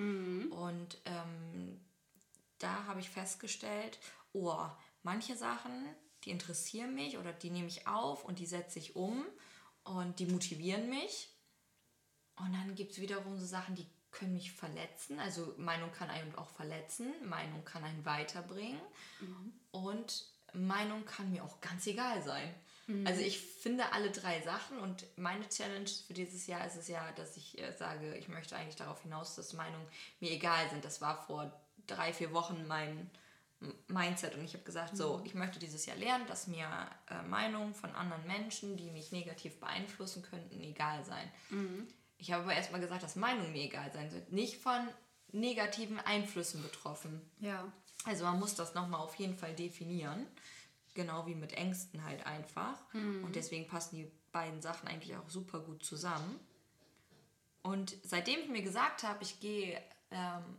Und 0.52 0.98
ähm, 1.06 1.80
da 2.58 2.86
habe 2.86 3.02
ich 3.02 3.10
festgestellt, 3.12 4.00
oh, 4.34 4.66
manche 5.04 5.38
Sachen, 5.38 5.90
die 6.24 6.32
interessieren 6.32 6.96
mich 6.96 7.20
oder 7.20 7.34
die 7.34 7.52
nehme 7.52 7.68
ich 7.68 7.88
auf 7.88 8.26
und 8.26 8.40
die 8.40 8.48
setze 8.48 8.80
ich 8.80 8.96
um 8.96 9.24
und 9.84 10.18
die 10.18 10.26
motivieren 10.26 10.90
mich. 10.90 11.30
Und 12.38 12.54
dann 12.54 12.74
gibt 12.74 12.94
es 12.94 13.00
wiederum 13.00 13.40
so 13.40 13.46
Sachen, 13.46 13.76
die 13.76 13.86
können 14.10 14.34
mich 14.34 14.52
verletzen. 14.52 15.20
Also 15.20 15.54
Meinung 15.58 15.92
kann 15.92 16.10
einen 16.10 16.34
auch 16.36 16.50
verletzen, 16.50 17.14
Meinung 17.30 17.64
kann 17.64 17.84
einen 17.84 18.04
weiterbringen 18.06 18.82
und 19.70 20.26
Meinung 20.54 21.06
kann 21.06 21.32
mir 21.32 21.44
auch 21.44 21.62
ganz 21.62 21.86
egal 21.86 22.24
sein. 22.24 22.56
Also 23.06 23.22
ich 23.22 23.40
finde 23.40 23.92
alle 23.92 24.12
drei 24.12 24.42
Sachen 24.42 24.80
und 24.80 25.06
meine 25.18 25.48
Challenge 25.50 25.90
für 26.06 26.14
dieses 26.14 26.48
Jahr 26.48 26.66
ist 26.66 26.78
es 26.78 26.88
ja, 26.88 27.12
dass 27.14 27.36
ich 27.36 27.60
äh, 27.60 27.74
sage, 27.74 28.16
ich 28.16 28.30
möchte 28.30 28.56
eigentlich 28.56 28.78
darauf 28.78 29.02
hinaus, 29.02 29.36
dass 29.36 29.54
Meinungen 29.54 29.86
mir 30.22 30.32
egal 30.32 30.70
sind. 30.70 30.86
Das 30.86 31.02
war 31.02 31.26
vor 31.26 31.52
drei, 31.86 32.14
vier 32.14 32.32
Wochen 32.32 32.66
mein 32.68 33.10
Mindset 33.88 34.36
und 34.36 34.44
ich 34.44 34.54
habe 34.54 34.64
gesagt, 34.64 34.96
so, 34.96 35.22
ich 35.26 35.34
möchte 35.34 35.60
dieses 35.60 35.86
Jahr 35.86 35.98
lernen, 35.98 36.28
dass 36.28 36.48
mir 36.48 36.68
äh, 37.10 37.24
Meinungen 37.24 37.74
von 37.74 37.94
anderen 37.96 38.26
Menschen, 38.28 38.78
die 38.78 38.92
mich 38.92 39.12
negativ 39.12 39.60
beeinflussen 39.60 40.22
könnten, 40.22 40.62
egal 40.62 41.04
sein. 41.04 41.32
Ich 42.20 42.32
habe 42.32 42.44
aber 42.44 42.54
erstmal 42.54 42.82
gesagt, 42.82 43.04
dass 43.04 43.16
Meinungen 43.16 43.52
mir 43.52 43.64
egal 43.64 43.92
sein 43.92 44.10
sind, 44.12 44.32
nicht 44.32 44.58
von 44.58 44.88
negativen 45.32 46.00
Einflüssen 46.00 46.62
betroffen. 46.62 47.22
Ja. 47.40 47.72
Also 48.06 48.26
man 48.26 48.40
muss 48.40 48.56
das 48.56 48.76
nochmal 48.76 49.02
auf 49.02 49.16
jeden 49.16 49.36
Fall 49.36 49.54
definieren. 49.56 50.26
Genau 50.98 51.28
wie 51.28 51.36
mit 51.36 51.54
Ängsten 51.54 52.04
halt 52.04 52.26
einfach. 52.26 52.76
Und 52.94 53.36
deswegen 53.36 53.68
passen 53.68 53.98
die 53.98 54.12
beiden 54.32 54.64
Sachen 54.64 54.88
eigentlich 54.90 55.16
auch 55.16 55.30
super 55.30 55.60
gut 55.60 55.86
zusammen. 55.86 56.40
Und 57.62 57.96
seitdem 58.04 58.40
ich 58.40 58.50
mir 58.50 58.64
gesagt 58.64 59.04
habe, 59.04 59.22
ich 59.22 59.40
gehe 59.40 59.80
ähm, 60.10 60.58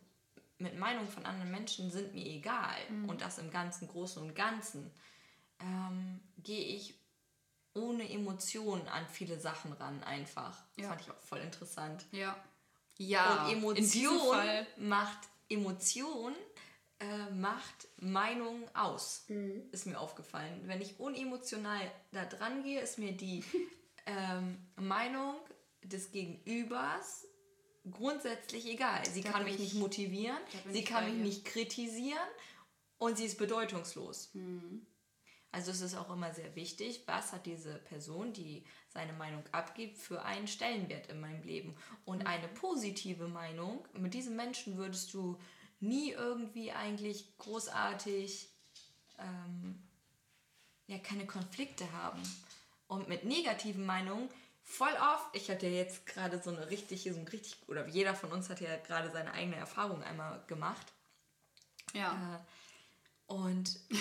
mit 0.58 0.78
Meinungen 0.78 1.08
von 1.08 1.26
anderen 1.26 1.50
Menschen 1.50 1.90
sind 1.90 2.14
mir 2.14 2.24
egal 2.24 2.76
und 3.08 3.20
das 3.20 3.38
im 3.38 3.50
ganzen 3.50 3.88
Großen 3.88 4.22
und 4.22 4.34
Ganzen, 4.36 4.92
ähm, 5.60 6.20
gehe 6.38 6.64
ich 6.76 6.94
ohne 7.74 8.08
Emotionen 8.08 8.86
an 8.86 9.06
viele 9.08 9.40
Sachen 9.40 9.72
ran 9.72 10.02
einfach. 10.04 10.56
Das 10.76 10.84
Ja. 10.84 10.88
fand 10.90 11.00
ich 11.00 11.10
auch 11.10 11.20
voll 11.20 11.40
interessant. 11.40 12.04
Ja. 12.12 12.36
Ja. 12.96 13.46
Und 13.46 13.52
Emotion 13.52 14.36
macht 14.76 15.18
Emotion 15.48 16.34
äh, 17.00 17.30
macht 17.30 17.88
Meinung 17.96 18.68
aus. 18.74 19.26
Ist 19.72 19.86
mir 19.86 19.98
aufgefallen. 19.98 20.62
Wenn 20.66 20.80
ich 20.80 20.98
unemotional 20.98 21.80
da 22.12 22.24
dran 22.24 22.62
gehe, 22.62 22.80
ist 22.80 22.98
mir 22.98 23.12
die 23.12 23.44
ähm, 24.06 24.58
Meinung 24.76 25.36
des 25.82 26.10
Gegenübers 26.10 27.26
grundsätzlich 27.90 28.66
egal. 28.66 29.04
Sie 29.06 29.22
Da 29.22 29.30
kann 29.32 29.44
mich 29.44 29.54
ich- 29.54 29.60
nicht 29.60 29.74
motivieren, 29.74 30.38
sie 30.70 30.84
kann 30.84 31.04
mich 31.04 31.14
nicht 31.24 31.44
kritisieren 31.44 32.18
und 32.98 33.16
sie 33.16 33.24
ist 33.24 33.38
bedeutungslos. 33.38 34.32
Also 35.50 35.70
es 35.70 35.80
ist 35.80 35.94
auch 35.94 36.10
immer 36.12 36.34
sehr 36.34 36.54
wichtig, 36.56 37.04
was 37.06 37.32
hat 37.32 37.46
diese 37.46 37.76
Person, 37.78 38.34
die 38.34 38.64
seine 38.88 39.14
Meinung 39.14 39.42
abgibt, 39.52 39.96
für 39.96 40.22
einen 40.22 40.46
Stellenwert 40.46 41.06
in 41.06 41.20
meinem 41.20 41.42
Leben. 41.42 41.76
Und 42.04 42.26
eine 42.26 42.48
positive 42.48 43.28
Meinung, 43.28 43.86
mit 43.94 44.12
diesem 44.12 44.36
Menschen 44.36 44.76
würdest 44.76 45.14
du 45.14 45.38
nie 45.80 46.12
irgendwie 46.12 46.72
eigentlich 46.72 47.36
großartig 47.38 48.48
ähm, 49.18 49.82
ja, 50.86 50.98
keine 50.98 51.26
Konflikte 51.26 51.90
haben. 51.92 52.22
Und 52.86 53.08
mit 53.08 53.24
negativen 53.24 53.84
Meinungen 53.84 54.28
voll 54.62 54.92
oft, 55.14 55.34
ich 55.34 55.50
hatte 55.50 55.66
ja 55.66 55.76
jetzt 55.76 56.06
gerade 56.06 56.42
so 56.42 56.50
eine 56.50 56.68
richtige, 56.70 57.12
so 57.12 57.20
ein 57.20 57.28
richtig, 57.28 57.56
oder 57.68 57.86
jeder 57.86 58.14
von 58.14 58.32
uns 58.32 58.48
hat 58.48 58.60
ja 58.60 58.76
gerade 58.76 59.10
seine 59.10 59.32
eigene 59.32 59.56
Erfahrung 59.56 60.02
einmal 60.02 60.42
gemacht. 60.46 60.86
Ja. 61.94 62.44
Und 63.26 63.78
äh, 63.90 63.96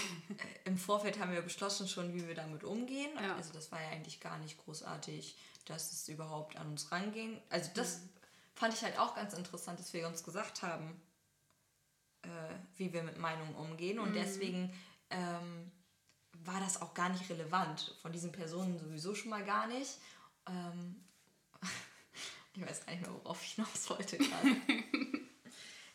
im 0.65 0.77
Vorfeld 0.77 1.19
haben 1.19 1.33
wir 1.33 1.41
beschlossen 1.41 1.87
schon, 1.87 2.13
wie 2.13 2.27
wir 2.27 2.35
damit 2.35 2.63
umgehen. 2.63 3.11
Ja. 3.21 3.35
Also 3.35 3.53
das 3.53 3.71
war 3.71 3.81
ja 3.81 3.89
eigentlich 3.89 4.19
gar 4.21 4.37
nicht 4.39 4.57
großartig, 4.63 5.37
dass 5.65 5.91
es 5.91 6.07
überhaupt 6.07 6.55
an 6.55 6.67
uns 6.67 6.91
ranging. 6.91 7.41
Also 7.49 7.69
das 7.73 8.01
fand 8.55 8.73
ich 8.73 8.81
halt 8.83 8.97
auch 8.99 9.15
ganz 9.15 9.33
interessant, 9.33 9.79
dass 9.79 9.93
wir 9.93 10.07
uns 10.07 10.23
gesagt 10.23 10.63
haben, 10.63 10.89
äh, 10.89 11.06
wie 12.75 12.93
wir 12.93 13.03
mit 13.03 13.17
Meinungen 13.17 13.55
umgehen. 13.55 13.99
Und 13.99 14.13
deswegen 14.13 14.73
ähm, 15.09 15.71
war 16.45 16.59
das 16.59 16.81
auch 16.81 16.93
gar 16.93 17.09
nicht 17.09 17.29
relevant. 17.29 17.95
Von 18.01 18.11
diesen 18.11 18.31
Personen 18.31 18.79
sowieso 18.79 19.15
schon 19.15 19.29
mal 19.29 19.43
gar 19.43 19.67
nicht. 19.67 19.97
Ähm, 20.47 21.03
ich 22.55 22.61
weiß 22.61 22.85
gar 22.85 22.93
nicht 22.93 23.01
mehr, 23.01 23.13
worauf 23.13 23.43
ich 23.43 23.53
hinaus 23.53 23.89
wollte 23.89 24.17
gerade. 24.17 24.55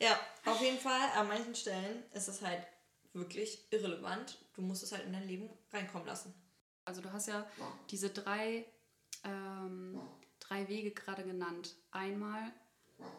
Ja, 0.02 0.18
auf 0.46 0.60
jeden 0.60 0.80
Fall, 0.80 1.10
an 1.14 1.28
manchen 1.28 1.54
Stellen 1.54 2.02
ist 2.12 2.26
es 2.26 2.42
halt 2.42 2.60
wirklich 3.12 3.68
irrelevant. 3.70 4.36
Du 4.52 4.60
musst 4.60 4.82
es 4.82 4.90
halt 4.90 5.04
in 5.04 5.12
dein 5.12 5.28
Leben 5.28 5.48
reinkommen 5.72 6.08
lassen. 6.08 6.34
Also 6.84 7.00
du 7.00 7.12
hast 7.12 7.28
ja 7.28 7.46
diese 7.88 8.10
drei, 8.10 8.66
ähm, 9.22 10.00
drei 10.40 10.66
Wege 10.66 10.90
gerade 10.90 11.22
genannt. 11.22 11.76
Einmal 11.92 12.52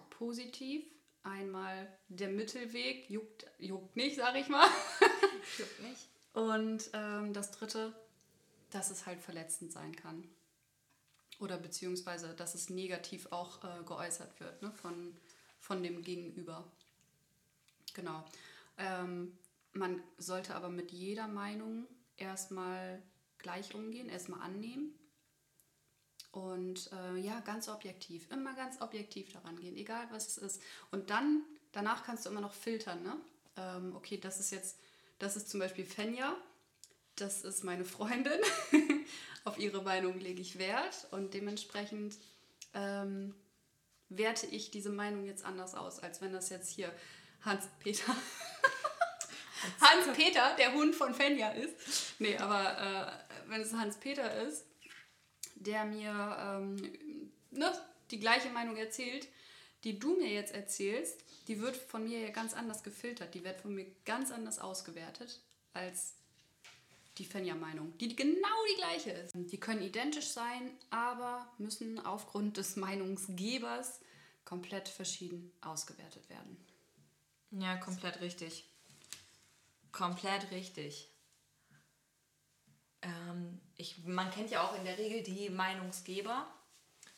positiv, 0.09 0.83
einmal 1.23 1.87
der 2.09 2.29
Mittelweg, 2.29 3.09
juckt, 3.09 3.45
juckt 3.57 3.95
nicht, 3.95 4.17
sag 4.17 4.35
ich 4.35 4.49
mal. 4.49 4.67
Juckt 5.57 5.81
nicht. 5.81 6.09
Und 6.33 6.89
ähm, 6.93 7.33
das 7.33 7.51
dritte, 7.51 7.93
dass 8.71 8.89
es 8.89 9.05
halt 9.05 9.19
verletzend 9.21 9.71
sein 9.71 9.95
kann. 9.95 10.27
Oder 11.39 11.57
beziehungsweise, 11.57 12.33
dass 12.33 12.55
es 12.55 12.69
negativ 12.69 13.27
auch 13.31 13.63
äh, 13.63 13.83
geäußert 13.83 14.39
wird 14.39 14.61
ne? 14.61 14.71
von, 14.71 15.15
von 15.59 15.83
dem 15.83 16.01
Gegenüber. 16.01 16.71
Genau. 17.93 18.23
Ähm, 18.77 19.37
man 19.73 20.01
sollte 20.17 20.55
aber 20.55 20.69
mit 20.69 20.91
jeder 20.91 21.27
Meinung 21.27 21.87
erstmal 22.17 23.01
gleich 23.37 23.75
umgehen, 23.75 24.09
erstmal 24.09 24.41
annehmen. 24.41 24.93
Und 26.33 26.89
äh, 26.91 27.19
ja, 27.19 27.39
ganz 27.41 27.69
objektiv, 27.69 28.29
immer 28.31 28.55
ganz 28.55 28.81
objektiv 28.81 29.31
daran 29.31 29.55
gehen, 29.55 29.77
egal 29.77 30.07
was 30.09 30.27
es 30.29 30.37
ist. 30.39 30.61
Und 30.89 31.11
dann, 31.11 31.43
danach 31.71 32.03
kannst 32.03 32.25
du 32.25 32.31
immer 32.31 32.41
noch 32.41 32.53
filtern, 32.53 33.03
ne? 33.03 33.15
Ähm, 33.55 33.95
okay, 33.95 34.17
das 34.17 34.39
ist 34.39 34.49
jetzt, 34.49 34.79
das 35.19 35.35
ist 35.35 35.51
zum 35.51 35.59
Beispiel 35.59 35.85
Fenja, 35.85 36.35
das 37.17 37.43
ist 37.43 37.63
meine 37.63 37.85
Freundin. 37.85 38.39
Auf 39.45 39.59
ihre 39.59 39.83
Meinung 39.83 40.19
lege 40.19 40.41
ich 40.41 40.57
Wert 40.57 41.07
und 41.11 41.35
dementsprechend 41.35 42.17
ähm, 42.73 43.35
werte 44.09 44.47
ich 44.47 44.71
diese 44.71 44.89
Meinung 44.89 45.25
jetzt 45.25 45.45
anders 45.45 45.75
aus, 45.75 45.99
als 45.99 46.19
wenn 46.19 46.33
das 46.33 46.49
jetzt 46.49 46.71
hier 46.71 46.91
Hans-Peter. 47.41 48.15
Hans-Peter, 49.81 50.55
der 50.57 50.73
Hund 50.73 50.95
von 50.95 51.13
Fenja 51.13 51.51
ist. 51.51 51.75
Nee, 52.17 52.37
aber 52.37 53.21
äh, 53.45 53.49
wenn 53.49 53.61
es 53.61 53.73
Hans-Peter 53.73 54.41
ist, 54.47 54.65
der 55.63 55.85
mir 55.85 56.37
ähm, 56.39 57.31
ne, 57.51 57.71
die 58.11 58.19
gleiche 58.19 58.49
Meinung 58.49 58.75
erzählt, 58.75 59.27
die 59.83 59.99
du 59.99 60.15
mir 60.15 60.31
jetzt 60.31 60.53
erzählst, 60.53 61.23
die 61.47 61.59
wird 61.59 61.75
von 61.75 62.03
mir 62.03 62.19
ja 62.19 62.29
ganz 62.29 62.53
anders 62.53 62.83
gefiltert. 62.83 63.33
Die 63.33 63.43
wird 63.43 63.59
von 63.59 63.75
mir 63.75 63.85
ganz 64.05 64.31
anders 64.31 64.59
ausgewertet 64.59 65.41
als 65.73 66.13
die 67.17 67.25
Fenja-Meinung, 67.25 67.95
die 67.99 68.15
genau 68.15 68.47
die 68.71 68.77
gleiche 68.77 69.11
ist. 69.11 69.33
Die 69.35 69.59
können 69.59 69.83
identisch 69.83 70.29
sein, 70.29 70.71
aber 70.89 71.47
müssen 71.57 72.03
aufgrund 72.03 72.57
des 72.57 72.75
Meinungsgebers 72.75 73.99
komplett 74.45 74.89
verschieden 74.89 75.51
ausgewertet 75.61 76.27
werden. 76.29 76.57
Ja, 77.51 77.77
komplett 77.77 78.21
richtig. 78.21 78.65
Komplett 79.91 80.49
richtig. 80.49 81.12
Ähm, 83.03 83.59
ich, 83.75 84.03
man 84.05 84.31
kennt 84.31 84.49
ja 84.51 84.61
auch 84.61 84.75
in 84.75 84.85
der 84.85 84.97
Regel 84.97 85.23
die 85.23 85.49
Meinungsgeber, 85.49 86.47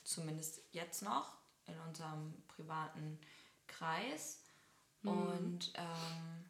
zumindest 0.04 0.62
jetzt 0.71 1.02
noch 1.02 1.38
in 1.67 1.80
unserem 1.88 2.34
privaten 2.48 3.19
Kreis. 3.67 4.41
Und 5.04 5.71
ähm, 5.76 6.45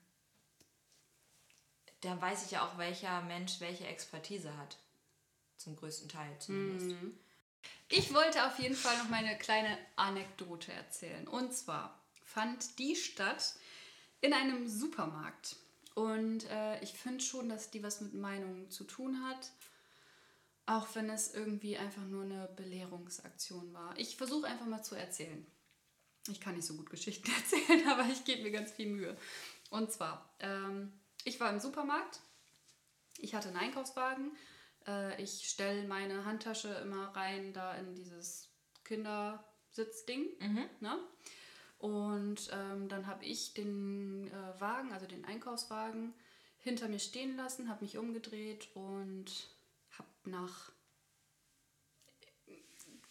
da 2.01 2.21
weiß 2.21 2.45
ich 2.45 2.51
ja 2.51 2.65
auch, 2.65 2.77
welcher 2.77 3.21
Mensch 3.23 3.59
welche 3.59 3.85
Expertise 3.87 4.55
hat. 4.57 4.77
Zum 5.57 5.75
größten 5.75 6.09
Teil 6.09 6.37
zumindest. 6.39 6.95
Ich 7.89 8.13
wollte 8.13 8.45
auf 8.45 8.59
jeden 8.59 8.75
Fall 8.75 8.97
noch 8.97 9.09
meine 9.09 9.37
kleine 9.37 9.77
Anekdote 9.95 10.71
erzählen. 10.71 11.27
Und 11.27 11.53
zwar 11.53 11.99
fand 12.23 12.79
die 12.79 12.95
statt 12.95 13.55
in 14.21 14.33
einem 14.33 14.67
Supermarkt. 14.67 15.55
Und 15.95 16.49
äh, 16.49 16.79
ich 16.83 16.93
finde 16.93 17.23
schon, 17.23 17.49
dass 17.49 17.71
die 17.71 17.81
was 17.81 18.01
mit 18.01 18.13
Meinungen 18.13 18.69
zu 18.69 18.83
tun 18.83 19.25
hat. 19.25 19.51
Auch 20.67 20.87
wenn 20.93 21.09
es 21.09 21.33
irgendwie 21.33 21.77
einfach 21.77 22.03
nur 22.03 22.23
eine 22.23 22.49
Belehrungsaktion 22.55 23.73
war. 23.73 23.97
Ich 23.97 24.17
versuche 24.17 24.47
einfach 24.47 24.65
mal 24.65 24.83
zu 24.83 24.95
erzählen. 24.95 25.45
Ich 26.27 26.41
kann 26.41 26.55
nicht 26.55 26.65
so 26.65 26.75
gut 26.75 26.89
Geschichten 26.89 27.31
erzählen, 27.37 27.87
aber 27.87 28.05
ich 28.11 28.25
gebe 28.25 28.43
mir 28.43 28.51
ganz 28.51 28.71
viel 28.71 28.87
Mühe. 28.87 29.15
Und 29.69 29.91
zwar, 29.91 30.35
ähm, 30.39 30.91
ich 31.23 31.39
war 31.39 31.49
im 31.51 31.59
Supermarkt. 31.59 32.19
Ich 33.17 33.33
hatte 33.33 33.47
einen 33.47 33.57
Einkaufswagen. 33.57 34.35
Äh, 34.85 35.21
ich 35.21 35.47
stelle 35.47 35.87
meine 35.87 36.25
Handtasche 36.25 36.73
immer 36.83 37.15
rein 37.15 37.53
da 37.53 37.73
in 37.75 37.95
dieses 37.95 38.49
Kindersitzding. 38.83 40.25
Ne? 40.81 40.99
Und 41.85 42.49
ähm, 42.51 42.89
dann 42.89 43.05
habe 43.05 43.23
ich 43.25 43.53
den 43.53 44.27
äh, 44.29 44.59
Wagen, 44.59 44.91
also 44.91 45.05
den 45.05 45.23
Einkaufswagen, 45.23 46.15
hinter 46.57 46.87
mir 46.87 46.97
stehen 46.97 47.37
lassen, 47.37 47.69
habe 47.69 47.85
mich 47.85 47.99
umgedreht 47.99 48.69
und 48.73 49.51
habe 49.91 50.09
nach 50.23 50.71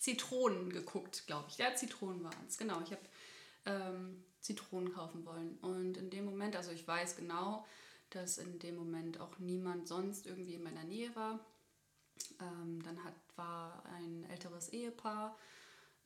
Zitronen 0.00 0.72
geguckt, 0.72 1.24
glaube 1.28 1.44
ich. 1.50 1.58
Ja, 1.58 1.72
Zitronen 1.76 2.24
waren 2.24 2.46
es. 2.48 2.58
Genau, 2.58 2.80
ich 2.80 2.90
habe 2.90 3.02
ähm, 3.66 4.24
Zitronen 4.40 4.92
kaufen 4.92 5.24
wollen. 5.24 5.56
Und 5.58 5.96
in 5.96 6.10
dem 6.10 6.24
Moment, 6.24 6.56
also 6.56 6.72
ich 6.72 6.88
weiß 6.88 7.14
genau, 7.14 7.64
dass 8.10 8.38
in 8.38 8.58
dem 8.58 8.74
Moment 8.74 9.20
auch 9.20 9.38
niemand 9.38 9.86
sonst 9.86 10.26
irgendwie 10.26 10.54
in 10.54 10.64
meiner 10.64 10.82
Nähe 10.82 11.14
war. 11.14 11.38
Ähm, 12.40 12.82
dann 12.82 13.04
hat, 13.04 13.14
war 13.36 13.86
ein 13.86 14.28
älteres 14.30 14.70
Ehepaar 14.70 15.38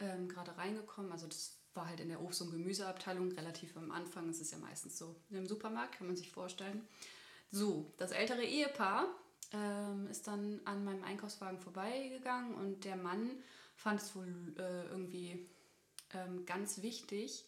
ähm, 0.00 0.28
gerade 0.28 0.54
reingekommen. 0.58 1.10
Also 1.12 1.26
das 1.26 1.57
war 1.74 1.88
halt 1.88 2.00
in 2.00 2.08
der 2.08 2.20
Obst- 2.20 2.42
und 2.42 2.50
Gemüseabteilung 2.50 3.32
relativ 3.32 3.76
am 3.76 3.90
Anfang. 3.90 4.26
Das 4.26 4.40
ist 4.40 4.52
ja 4.52 4.58
meistens 4.58 4.98
so 4.98 5.16
im 5.30 5.46
Supermarkt, 5.46 5.98
kann 5.98 6.06
man 6.06 6.16
sich 6.16 6.30
vorstellen. 6.30 6.86
So, 7.50 7.92
das 7.96 8.10
ältere 8.10 8.44
Ehepaar 8.44 9.06
ähm, 9.52 10.06
ist 10.10 10.26
dann 10.26 10.60
an 10.64 10.84
meinem 10.84 11.04
Einkaufswagen 11.04 11.58
vorbeigegangen 11.58 12.54
und 12.54 12.84
der 12.84 12.96
Mann 12.96 13.30
fand 13.76 14.02
es 14.02 14.14
wohl 14.14 14.54
äh, 14.58 14.86
irgendwie 14.88 15.48
ähm, 16.12 16.44
ganz 16.44 16.82
wichtig, 16.82 17.44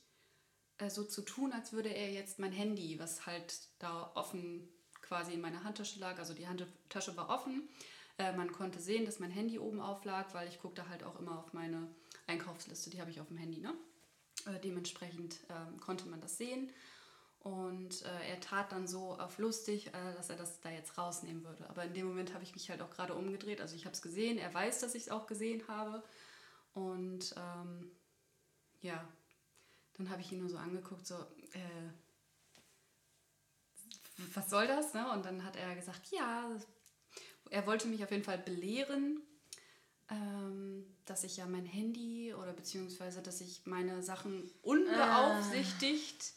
äh, 0.78 0.88
so 0.88 1.04
zu 1.04 1.22
tun, 1.22 1.52
als 1.52 1.72
würde 1.72 1.90
er 1.90 2.10
jetzt 2.12 2.38
mein 2.38 2.52
Handy, 2.52 2.98
was 2.98 3.26
halt 3.26 3.54
da 3.78 4.10
offen 4.14 4.68
quasi 5.02 5.34
in 5.34 5.40
meiner 5.40 5.64
Handtasche 5.64 5.98
lag, 5.98 6.18
also 6.18 6.34
die 6.34 6.46
Handtasche 6.46 7.16
war 7.16 7.28
offen. 7.28 7.68
Äh, 8.16 8.32
man 8.36 8.52
konnte 8.52 8.80
sehen, 8.80 9.04
dass 9.04 9.18
mein 9.18 9.30
Handy 9.30 9.58
oben 9.58 9.80
auflag, 9.80 10.32
weil 10.34 10.48
ich 10.48 10.60
gucke 10.60 10.76
da 10.76 10.88
halt 10.88 11.04
auch 11.04 11.18
immer 11.18 11.38
auf 11.38 11.52
meine 11.52 11.88
Einkaufsliste, 12.26 12.90
die 12.90 13.00
habe 13.00 13.10
ich 13.10 13.20
auf 13.20 13.28
dem 13.28 13.36
Handy, 13.36 13.60
ne? 13.60 13.74
Äh, 14.46 14.60
dementsprechend 14.60 15.40
ähm, 15.48 15.80
konnte 15.80 16.08
man 16.08 16.20
das 16.20 16.38
sehen. 16.38 16.70
Und 17.40 18.02
äh, 18.02 18.28
er 18.28 18.40
tat 18.40 18.70
dann 18.70 18.86
so 18.86 19.18
auf 19.18 19.38
lustig, 19.38 19.88
äh, 19.88 20.14
dass 20.14 20.28
er 20.28 20.36
das 20.36 20.60
da 20.60 20.70
jetzt 20.70 20.98
rausnehmen 20.98 21.42
würde. 21.44 21.68
Aber 21.70 21.84
in 21.84 21.94
dem 21.94 22.06
Moment 22.06 22.34
habe 22.34 22.44
ich 22.44 22.54
mich 22.54 22.68
halt 22.68 22.82
auch 22.82 22.90
gerade 22.90 23.14
umgedreht. 23.14 23.60
Also 23.60 23.74
ich 23.76 23.86
habe 23.86 23.94
es 23.94 24.02
gesehen, 24.02 24.36
er 24.36 24.52
weiß, 24.52 24.80
dass 24.80 24.94
ich 24.94 25.04
es 25.04 25.08
auch 25.08 25.26
gesehen 25.26 25.66
habe. 25.66 26.02
Und 26.74 27.34
ähm, 27.36 27.90
ja, 28.82 29.02
dann 29.94 30.10
habe 30.10 30.20
ich 30.20 30.32
ihn 30.32 30.40
nur 30.40 30.50
so 30.50 30.58
angeguckt, 30.58 31.06
so, 31.06 31.14
äh, 31.14 31.90
was 34.34 34.50
soll 34.50 34.66
das? 34.66 34.92
Ne? 34.92 35.10
Und 35.12 35.24
dann 35.24 35.44
hat 35.44 35.56
er 35.56 35.74
gesagt, 35.74 36.10
ja, 36.10 36.50
er 37.48 37.66
wollte 37.66 37.88
mich 37.88 38.04
auf 38.04 38.10
jeden 38.10 38.24
Fall 38.24 38.38
belehren, 38.38 39.22
dass 41.04 41.24
ich 41.24 41.36
ja 41.36 41.46
mein 41.46 41.66
Handy 41.66 42.34
oder 42.34 42.52
beziehungsweise, 42.52 43.20
dass 43.20 43.40
ich 43.40 43.62
meine 43.64 44.02
Sachen 44.02 44.50
unbeaufsichtigt 44.62 46.32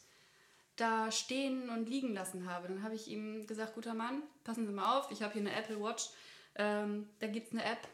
da 0.76 1.12
stehen 1.12 1.68
und 1.70 1.88
liegen 1.88 2.12
lassen 2.12 2.48
habe. 2.48 2.68
Dann 2.68 2.82
habe 2.82 2.94
ich 2.94 3.08
ihm 3.08 3.46
gesagt, 3.46 3.74
guter 3.74 3.94
Mann, 3.94 4.22
passen 4.42 4.66
Sie 4.66 4.72
mal 4.72 4.98
auf, 4.98 5.10
ich 5.10 5.22
habe 5.22 5.32
hier 5.32 5.42
eine 5.42 5.54
Apple 5.54 5.80
Watch, 5.80 6.10
ähm, 6.56 7.08
da 7.20 7.28
gibt 7.28 7.48
es 7.48 7.52
eine 7.52 7.64
App, 7.64 7.86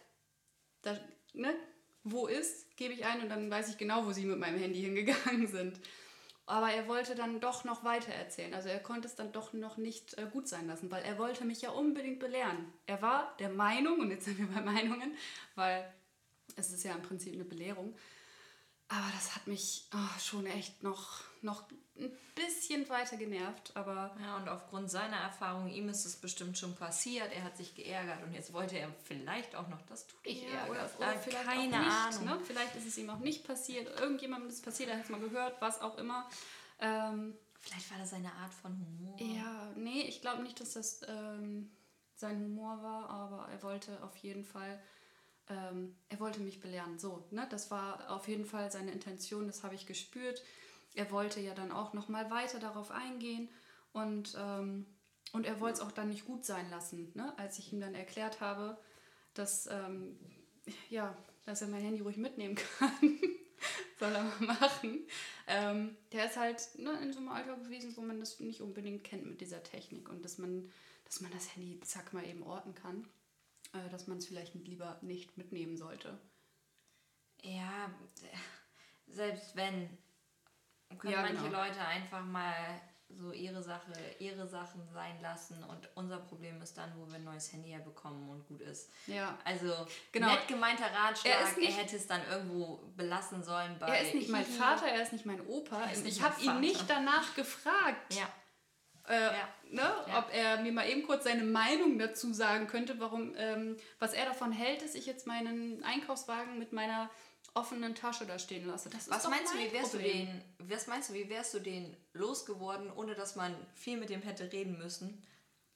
da, 0.83 0.99
ne, 1.35 1.55
wo 2.05 2.27
ist, 2.27 2.77
gebe 2.77 2.95
ich 2.95 3.05
ein 3.05 3.21
und 3.21 3.29
dann 3.29 3.51
weiß 3.51 3.69
ich 3.69 3.77
genau, 3.77 4.07
wo 4.07 4.13
Sie 4.13 4.25
mit 4.25 4.39
meinem 4.39 4.59
Handy 4.59 4.81
hingegangen 4.81 5.47
sind. 5.49 5.79
Aber 6.51 6.73
er 6.73 6.89
wollte 6.89 7.15
dann 7.15 7.39
doch 7.39 7.63
noch 7.63 7.85
weiter 7.85 8.13
erzählen. 8.13 8.55
Also 8.55 8.69
er 8.69 8.81
konnte 8.81 9.07
es 9.07 9.15
dann 9.15 9.31
doch 9.31 9.53
noch 9.53 9.77
nicht 9.77 10.19
äh, 10.19 10.27
gut 10.33 10.49
sein 10.49 10.67
lassen, 10.67 10.91
weil 10.91 11.05
er 11.05 11.17
wollte 11.17 11.45
mich 11.45 11.63
ja 11.63 11.71
unbedingt 11.71 12.19
belehren. 12.19 12.73
Er 12.87 13.01
war 13.01 13.37
der 13.39 13.51
Meinung, 13.51 14.01
und 14.01 14.11
jetzt 14.11 14.25
sind 14.25 14.37
wir 14.37 14.49
bei 14.49 14.61
Meinungen, 14.61 15.15
weil 15.55 15.89
es 16.57 16.73
ist 16.73 16.83
ja 16.83 16.93
im 16.93 17.03
Prinzip 17.03 17.35
eine 17.35 17.45
Belehrung, 17.45 17.95
aber 18.93 19.07
das 19.15 19.35
hat 19.37 19.47
mich 19.47 19.89
oh, 19.95 20.19
schon 20.21 20.45
echt 20.47 20.83
noch, 20.83 21.21
noch 21.43 21.63
ein 21.97 22.11
bisschen 22.35 22.89
weiter 22.89 23.17
genervt. 23.17 23.71
Aber 23.77 24.15
Ja, 24.21 24.37
und 24.37 24.49
aufgrund 24.49 24.91
seiner 24.91 25.17
Erfahrung, 25.17 25.69
ihm 25.71 25.89
ist 25.89 26.05
es 26.05 26.17
bestimmt 26.17 26.59
schon 26.59 26.75
passiert, 26.75 27.33
er 27.33 27.45
hat 27.45 27.57
sich 27.57 27.75
geärgert 27.75 28.23
und 28.25 28.33
jetzt 28.35 28.53
wollte 28.53 28.77
er 28.79 28.93
vielleicht 29.05 29.55
auch 29.55 29.69
noch, 29.69 29.81
dass 29.83 30.07
du 30.09 30.15
dich 30.27 30.43
ja, 30.43 30.49
oder, 30.67 30.79
ärgerst. 30.81 30.99
oder 30.99 31.15
Äh, 31.15 31.19
vielleicht 31.19 31.45
keine 31.45 31.77
auch 31.77 31.85
nicht. 31.85 31.93
Ahnung. 31.93 32.25
Ne? 32.25 32.41
Vielleicht 32.45 32.75
ist 32.77 32.87
es 32.87 32.99
ihm 32.99 33.11
auch 33.11 33.19
nicht 33.21 33.47
passiert. 33.47 34.01
Irgendjemandem 34.01 34.49
ist 34.49 34.57
es 34.57 34.63
passiert, 34.63 34.91
er 34.91 34.97
hat 34.99 35.05
es 35.05 35.11
mal 35.11 35.21
gehört, 35.21 35.61
was 35.61 35.81
auch 35.81 35.97
immer. 35.99 36.29
Ähm, 36.81 37.35
Vielleicht 37.63 37.91
war 37.91 37.99
das 37.99 38.11
seine 38.11 38.33
Art 38.33 38.53
von 38.55 38.73
Humor. 38.73 39.17
ja, 39.21 39.71
nee, 39.77 40.03
ich 40.03 40.21
glaube 40.23 40.43
nicht, 40.43 40.59
dass 40.61 40.73
das 40.73 41.03
ähm, 41.07 41.71
sein 42.17 42.41
Humor 42.41 42.83
war, 42.83 43.11
aber 43.11 43.49
er 43.53 43.63
wollte 43.63 44.03
auf 44.03 44.17
jeden 44.17 44.45
Fall, 44.45 44.83
ähm, 45.51 45.97
er 46.09 46.21
wollte 46.21 46.41
mich 46.41 46.61
belehren. 46.61 46.99
So, 46.99 47.27
ne? 47.31 47.47
Das 47.51 47.71
war 47.71 48.11
auf 48.11 48.29
jeden 48.29 48.47
Fall 48.47 48.71
seine 48.71 48.93
Intention, 48.93 49.47
das 49.47 49.65
habe 49.65 49.75
ich 49.75 49.87
gespürt. 49.87 50.43
Er 50.95 51.11
wollte 51.11 51.41
ja 51.41 51.55
dann 51.55 51.73
auch 51.73 51.93
nochmal 51.93 52.31
weiter 52.31 52.59
darauf 52.59 52.91
eingehen 52.91 53.49
und, 53.93 54.37
ähm, 54.39 54.87
und 55.33 55.47
er 55.47 55.61
wollte 55.61 55.79
es 55.79 55.81
auch 55.81 55.93
dann 55.93 56.09
nicht 56.09 56.25
gut 56.25 56.45
sein 56.45 56.69
lassen, 56.71 57.13
ne? 57.15 57.37
als 57.39 57.59
ich 57.59 57.73
ihm 57.73 57.81
dann 57.81 57.95
erklärt 57.95 58.41
habe, 58.41 58.79
dass, 59.35 59.69
ähm, 59.69 60.19
ja, 60.89 61.17
dass 61.45 61.63
er 61.63 61.69
mein 61.69 61.83
Handy 61.83 62.01
ruhig 62.01 62.17
mitnehmen 62.17 62.57
kann. 62.79 63.19
Soll 63.99 64.15
er 64.15 64.25
mal 64.25 64.55
machen. 64.55 65.07
Ähm, 65.47 65.97
der 66.13 66.27
ist 66.27 66.37
halt 66.37 66.61
ne, 66.79 66.99
in 67.03 67.13
so 67.13 67.19
einem 67.19 67.29
Alter 67.29 67.57
gewesen, 67.57 67.97
wo 67.97 68.01
man 68.01 68.19
das 68.19 68.41
nicht 68.41 68.63
unbedingt 68.63 69.05
kennt 69.05 69.27
mit 69.27 69.41
dieser 69.41 69.63
Technik 69.63 70.09
und 70.09 70.25
dass 70.25 70.39
man, 70.39 70.71
dass 71.05 71.21
man 71.21 71.31
das 71.33 71.55
Handy 71.55 71.79
zack 71.81 72.13
mal 72.13 72.27
eben 72.27 72.43
orten 72.43 72.75
kann. 72.75 73.07
Äh, 73.73 73.89
dass 73.91 74.07
man 74.07 74.19
es 74.19 74.27
vielleicht 74.27 74.55
lieber 74.55 74.99
nicht 75.03 75.37
mitnehmen 75.39 75.77
sollte. 75.77 76.19
Ja, 77.43 77.91
selbst 79.07 79.55
wenn, 79.57 79.97
können 80.99 81.13
Ja, 81.15 81.23
manche 81.23 81.45
genau. 81.45 81.63
Leute 81.65 81.81
einfach 81.81 82.25
mal 82.25 82.81
so 83.09 83.33
ihre 83.33 83.61
Sache, 83.63 83.93
ihre 84.21 84.47
Sachen 84.47 84.87
sein 84.93 85.21
lassen 85.21 85.65
und 85.65 85.89
unser 85.97 86.19
Problem 86.19 86.61
ist 86.63 86.77
dann, 86.79 86.93
wo 86.97 87.07
wir 87.09 87.15
ein 87.17 87.25
neues 87.25 87.53
Handy 87.53 87.71
herbekommen 87.71 88.29
und 88.29 88.47
gut 88.47 88.61
ist. 88.61 88.91
Ja. 89.09 89.37
Also, 89.45 89.73
Genau. 90.13 90.29
nett 90.29 90.47
gemeinter 90.47 90.87
Ratschlag, 90.93 91.33
Er 91.35 91.41
er, 91.41 91.49
ist 91.49 91.57
nicht- 91.59 91.77
hätte 91.79 91.97
es 91.97 92.07
dann 92.07 92.25
irgendwo 92.29 92.77
belassen 92.97 93.43
sollen 93.43 93.77
bei... 93.81 93.89
Er 93.89 94.03
ist 94.03 94.15
nicht 94.15 94.29
mein 94.31 94.45
Vater, 94.45 94.87
er 94.87 95.03
ist 95.03 95.13
nicht 95.13 95.27
mein 95.27 95.45
Opa. 95.47 95.85
ist 95.87 96.07
ich 96.07 96.23
habe 96.23 96.41
ihn 96.41 96.61
nicht 96.61 96.89
danach 96.89 97.35
gefragt, 97.35 98.15
Ja, 98.15 98.29
äh, 99.11 99.37
Ja. 99.37 99.49
ne, 99.71 99.83
Ja. 100.09 100.19
ob 100.19 100.33
er 100.35 100.61
mir 100.63 100.73
mal 100.73 100.89
eben 100.89 101.03
kurz 101.07 101.25
seine 101.25 101.45
Meinung 101.45 101.99
dazu 101.99 102.33
sagen 102.33 102.67
könnte, 102.67 102.99
warum, 103.01 103.35
ähm, 103.37 103.77
was 103.99 104.13
er 104.13 104.25
davon 104.27 104.53
hält, 104.53 104.83
dass 104.83 104.95
ich 104.95 105.07
jetzt 105.07 105.27
meinen 105.27 105.83
Einkaufswagen 105.85 106.59
mit 106.59 106.73
meiner 106.73 107.11
offenen 107.55 107.95
Tasche 107.97 108.27
da 108.27 108.39
stehen 108.39 108.67
lasse. 108.67 108.89
Das 108.91 109.11
Was 109.11 109.29
meinst 109.29 109.53
du, 109.53 109.59
wie 109.59 109.73
wärst 109.73 109.91
Problem. 109.91 110.27
du 110.59 110.65
den, 110.65 110.71
was 110.71 110.87
meinst 110.87 111.11
du, 111.11 111.15
wie 111.15 111.29
wärst 111.29 111.53
du 111.55 111.59
den 111.59 111.97
losgeworden, 112.13 112.91
ohne 112.93 113.15
dass 113.15 113.35
man 113.37 113.55
viel 113.75 113.97
mit 113.97 114.09
dem 114.09 114.23
hätte 114.23 114.53
reden 114.53 114.79
müssen? 114.79 115.27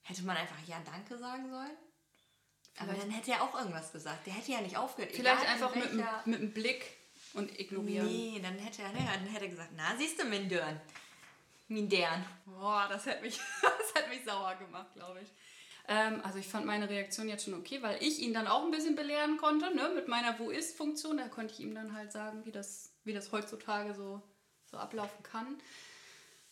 Hätte 0.03 0.23
man 0.23 0.37
einfach 0.37 0.59
ja 0.67 0.77
Danke 0.85 1.19
sagen 1.19 1.51
sollen? 1.51 1.71
Aber 2.79 2.89
Vielleicht- 2.91 3.03
dann 3.03 3.11
hätte 3.11 3.31
er 3.33 3.43
auch 3.43 3.55
irgendwas 3.59 3.93
gesagt. 3.93 4.27
Der 4.27 4.35
hätte 4.35 4.53
ja 4.53 4.61
nicht 4.61 4.77
aufgehört. 4.77 5.13
Vielleicht 5.13 5.49
einfach 5.49 5.75
mit, 5.75 5.85
einem- 5.91 5.99
welcher- 5.99 6.23
mit 6.27 6.41
einem 6.41 6.53
Blick 6.53 6.85
und 7.35 7.59
ignorieren. 7.59 8.07
Nee, 8.07 8.41
dann 8.43 8.59
hätte 8.59 8.83
er, 8.83 8.89
nee, 8.93 8.99
dann 9.13 9.27
hätte 9.27 9.45
er 9.47 9.51
gesagt, 9.51 9.71
na 9.77 9.97
siehst 9.97 10.21
du, 10.21 10.25
mein 10.27 10.49
Dörn. 11.69 11.77
Mein 11.77 11.89
Dern. 11.89 12.25
Boah, 12.47 12.87
das 12.89 13.07
hat 13.07 13.23
mich, 13.23 13.39
das 13.63 14.09
mich 14.09 14.25
sauer 14.25 14.55
gemacht, 14.57 14.93
glaube 14.95 15.21
ich. 15.21 15.29
Ähm, 15.87 16.21
also 16.25 16.39
ich 16.39 16.49
fand 16.49 16.65
meine 16.65 16.89
Reaktion 16.89 17.29
jetzt 17.29 17.45
schon 17.45 17.55
okay, 17.55 17.83
weil 17.83 18.03
ich 18.03 18.19
ihn 18.21 18.33
dann 18.33 18.47
auch 18.47 18.65
ein 18.65 18.71
bisschen 18.71 18.97
belehren 18.97 19.37
konnte, 19.37 19.75
ne, 19.75 19.91
mit 19.95 20.09
meiner 20.09 20.39
Wo 20.39 20.51
ist-Funktion. 20.51 21.19
Da 21.19 21.29
konnte 21.29 21.53
ich 21.53 21.61
ihm 21.61 21.75
dann 21.75 21.95
halt 21.95 22.13
sagen, 22.13 22.45
wie 22.47 22.53
das, 22.53 22.93
wie 23.05 23.13
das 23.13 23.33
heutzutage 23.33 23.95
so, 23.95 24.23
so 24.71 24.79
ablaufen 24.79 25.23
kann. 25.23 25.59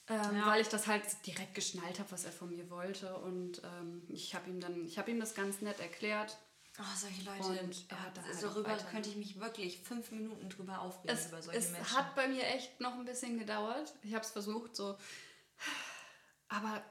Ähm, 0.09 0.37
Ja. 0.37 0.47
Weil 0.47 0.61
ich 0.61 0.69
das 0.69 0.87
halt 0.87 1.05
direkt 1.27 1.55
geschnallt 1.55 1.99
habe, 1.99 2.11
was 2.11 2.25
er 2.25 2.33
von 2.33 2.51
mir 2.51 2.69
wollte. 2.69 3.17
Und 3.17 3.63
ähm, 3.65 4.03
ich 4.09 4.35
habe 4.35 4.51
ihm 4.51 4.61
dann, 4.61 4.85
ich 4.85 4.99
habe 4.99 5.11
ihm 5.11 5.21
das 5.21 5.35
ganz 5.35 5.61
nett 5.63 5.81
erklärt. 5.81 6.37
Oh, 6.85 6.97
solche 6.97 7.23
Leute. 7.23 7.63
Und 7.65 7.91
da 7.93 7.97
halt 8.03 8.43
darüber 8.43 8.77
könnte 8.77 9.09
ich 9.09 9.15
mich 9.17 9.39
wirklich 9.39 9.79
fünf 9.83 10.11
Minuten 10.11 10.49
drüber 10.49 10.81
aufregen, 10.81 11.17
Es, 11.17 11.29
über 11.29 11.41
solche 11.41 11.59
es 11.61 11.71
Menschen. 11.71 11.97
hat 11.97 12.17
bei 12.17 12.27
mir 12.27 12.45
echt 12.45 12.81
noch 12.81 12.95
ein 12.95 13.05
bisschen 13.05 13.39
gedauert. 13.39 13.95
Ich 14.03 14.15
habe 14.15 14.25
es 14.25 14.31
versucht, 14.33 14.75
so. 14.75 14.99
Aber 16.49 16.85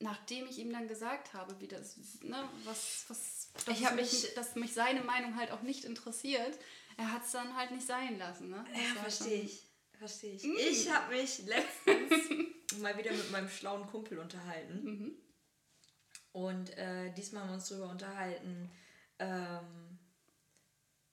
nachdem 0.00 0.46
ich 0.46 0.58
ihm 0.58 0.70
dann 0.72 0.86
gesagt 0.86 1.32
habe, 1.34 1.58
wie 1.60 1.66
das, 1.68 1.96
ne, 2.22 2.48
was, 2.64 3.04
was, 3.08 3.50
dass, 3.64 3.68
Ich 3.68 3.80
mich, 3.92 3.96
mich- 3.96 4.34
dass 4.34 4.54
mich 4.54 4.74
seine 4.74 5.00
Meinung 5.02 5.36
halt 5.36 5.50
auch 5.50 5.62
nicht 5.62 5.84
interessiert, 5.84 6.58
er 6.96 7.12
hat 7.12 7.24
es 7.24 7.32
dann 7.32 7.56
halt 7.56 7.70
nicht 7.70 7.86
sein 7.86 8.18
lassen. 8.18 8.50
Ne? 8.50 8.64
Das 8.72 8.82
Ja, 8.82 9.00
verstehe 9.00 9.42
ich. 9.42 9.64
Verstehe 9.98 10.34
ich. 10.34 10.44
Ich 10.44 10.90
habe 10.92 11.14
mich 11.14 11.38
letztens 11.46 12.78
mal 12.80 12.96
wieder 12.98 13.12
mit 13.12 13.30
meinem 13.32 13.48
schlauen 13.48 13.86
Kumpel 13.86 14.18
unterhalten. 14.18 15.16
Und 16.32 16.76
äh, 16.76 17.12
diesmal 17.14 17.42
haben 17.42 17.50
wir 17.50 17.54
uns 17.54 17.68
darüber 17.68 17.88
unterhalten, 17.88 18.70
ähm, 19.18 19.98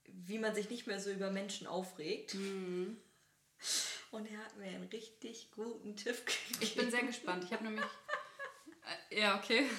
wie 0.06 0.40
man 0.40 0.56
sich 0.56 0.70
nicht 0.70 0.88
mehr 0.88 1.00
so 1.00 1.12
über 1.12 1.32
Menschen 1.32 1.68
aufregt. 1.68 2.36
Und 4.12 4.28
er 4.32 4.38
hat 4.40 4.56
mir 4.58 4.68
einen 4.68 4.88
richtig 4.90 5.52
guten 5.52 5.96
Tipp 5.96 6.26
gegeben. 6.26 6.60
Ich 6.62 6.76
bin 6.76 6.92
sehr 6.92 7.04
gespannt. 7.04 7.44
Ich 7.44 7.52
habe 7.52 7.64
nämlich. 7.64 7.86
Äh, 9.10 9.20
ja, 9.20 9.38
okay. 9.38 9.70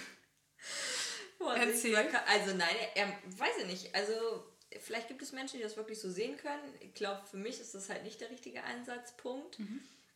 Vorsicht, 1.39 1.67
Erzähl. 1.67 1.97
Also 2.27 2.55
nein, 2.55 2.75
er, 2.95 3.07
er 3.07 3.09
weiß 3.39 3.59
ich 3.61 3.67
nicht. 3.67 3.95
Also 3.95 4.12
vielleicht 4.81 5.09
gibt 5.09 5.23
es 5.23 5.33
Menschen, 5.33 5.59
die 5.59 5.62
das 5.62 5.77
wirklich 5.77 6.01
so 6.01 6.11
sehen 6.11 6.37
können. 6.37 6.75
Ich 6.81 6.95
glaube, 6.95 7.27
für 7.27 7.37
mich 7.37 7.61
ist 7.61 7.75
das 7.75 7.89
halt 7.89 8.03
nicht 8.03 8.21
der 8.21 8.31
richtige 8.31 8.62
Einsatzpunkt, 8.65 9.59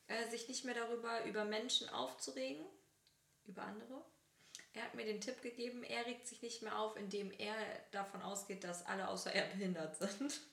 äh, 0.07 0.29
sich 0.31 0.49
nicht 0.49 0.65
mehr 0.65 0.75
darüber 0.75 1.25
über 1.25 1.45
Menschen 1.45 1.89
aufzuregen, 1.89 2.65
über 3.45 3.63
andere. 3.63 4.05
Er 4.73 4.85
hat 4.85 4.95
mir 4.95 5.05
den 5.05 5.21
Tipp 5.21 5.43
gegeben, 5.43 5.83
er 5.83 6.07
regt 6.07 6.27
sich 6.27 6.43
nicht 6.43 6.63
mehr 6.63 6.79
auf, 6.79 6.97
indem 6.97 7.33
er 7.33 7.55
davon 7.91 8.23
ausgeht, 8.23 8.63
dass 8.63 8.87
alle 8.87 9.09
außer 9.09 9.33
er 9.33 9.47
behindert 9.47 9.97
sind. 9.97 10.41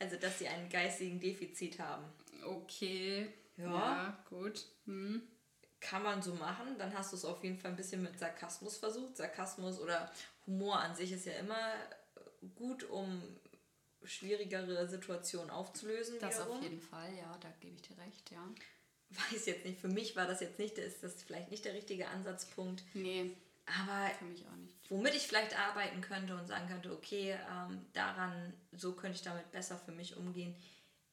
Also, 0.00 0.16
dass 0.16 0.40
sie 0.40 0.48
einen 0.48 0.68
geistigen 0.68 1.20
Defizit 1.20 1.78
haben. 1.78 2.04
Okay. 2.44 3.32
Ja. 3.56 4.18
gut. 4.28 4.66
Hm. 4.86 5.22
Kann 5.80 6.02
man 6.02 6.20
so 6.20 6.34
machen, 6.34 6.76
dann 6.78 6.92
hast 6.98 7.12
du 7.12 7.16
es 7.16 7.24
auf 7.24 7.44
jeden 7.44 7.58
Fall 7.58 7.70
ein 7.70 7.76
bisschen 7.76 8.02
mit 8.02 8.18
Sarkasmus 8.18 8.76
versucht. 8.76 9.16
Sarkasmus 9.16 9.78
oder 9.78 10.10
Humor 10.46 10.80
an 10.80 10.96
sich 10.96 11.12
ist 11.12 11.26
ja 11.26 11.34
immer 11.34 11.74
gut, 12.56 12.82
um 12.82 13.22
schwierigere 14.02 14.88
Situationen 14.88 15.50
aufzulösen. 15.50 16.18
Das 16.20 16.34
wiederum. 16.34 16.56
auf 16.56 16.62
jeden 16.62 16.80
Fall, 16.80 17.14
ja, 17.14 17.36
da 17.40 17.48
gebe 17.60 17.76
ich 17.76 17.82
dir 17.82 17.96
recht, 17.98 18.30
ja. 18.30 18.46
Weiß 19.32 19.46
jetzt 19.46 19.64
nicht, 19.64 19.80
für 19.80 19.88
mich 19.88 20.16
war 20.16 20.26
das 20.26 20.40
jetzt 20.40 20.58
nicht, 20.58 20.78
ist 20.78 21.02
das 21.02 21.22
vielleicht 21.22 21.50
nicht 21.50 21.64
der 21.64 21.74
richtige 21.74 22.08
Ansatzpunkt. 22.08 22.82
Nee, 22.94 23.36
Aber 23.66 24.10
für 24.18 24.24
mich 24.24 24.44
auch 24.46 24.56
nicht. 24.56 24.74
womit 24.90 25.14
ich 25.14 25.26
vielleicht 25.26 25.58
arbeiten 25.58 26.00
könnte 26.00 26.36
und 26.36 26.46
sagen 26.46 26.68
könnte, 26.68 26.92
okay, 26.92 27.38
ähm, 27.50 27.84
daran, 27.92 28.52
so 28.72 28.92
könnte 28.94 29.16
ich 29.16 29.22
damit 29.22 29.50
besser 29.52 29.78
für 29.78 29.92
mich 29.92 30.16
umgehen. 30.16 30.54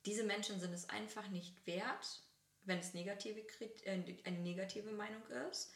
Diese 0.05 0.23
Menschen 0.23 0.59
sind 0.59 0.73
es 0.73 0.89
einfach 0.89 1.27
nicht 1.29 1.65
wert, 1.67 2.21
wenn 2.63 2.79
es 2.79 2.93
negative, 2.93 3.41
äh, 3.85 4.15
eine 4.23 4.39
negative 4.39 4.91
Meinung 4.91 5.21
ist, 5.49 5.71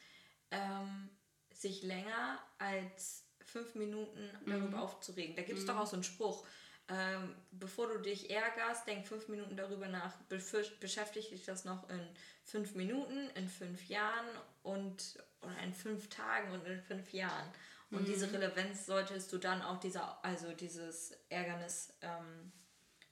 ähm, 0.52 1.10
sich 1.54 1.84
länger 1.84 2.40
als 2.58 3.24
fünf 3.44 3.76
Minuten 3.76 4.30
darüber 4.48 4.82
aufzuregen. 4.82 5.36
Da 5.36 5.44
gibt 5.44 5.60
es 5.60 5.66
doch 5.66 5.78
auch 5.78 5.88
so 5.88 5.96
einen 5.96 6.04
Spruch. 6.04 6.46
Ähm, 6.88 7.36
bevor 7.52 7.88
du 7.88 8.00
dich 8.00 8.30
ärgerst, 8.30 8.88
denk 8.88 9.08
fünf 9.08 9.28
Minuten 9.28 9.58
darüber 9.58 9.88
nach, 9.88 10.14
beschäftigt 10.28 11.32
dich 11.32 11.44
das 11.44 11.66
noch 11.66 11.90
in 11.90 12.00
fünf 12.44 12.76
Minuten, 12.76 13.30
in 13.32 13.48
fünf 13.48 13.90
Jahren 13.90 14.26
und 14.62 15.18
oder 15.42 15.58
in 15.64 15.74
fünf 15.74 16.10
Tagen 16.10 16.52
und 16.52 16.66
in 16.66 16.82
fünf 16.82 17.12
Jahren. 17.12 17.50
Und 17.92 18.08
diese 18.08 18.32
Relevanz 18.32 18.86
solltest 18.86 19.32
du 19.32 19.38
dann 19.38 19.62
auch 19.62 19.80
dieser, 19.80 20.24
also 20.24 20.52
dieses 20.52 21.14
Ärgernis 21.30 21.94
ähm, 22.02 22.52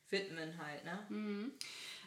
widmen 0.10 0.58
halt, 0.58 0.84
ne? 0.84 1.52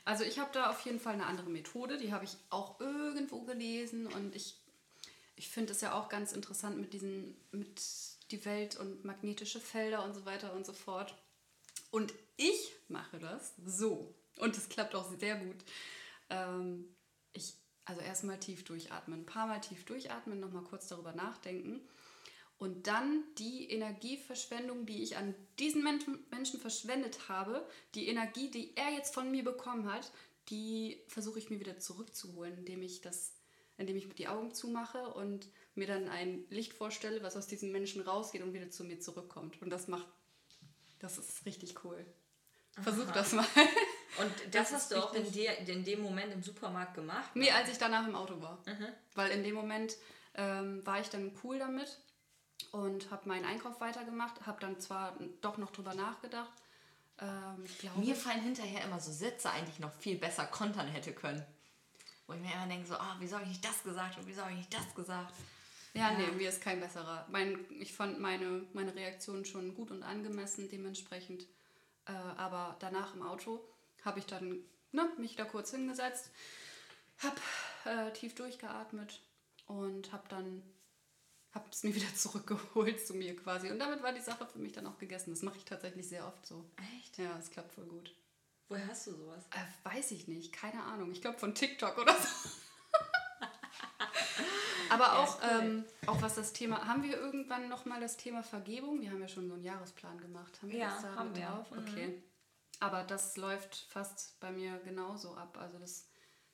Also 0.05 0.23
ich 0.25 0.39
habe 0.39 0.51
da 0.53 0.71
auf 0.71 0.81
jeden 0.81 1.01
Fall 1.01 1.15
eine 1.15 1.27
andere 1.27 1.51
Methode, 1.51 1.99
die 1.99 2.13
habe 2.13 2.25
ich 2.25 2.37
auch 2.51 2.79
irgendwo 2.81 3.43
gelesen 3.43 4.07
und 4.07 4.37
ich, 4.37 4.57
ich 5.35 5.49
finde 5.49 5.73
es 5.73 5.81
ja 5.81 5.95
auch 5.95 6.09
ganz 6.09 6.33
interessant 6.33 6.79
mit 6.79 6.93
diesen, 6.93 7.37
mit 7.51 7.83
die 8.31 8.45
Welt 8.45 8.77
und 8.77 9.05
magnetische 9.05 9.61
Felder 9.61 10.05
und 10.05 10.15
so 10.15 10.25
weiter 10.25 10.53
und 10.53 10.65
so 10.65 10.73
fort. 10.73 11.17
Und 11.97 12.13
ich 12.37 12.75
mache 12.89 13.19
das 13.19 13.55
so. 13.65 14.15
Und 14.39 14.55
es 14.55 14.69
klappt 14.69 14.95
auch 14.95 15.11
sehr 15.19 15.37
gut. 15.37 15.57
Ähm, 16.29 16.95
ich, 17.33 17.55
also 17.87 18.03
erstmal 18.03 18.39
tief 18.39 18.65
durchatmen, 18.65 19.21
ein 19.21 19.25
paar 19.25 19.47
Mal 19.47 19.63
tief 19.63 19.87
durchatmen, 19.87 20.39
nochmal 20.39 20.65
kurz 20.65 20.89
darüber 20.89 21.15
nachdenken. 21.15 21.81
Und 22.59 22.87
dann 22.87 23.25
die 23.39 23.71
Energieverschwendung, 23.71 24.85
die 24.85 25.03
ich 25.03 25.17
an 25.17 25.35
diesen 25.59 25.83
Menschen, 25.83 26.61
verschwendet 26.61 27.31
habe, 27.31 27.67
die 27.95 28.09
Energie, 28.09 28.51
die 28.51 28.77
er 28.77 28.91
jetzt 28.91 29.15
von 29.15 29.31
mir 29.31 29.43
bekommen 29.43 29.91
hat, 29.91 30.13
die 30.51 31.03
versuche 31.09 31.39
ich 31.39 31.49
mir 31.49 31.61
wieder 31.61 31.79
zurückzuholen, 31.79 32.59
indem 32.59 32.83
ich 32.83 33.01
das, 33.01 33.33
indem 33.79 33.97
ich 33.97 34.07
die 34.13 34.29
Augen 34.29 34.53
zumache 34.53 35.15
und 35.15 35.49
mir 35.75 35.87
dann 35.87 36.11
ein 36.11 36.45
Licht 36.51 36.75
vorstelle, 36.75 37.23
was 37.23 37.39
aus 37.39 37.47
diesem 37.47 37.73
Menschen 37.73 38.03
rausgeht 38.03 38.43
und 38.43 38.53
wieder 38.53 38.69
zu 38.69 38.85
mir 38.85 39.01
zurückkommt. 39.01 39.63
Und 39.63 39.71
das 39.71 39.89
macht, 39.89 40.07
das 40.99 41.19
ist 41.19 41.45
richtig 41.47 41.85
cool. 41.85 42.05
Versuch 42.83 43.11
das 43.13 43.33
mal. 43.33 43.47
Und 44.19 44.33
Das 44.55 44.71
das, 44.71 44.73
hast 44.73 44.83
ist 44.83 44.93
du 44.93 45.05
auch 45.05 45.15
in, 45.15 45.31
der, 45.33 45.59
in 45.59 45.85
dem 45.85 46.01
Moment 46.03 46.33
im 46.33 46.43
Supermarkt 46.43 46.95
gemacht? 46.95 47.31
Nee, 47.35 47.51
als 47.51 47.69
ich 47.71 47.79
danach 47.79 48.07
im 48.07 48.15
Auto 48.15 48.41
war. 48.41 48.59
Weil 49.15 49.31
in 49.31 49.43
dem 49.45 49.55
Moment 49.55 49.97
ähm, 50.35 50.85
war 50.87 51.01
ich 51.01 51.09
dann 51.09 51.33
cool 51.43 51.59
damit 51.59 51.99
und 52.73 53.11
habe 53.11 53.29
meinen 53.29 53.45
Einkauf 53.45 53.81
weitergemacht, 53.81 54.47
habe 54.47 54.61
dann 54.61 54.79
zwar 54.81 55.17
doch 55.41 55.57
noch 55.59 55.71
drüber 55.71 55.95
nachgedacht. 55.95 56.53
Ähm, 57.19 57.65
Mir 57.97 58.15
fallen 58.15 58.43
hinterher 58.43 58.85
immer 58.85 59.01
so 59.01 59.11
Sätze 59.11 59.51
ein, 59.51 59.65
die 59.65 59.73
ich 59.73 59.79
noch 59.79 59.93
viel 59.95 60.17
besser 60.19 60.47
kontern 60.47 60.89
hätte 60.89 61.13
können. 61.13 61.45
Wo 62.27 62.35
ich 62.35 62.41
mir 62.41 62.53
immer 62.53 62.67
denke, 62.67 62.87
so, 62.87 62.95
ah, 62.95 63.17
wieso 63.19 63.37
habe 63.37 63.45
ich 63.45 63.51
nicht 63.51 63.65
das 63.65 63.83
gesagt 63.83 64.19
und 64.19 64.27
wieso 64.27 64.43
habe 64.43 64.53
ich 64.53 64.59
nicht 64.59 64.75
das 64.75 64.95
gesagt? 64.95 65.33
Ja, 65.97 66.13
nee, 66.13 66.31
mir 66.37 66.49
ist 66.49 66.61
kein 66.61 66.81
besserer. 66.81 67.27
Mein, 67.31 67.65
ich 67.81 67.93
fand 67.93 68.21
meine, 68.21 68.67
meine 68.73 68.95
Reaktion 68.95 69.45
schon 69.45 69.75
gut 69.75 69.91
und 69.91 70.03
angemessen 70.03 70.69
dementsprechend. 70.69 71.47
Äh, 72.07 72.13
aber 72.13 72.77
danach 72.79 73.15
im 73.15 73.23
Auto 73.23 73.61
habe 74.05 74.19
ich 74.19 74.27
dann 74.27 74.61
ne, 74.93 75.09
mich 75.19 75.37
da 75.37 75.45
kurz 75.45 75.71
hingesetzt, 75.71 76.31
habe 77.19 77.41
äh, 77.85 78.13
tief 78.13 78.35
durchgeatmet 78.35 79.21
und 79.67 80.13
habe 80.13 80.29
dann 80.29 80.63
habe 81.53 81.69
es 81.71 81.83
mir 81.83 81.95
wieder 81.97 82.15
zurückgeholt 82.15 83.05
zu 83.05 83.15
mir 83.15 83.35
quasi. 83.35 83.71
Und 83.71 83.79
damit 83.79 84.03
war 84.03 84.13
die 84.13 84.21
Sache 84.21 84.47
für 84.47 84.59
mich 84.59 84.73
dann 84.73 84.87
auch 84.87 84.99
gegessen. 84.99 85.31
Das 85.31 85.43
mache 85.43 85.57
ich 85.57 85.65
tatsächlich 85.65 86.09
sehr 86.09 86.27
oft 86.27 86.47
so. 86.47 86.65
Echt? 86.97 87.19
Ja, 87.19 87.37
es 87.39 87.51
klappt 87.51 87.73
voll 87.73 87.87
gut. 87.87 88.15
Woher 88.69 88.87
hast 88.89 89.07
du 89.07 89.13
sowas? 89.13 89.45
Äh, 89.51 89.89
weiß 89.89 90.11
ich 90.11 90.29
nicht, 90.29 90.53
keine 90.53 90.83
Ahnung. 90.83 91.13
Ich 91.13 91.21
glaube 91.21 91.39
von 91.39 91.55
TikTok 91.55 91.99
oder 91.99 92.15
so. 92.15 92.49
Aber 94.91 95.19
auch, 95.19 95.41
cool. 95.43 95.61
ähm, 95.63 95.85
auch 96.07 96.21
was 96.23 96.35
das 96.37 96.53
Thema, 96.53 96.87
haben 96.87 97.03
wir 97.03 97.17
irgendwann 97.19 97.69
nochmal 97.69 98.01
das 98.01 98.17
Thema 98.17 98.43
Vergebung? 98.43 99.01
Wir 99.01 99.11
haben 99.11 99.21
ja 99.21 99.29
schon 99.29 99.49
so 99.49 99.55
einen 99.55 99.65
Jahresplan 99.65 100.19
gemacht. 100.21 100.61
Haben 100.63 100.71
wir 100.71 100.79
Ja, 100.79 100.91
das 100.91 101.03
da 101.03 101.15
haben 101.17 101.35
wir. 101.35 101.47
drauf? 101.47 101.67
Okay. 101.73 102.23
Aber 102.81 103.05
das 103.05 103.37
läuft 103.37 103.77
fast 103.89 104.39
bei 104.41 104.51
mir 104.51 104.79
genauso 104.81 105.35
ab. 105.35 105.59
Also, 105.61 105.79
das, 105.79 106.09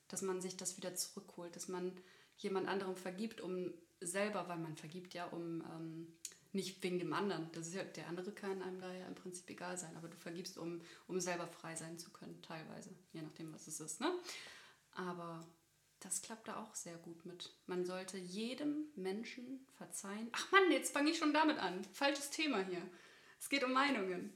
dass 0.09 0.23
man 0.23 0.41
sich 0.41 0.57
das 0.57 0.77
wieder 0.77 0.95
zurückholt, 0.95 1.57
dass 1.57 1.69
man 1.69 1.93
jemand 2.37 2.69
anderem 2.69 2.97
vergibt, 2.97 3.41
um 3.41 3.73
selber, 4.01 4.49
weil 4.49 4.59
man 4.59 4.77
vergibt 4.77 5.15
ja, 5.15 5.27
um 5.27 5.61
ähm, 5.63 6.13
nicht 6.53 6.83
wegen 6.83 6.99
dem 6.99 7.13
anderen. 7.13 7.51
Das 7.53 7.67
ist 7.69 7.75
ja, 7.75 7.83
der 7.83 8.09
andere 8.09 8.33
kann 8.33 8.63
einem 8.63 8.81
da 8.81 8.93
ja 8.93 9.07
im 9.07 9.15
Prinzip 9.15 9.49
egal 9.51 9.77
sein, 9.79 9.97
aber 9.97 10.09
du 10.09 10.17
vergibst, 10.17 10.59
um, 10.59 10.81
um 11.07 11.19
selber 11.19 11.47
frei 11.47 11.75
sein 11.77 11.99
zu 11.99 12.11
können, 12.11 12.41
teilweise, 12.43 12.91
je 13.13 13.23
nachdem, 13.23 13.53
was 13.55 13.67
es 13.67 13.81
ist. 13.81 14.01
Ne? 14.01 14.13
Aber 14.95 15.45
das 16.03 16.21
klappt 16.21 16.49
da 16.49 16.57
auch 16.57 16.75
sehr 16.75 16.97
gut 16.97 17.25
mit. 17.25 17.55
Man 17.67 17.85
sollte 17.85 18.19
jedem 18.19 18.87
Menschen 18.97 19.67
verzeihen. 19.77 20.29
Ach 20.33 20.51
Mann, 20.51 20.71
jetzt 20.73 20.93
fange 20.93 21.11
ich 21.11 21.19
schon 21.19 21.33
damit 21.33 21.59
an. 21.59 21.85
Falsches 21.93 22.31
Thema 22.31 22.65
hier. 22.65 22.83
Es 23.39 23.49
geht 23.49 23.63
um 23.63 23.73
Meinungen. 23.73 24.33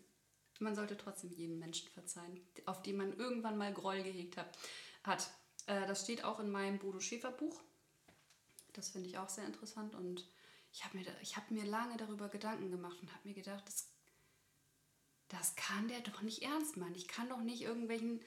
Man 0.61 0.74
sollte 0.74 0.96
trotzdem 0.96 1.33
jedem 1.33 1.59
Menschen 1.59 1.88
verzeihen, 1.90 2.40
auf 2.64 2.83
die 2.83 2.92
man 2.92 3.16
irgendwann 3.18 3.59
mal 3.59 3.72
Groll 3.74 4.02
gehegt 4.02 4.37
hat. 4.37 5.31
Äh, 5.66 5.87
das 5.87 6.02
steht 6.02 6.24
auch 6.24 6.40
in 6.40 6.50
meinem 6.50 6.79
Bodo 6.79 7.00
Schäfer 7.00 7.33
Buch. 7.33 7.61
Das 8.72 8.90
finde 8.90 9.09
ich 9.09 9.18
auch 9.18 9.29
sehr 9.29 9.44
interessant 9.44 9.94
und 9.94 10.26
ich 10.72 10.85
habe 10.85 10.98
mir, 10.98 11.05
hab 11.05 11.50
mir 11.50 11.64
lange 11.64 11.96
darüber 11.96 12.29
Gedanken 12.29 12.70
gemacht 12.70 12.98
und 13.00 13.12
habe 13.12 13.29
mir 13.29 13.35
gedacht, 13.35 13.66
das, 13.66 13.88
das 15.29 15.57
kann 15.57 15.88
der 15.88 16.00
doch 16.00 16.22
nicht 16.22 16.42
ernst 16.42 16.76
meinen. 16.76 16.94
Ich 16.94 17.09
kann 17.09 17.29
doch 17.29 17.40
nicht 17.40 17.62
irgendwelchen 17.62 18.20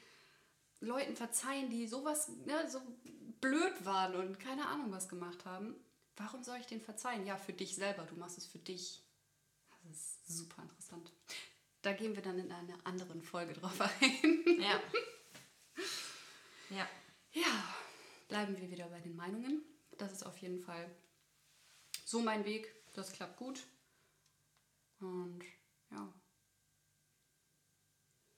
Leuten 0.82 1.15
verzeihen, 1.15 1.69
die 1.69 1.88
sowas, 1.88 2.30
ne, 2.45 2.69
so 2.69 2.82
blöd 3.41 3.86
waren 3.86 4.15
und 4.15 4.39
keine 4.39 4.67
Ahnung 4.67 4.91
was 4.91 5.10
gemacht 5.10 5.45
haben. 5.45 5.75
Warum 6.15 6.43
soll 6.43 6.58
ich 6.58 6.67
denen 6.67 6.82
verzeihen? 6.82 7.25
Ja, 7.25 7.38
für 7.38 7.54
dich 7.54 7.75
selber. 7.75 8.04
Du 8.04 8.15
machst 8.15 8.38
es 8.38 8.45
für 8.45 8.60
dich. 8.60 9.02
Das 9.84 9.95
ist 9.95 10.28
super 10.28 10.62
interessant. 10.62 11.12
Da 11.82 11.93
gehen 11.93 12.15
wir 12.15 12.21
dann 12.21 12.38
in 12.38 12.52
einer 12.52 12.86
anderen 12.86 13.21
Folge 13.21 13.54
drauf 13.54 13.80
ein. 14.02 14.62
Ja. 14.62 14.82
ja. 16.69 16.88
Ja, 17.32 17.75
bleiben 18.28 18.58
wir 18.58 18.69
wieder 18.69 18.88
bei 18.88 18.99
den 18.99 19.15
Meinungen. 19.15 19.63
Das 19.97 20.12
ist 20.12 20.23
auf 20.23 20.38
jeden 20.39 20.60
Fall 20.60 20.89
so 22.06 22.21
mein 22.21 22.43
Weg. 22.43 22.73
Das 22.93 23.13
klappt 23.13 23.38
gut. 23.38 23.63
Und 24.99 25.43
ja. 25.91 26.13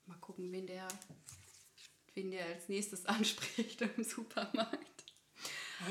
Mal 0.05 0.17
gucken, 0.19 0.51
wen 0.51 0.67
der, 0.67 0.87
wen 2.13 2.31
der 2.31 2.45
als 2.45 2.69
nächstes 2.69 3.05
anspricht 3.07 3.81
im 3.81 4.03
Supermarkt. 4.03 5.03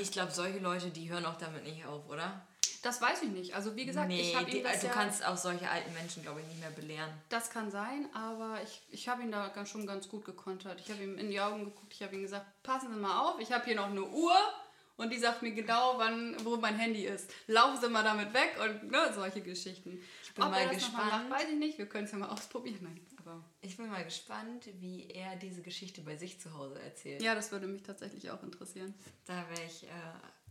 Ich 0.00 0.12
glaube, 0.12 0.30
solche 0.30 0.58
Leute, 0.58 0.90
die 0.90 1.10
hören 1.10 1.26
auch 1.26 1.36
damit 1.36 1.64
nicht 1.64 1.84
auf, 1.84 2.08
oder? 2.08 2.46
Das 2.82 3.00
weiß 3.02 3.22
ich 3.22 3.28
nicht. 3.28 3.54
Also 3.54 3.76
wie 3.76 3.84
gesagt, 3.84 4.10
ich 4.10 4.34
habe 4.34 4.50
ihm 4.50 4.62
das 4.62 4.74
also 4.74 4.86
ja, 4.86 4.92
du 4.92 4.98
kannst 4.98 5.26
auch 5.26 5.36
solche 5.36 5.68
alten 5.68 5.92
Menschen, 5.92 6.22
glaube 6.22 6.40
ich, 6.40 6.46
nicht 6.46 6.60
mehr 6.60 6.70
belehren. 6.70 7.10
Das 7.28 7.50
kann 7.50 7.70
sein, 7.70 8.08
aber 8.14 8.58
ich, 8.62 8.82
ich 8.90 9.08
habe 9.08 9.22
ihn 9.22 9.30
da 9.30 9.48
ganz, 9.48 9.68
schon 9.68 9.86
ganz 9.86 10.08
gut 10.08 10.24
gekontert. 10.24 10.80
Ich 10.80 10.90
habe 10.90 11.02
ihm 11.02 11.18
in 11.18 11.30
die 11.30 11.40
Augen 11.40 11.64
geguckt, 11.64 11.92
ich 11.92 12.02
habe 12.02 12.14
ihm 12.14 12.22
gesagt, 12.22 12.46
passen 12.62 12.94
Sie 12.94 12.98
mal 12.98 13.20
auf, 13.28 13.38
ich 13.38 13.52
habe 13.52 13.64
hier 13.66 13.74
noch 13.74 13.90
eine 13.90 14.04
Uhr 14.04 14.34
und 14.96 15.10
die 15.10 15.18
sagt 15.18 15.42
mir 15.42 15.52
genau, 15.52 15.94
wann, 15.98 16.36
wo 16.44 16.56
mein 16.56 16.76
Handy 16.76 17.04
ist. 17.04 17.30
Laufen 17.46 17.78
Sie 17.80 17.88
mal 17.88 18.04
damit 18.04 18.32
weg 18.32 18.56
und 18.62 18.90
ne, 18.90 19.12
solche 19.14 19.42
Geschichten. 19.42 20.00
Ich 20.22 20.34
bin 20.34 20.44
noch 20.44 20.50
mal 20.50 20.68
gespannt. 20.68 21.28
macht, 21.28 21.42
weiß 21.42 21.48
ich 21.50 21.58
nicht, 21.58 21.76
wir 21.76 21.86
können 21.86 22.04
es 22.04 22.12
ja 22.12 22.18
mal 22.18 22.28
ausprobieren. 22.30 22.80
Nein, 22.82 23.06
aber 23.30 23.44
Ich 23.62 23.76
bin 23.76 23.88
mal 23.88 24.04
gespannt, 24.04 24.68
wie 24.80 25.08
er 25.10 25.36
diese 25.36 25.62
Geschichte 25.62 26.00
bei 26.02 26.16
sich 26.16 26.40
zu 26.40 26.52
Hause 26.54 26.80
erzählt. 26.80 27.22
ja, 27.22 27.34
das 27.34 27.50
würde 27.52 27.66
mich 27.66 27.82
tatsächlich 27.82 28.30
auch 28.30 28.42
interessieren. 28.42 28.94
Da 29.26 29.48
wäre 29.50 29.64
ich, 29.66 29.84
äh, 29.84 29.88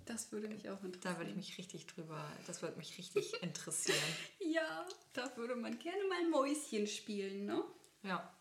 Das 0.05 0.31
würde 0.31 0.47
mich 0.47 0.69
auch 0.69 0.83
interessieren. 0.83 1.01
Da 1.13 1.17
würde 1.17 1.29
ich 1.31 1.35
mich 1.35 1.57
richtig 1.57 1.87
drüber, 1.87 2.25
das 2.47 2.61
würde 2.61 2.77
mich 2.77 2.97
richtig 2.97 3.33
interessieren. 3.43 3.97
Ja, 4.39 4.85
da 5.13 5.35
würde 5.37 5.55
man 5.55 5.77
gerne 5.79 6.03
mal 6.07 6.27
Mäuschen 6.29 6.87
spielen, 6.87 7.45
ne? 7.45 7.63
Ja. 8.03 8.33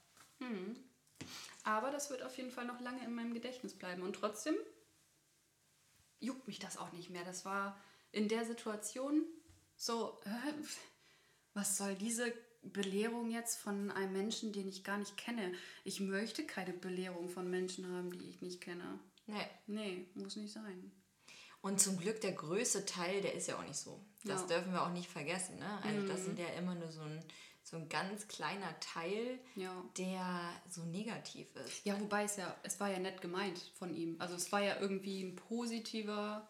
Aber 1.64 1.90
das 1.90 2.10
wird 2.10 2.22
auf 2.22 2.36
jeden 2.38 2.50
Fall 2.50 2.64
noch 2.64 2.80
lange 2.80 3.04
in 3.04 3.14
meinem 3.14 3.34
Gedächtnis 3.34 3.74
bleiben. 3.74 4.02
Und 4.02 4.14
trotzdem 4.14 4.54
juckt 6.20 6.46
mich 6.46 6.58
das 6.58 6.76
auch 6.78 6.92
nicht 6.92 7.10
mehr. 7.10 7.24
Das 7.24 7.44
war 7.44 7.78
in 8.12 8.28
der 8.28 8.44
Situation 8.44 9.24
so, 9.76 10.18
äh, 10.24 10.52
was 11.54 11.76
soll 11.76 11.94
diese 11.96 12.32
Belehrung 12.68 13.30
jetzt 13.30 13.56
von 13.58 13.90
einem 13.90 14.12
Menschen, 14.12 14.52
den 14.52 14.68
ich 14.68 14.84
gar 14.84 14.98
nicht 14.98 15.16
kenne? 15.16 15.52
Ich 15.84 16.00
möchte 16.00 16.44
keine 16.44 16.72
Belehrung 16.72 17.28
von 17.28 17.48
Menschen 17.50 17.90
haben, 17.92 18.10
die 18.18 18.28
ich 18.28 18.40
nicht 18.42 18.60
kenne. 18.60 18.98
Nee. 19.26 19.46
Nee, 19.66 20.06
muss 20.14 20.36
nicht 20.36 20.52
sein. 20.52 20.90
Und 21.60 21.80
zum 21.80 21.98
Glück 21.98 22.20
der 22.20 22.32
größte 22.32 22.86
Teil, 22.86 23.20
der 23.20 23.34
ist 23.34 23.48
ja 23.48 23.58
auch 23.58 23.64
nicht 23.66 23.76
so. 23.76 24.00
Das 24.24 24.42
Ja. 24.42 24.46
dürfen 24.46 24.72
wir 24.72 24.82
auch 24.82 24.92
nicht 24.92 25.10
vergessen. 25.10 25.58
Ne? 25.58 25.78
Also 25.82 26.06
das 26.06 26.24
sind 26.24 26.38
ja 26.38 26.46
immer 26.58 26.74
nur 26.74 26.90
so 26.90 27.00
ein, 27.02 27.22
so 27.64 27.76
ein 27.76 27.88
ganz 27.88 28.28
kleiner 28.28 28.78
Teil, 28.80 29.38
Ja. 29.56 29.84
der 29.98 30.50
so 30.70 30.82
negativ 30.84 31.48
ist. 31.56 31.84
Ja, 31.84 32.00
wobei 32.00 32.24
es 32.24 32.36
ja, 32.36 32.54
es 32.62 32.78
war 32.80 32.90
ja 32.90 32.98
nett 33.00 33.20
gemeint 33.20 33.58
von 33.74 33.94
ihm. 33.94 34.16
Also 34.20 34.34
es 34.36 34.50
war 34.52 34.62
ja 34.62 34.78
irgendwie 34.80 35.22
ein 35.22 35.36
positiver. 35.36 36.48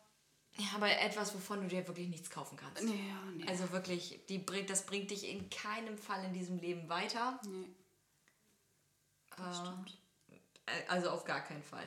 Ja, 0.58 0.66
aber 0.74 0.90
etwas, 0.90 1.34
wovon 1.34 1.60
du 1.62 1.68
dir 1.68 1.86
wirklich 1.86 2.08
nichts 2.08 2.30
kaufen 2.30 2.56
kannst. 2.56 2.82
Nee, 2.82 3.08
ja, 3.08 3.24
nee. 3.36 3.46
Also 3.48 3.70
wirklich, 3.70 4.20
die 4.28 4.44
das 4.66 4.86
bringt 4.86 5.10
dich 5.10 5.28
in 5.28 5.48
keinem 5.50 5.96
Fall 5.96 6.24
in 6.24 6.32
diesem 6.32 6.58
Leben 6.58 6.88
weiter. 6.88 7.40
nee. 7.44 7.66
Äh, 10.66 10.82
Also 10.88 11.10
auf 11.10 11.24
gar 11.24 11.40
keinen 11.42 11.62
Fall. 11.62 11.86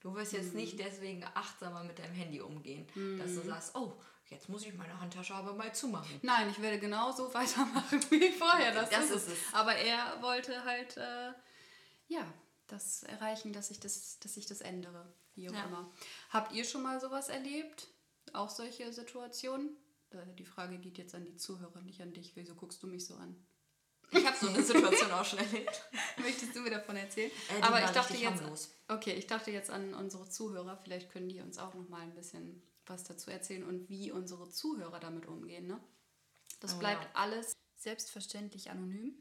Du 0.00 0.14
wirst 0.14 0.32
jetzt 0.32 0.54
nicht 0.54 0.78
deswegen 0.78 1.24
achtsamer 1.34 1.84
mit 1.84 1.98
deinem 1.98 2.14
Handy 2.14 2.40
umgehen, 2.40 2.86
dass 3.18 3.34
du 3.34 3.42
sagst, 3.42 3.74
oh, 3.74 3.92
jetzt 4.30 4.48
muss 4.48 4.64
ich 4.64 4.72
meine 4.74 4.98
Handtasche 4.98 5.34
aber 5.34 5.52
mal 5.52 5.74
zumachen. 5.74 6.18
Nein, 6.22 6.48
ich 6.50 6.60
werde 6.60 6.78
genauso 6.78 7.32
weitermachen 7.34 8.00
wie 8.10 8.32
vorher. 8.32 8.72
Das, 8.72 8.88
Das 8.90 9.04
ist, 9.04 9.10
ist 9.10 9.26
es. 9.28 9.32
es. 9.34 9.54
Aber 9.54 9.74
er 9.74 10.20
wollte 10.22 10.64
halt, 10.64 10.96
äh, 10.96 11.32
ja, 12.08 12.26
das 12.66 13.02
erreichen, 13.02 13.52
dass 13.52 13.70
ich 13.70 13.78
das, 13.78 14.18
dass 14.20 14.36
ich 14.38 14.46
das 14.46 14.62
ändere. 14.62 15.12
Wie 15.34 15.48
auch 15.50 15.54
Ja. 15.54 15.64
immer. 15.64 15.90
Habt 16.30 16.52
ihr 16.52 16.64
schon 16.64 16.82
mal 16.82 16.98
sowas 17.00 17.28
erlebt? 17.28 17.88
Auch 18.34 18.50
solche 18.50 18.92
Situationen? 18.92 19.76
Die 20.38 20.44
Frage 20.44 20.78
geht 20.78 20.98
jetzt 20.98 21.14
an 21.14 21.24
die 21.24 21.36
Zuhörer, 21.36 21.80
nicht 21.82 22.00
an 22.02 22.12
dich. 22.12 22.34
Wieso 22.34 22.54
guckst 22.54 22.82
du 22.82 22.86
mich 22.88 23.06
so 23.06 23.14
an? 23.14 23.36
Ich 24.12 24.26
habe 24.26 24.36
so 24.36 24.48
eine 24.48 24.62
Situation 24.62 25.10
auch 25.12 25.24
schon 25.24 25.38
erlebt. 25.38 25.84
Möchtest 26.18 26.56
du 26.56 26.60
mir 26.60 26.70
davon 26.70 26.96
erzählen? 26.96 27.30
Äh, 27.56 27.62
Aber 27.62 27.84
ich 27.84 27.90
dachte 27.90 28.16
jetzt, 28.16 28.40
harmlos. 28.42 28.74
okay, 28.88 29.12
ich 29.12 29.28
dachte 29.28 29.52
jetzt 29.52 29.70
an 29.70 29.94
unsere 29.94 30.28
Zuhörer. 30.28 30.76
Vielleicht 30.82 31.10
können 31.12 31.28
die 31.28 31.40
uns 31.40 31.58
auch 31.58 31.74
noch 31.74 31.88
mal 31.88 32.00
ein 32.00 32.14
bisschen 32.14 32.60
was 32.86 33.04
dazu 33.04 33.30
erzählen 33.30 33.62
und 33.62 33.88
wie 33.88 34.10
unsere 34.10 34.48
Zuhörer 34.50 34.98
damit 34.98 35.26
umgehen. 35.26 35.68
Ne? 35.68 35.80
Das 36.58 36.74
Oh, 36.74 36.78
bleibt 36.78 37.04
ja. 37.04 37.10
alles 37.14 37.52
selbstverständlich 37.76 38.68
anonym. 38.70 39.14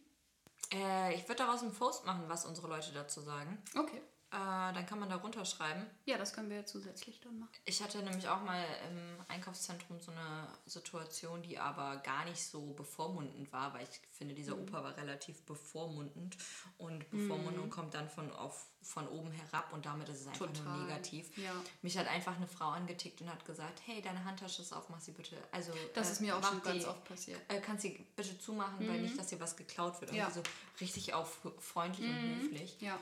Äh, 0.73 1.13
ich 1.13 1.21
würde 1.29 1.43
daraus 1.43 1.61
einen 1.61 1.73
Post 1.73 2.05
machen, 2.07 2.23
was 2.27 2.45
unsere 2.45 2.67
Leute 2.67 2.91
dazu 2.93 3.21
sagen. 3.21 3.61
Okay. 3.77 4.01
Äh, 4.31 4.73
dann 4.73 4.85
kann 4.85 4.99
man 4.99 5.09
da 5.09 5.15
runterschreiben. 5.15 5.87
Ja, 6.05 6.17
das 6.19 6.33
können 6.33 6.51
wir 6.51 6.63
zusätzlich 6.63 7.19
dann 7.19 7.39
machen. 7.39 7.49
Ich 7.65 7.81
hatte 7.81 7.97
nämlich 8.03 8.27
auch 8.27 8.43
mal 8.43 8.63
im 8.87 9.25
Einkaufszentrum 9.27 9.99
so 9.99 10.11
eine 10.11 10.47
Situation, 10.67 11.41
die 11.41 11.57
aber 11.57 11.97
gar 11.97 12.25
nicht 12.25 12.43
so 12.43 12.73
bevormundend 12.73 13.51
war, 13.51 13.73
weil 13.73 13.83
ich 13.83 13.99
finde, 14.11 14.35
dieser 14.35 14.55
Mhm. 14.55 14.63
Opa 14.63 14.83
war 14.83 14.95
relativ 14.97 15.41
bevormundend 15.47 16.37
und 16.77 17.09
Bevormundung 17.09 17.71
kommt 17.71 17.95
dann 17.95 18.07
von, 18.07 18.31
auf, 18.33 18.67
von 18.83 19.07
oben 19.07 19.31
herab 19.31 19.73
und 19.73 19.87
damit 19.87 20.07
ist 20.09 20.21
es 20.21 20.27
einfach 20.27 20.45
Total, 20.45 20.77
nur 20.77 20.85
negativ. 20.85 21.35
ja. 21.35 21.51
Mich 21.81 21.97
hat 21.97 22.05
einfach 22.07 22.35
eine 22.35 22.47
Frau 22.47 22.69
angetickt 22.69 23.21
und 23.21 23.29
hat 23.31 23.43
gesagt, 23.45 23.81
hey, 23.87 23.99
deine 23.99 24.23
Handtasche 24.25 24.61
ist 24.61 24.73
auf, 24.73 24.89
mach 24.89 25.01
sie 25.01 25.11
bitte. 25.13 25.37
Also, 25.51 25.73
Das 25.95 26.09
äh, 26.09 26.11
ist 26.11 26.21
mir 26.21 26.37
auch 26.37 26.43
schon 26.43 26.61
ganz 26.61 26.85
oft 26.85 27.03
passiert. 27.03 27.41
Äh, 27.47 27.61
kannst 27.61 27.81
sie 27.81 28.05
bitte 28.15 28.37
zumachen, 28.37 28.87
weil 28.87 29.01
nicht, 29.01 29.17
dass 29.17 29.25
dir 29.27 29.39
was 29.39 29.57
geklaut 29.57 29.99
wird. 30.01 30.13
Ja. 30.13 30.25
Also 30.27 30.43
so 30.43 30.49
richtig 30.81 31.15
auf 31.15 31.39
freundlich 31.59 32.07
und 32.07 32.41
höflich. 32.43 32.79
Ja. 32.79 32.99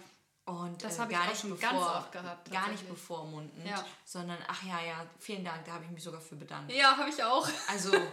Und 0.48 0.82
Das 0.84 0.98
äh, 0.98 1.02
hab 1.02 1.12
ich 1.12 1.18
auch 1.18 1.36
schon 1.36 1.50
bevor, 1.52 1.70
ganz 1.70 1.82
oft 1.84 2.12
gehabt, 2.12 2.52
Gar 2.52 2.70
nicht 2.70 2.88
bevormundend, 2.88 3.68
Ja. 3.68 3.86
sondern 4.06 4.38
ach 4.48 4.64
ja, 4.64 4.82
ja, 4.82 5.06
vielen 5.20 5.44
Dank, 5.46 5.64
da 5.66 5.74
habe 5.74 5.84
ich 5.86 5.92
mich 5.92 6.02
sogar 6.04 6.22
für 6.22 6.36
bedankt. 6.36 6.72
Ja, 6.72 6.96
habe 6.98 7.10
ich 7.10 7.22
auch. 7.24 7.48
Also, 7.70 7.92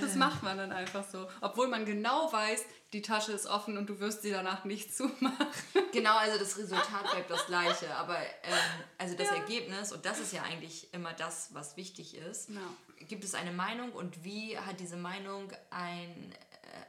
Das 0.00 0.16
macht 0.16 0.42
man 0.42 0.56
dann 0.58 0.72
einfach 0.72 1.04
so. 1.08 1.28
Obwohl 1.40 1.68
man 1.68 1.84
genau 1.84 2.32
weiß, 2.32 2.64
die 2.92 3.02
Tasche 3.02 3.30
ist 3.32 3.46
offen 3.46 3.76
und 3.78 3.86
du 3.88 4.00
wirst 4.00 4.22
sie 4.22 4.30
danach 4.32 4.64
nicht 4.64 4.92
zumachen. 4.96 5.46
genau, 5.92 6.16
also 6.16 6.38
das 6.38 6.58
Resultat 6.58 7.08
bleibt 7.12 7.30
das 7.30 7.46
gleiche, 7.46 7.94
aber 7.94 8.18
ähm, 8.18 8.58
also 8.98 9.14
das 9.16 9.28
Ergebnis, 9.28 9.92
und 9.92 10.04
das 10.04 10.18
ist 10.18 10.32
ja 10.32 10.42
eigentlich 10.42 10.92
immer 10.92 11.12
das, 11.12 11.50
was 11.54 11.76
wichtig 11.76 12.16
ist, 12.16 12.50
Ja. 12.50 12.60
gibt 13.06 13.22
es 13.22 13.34
eine 13.34 13.52
Meinung 13.52 13.92
und 13.92 14.24
wie 14.24 14.58
hat 14.58 14.80
diese 14.80 14.96
Meinung 14.96 15.52
einen 15.70 16.32
äh, 16.32 16.36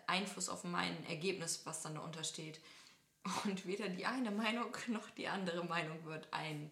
Einfluss 0.08 0.50
auf 0.50 0.64
mein 0.64 1.06
Ergebnis, 1.08 1.62
was 1.66 1.84
dann 1.84 1.94
darunter 1.96 2.24
steht. 2.24 2.60
Und 3.46 3.66
weder 3.66 3.88
die 3.90 4.06
eine 4.06 4.32
Meinung 4.32 4.76
noch 4.88 5.10
die 5.12 5.28
andere 5.28 5.64
Meinung 5.64 6.04
wird 6.06 6.28
ein, 6.32 6.72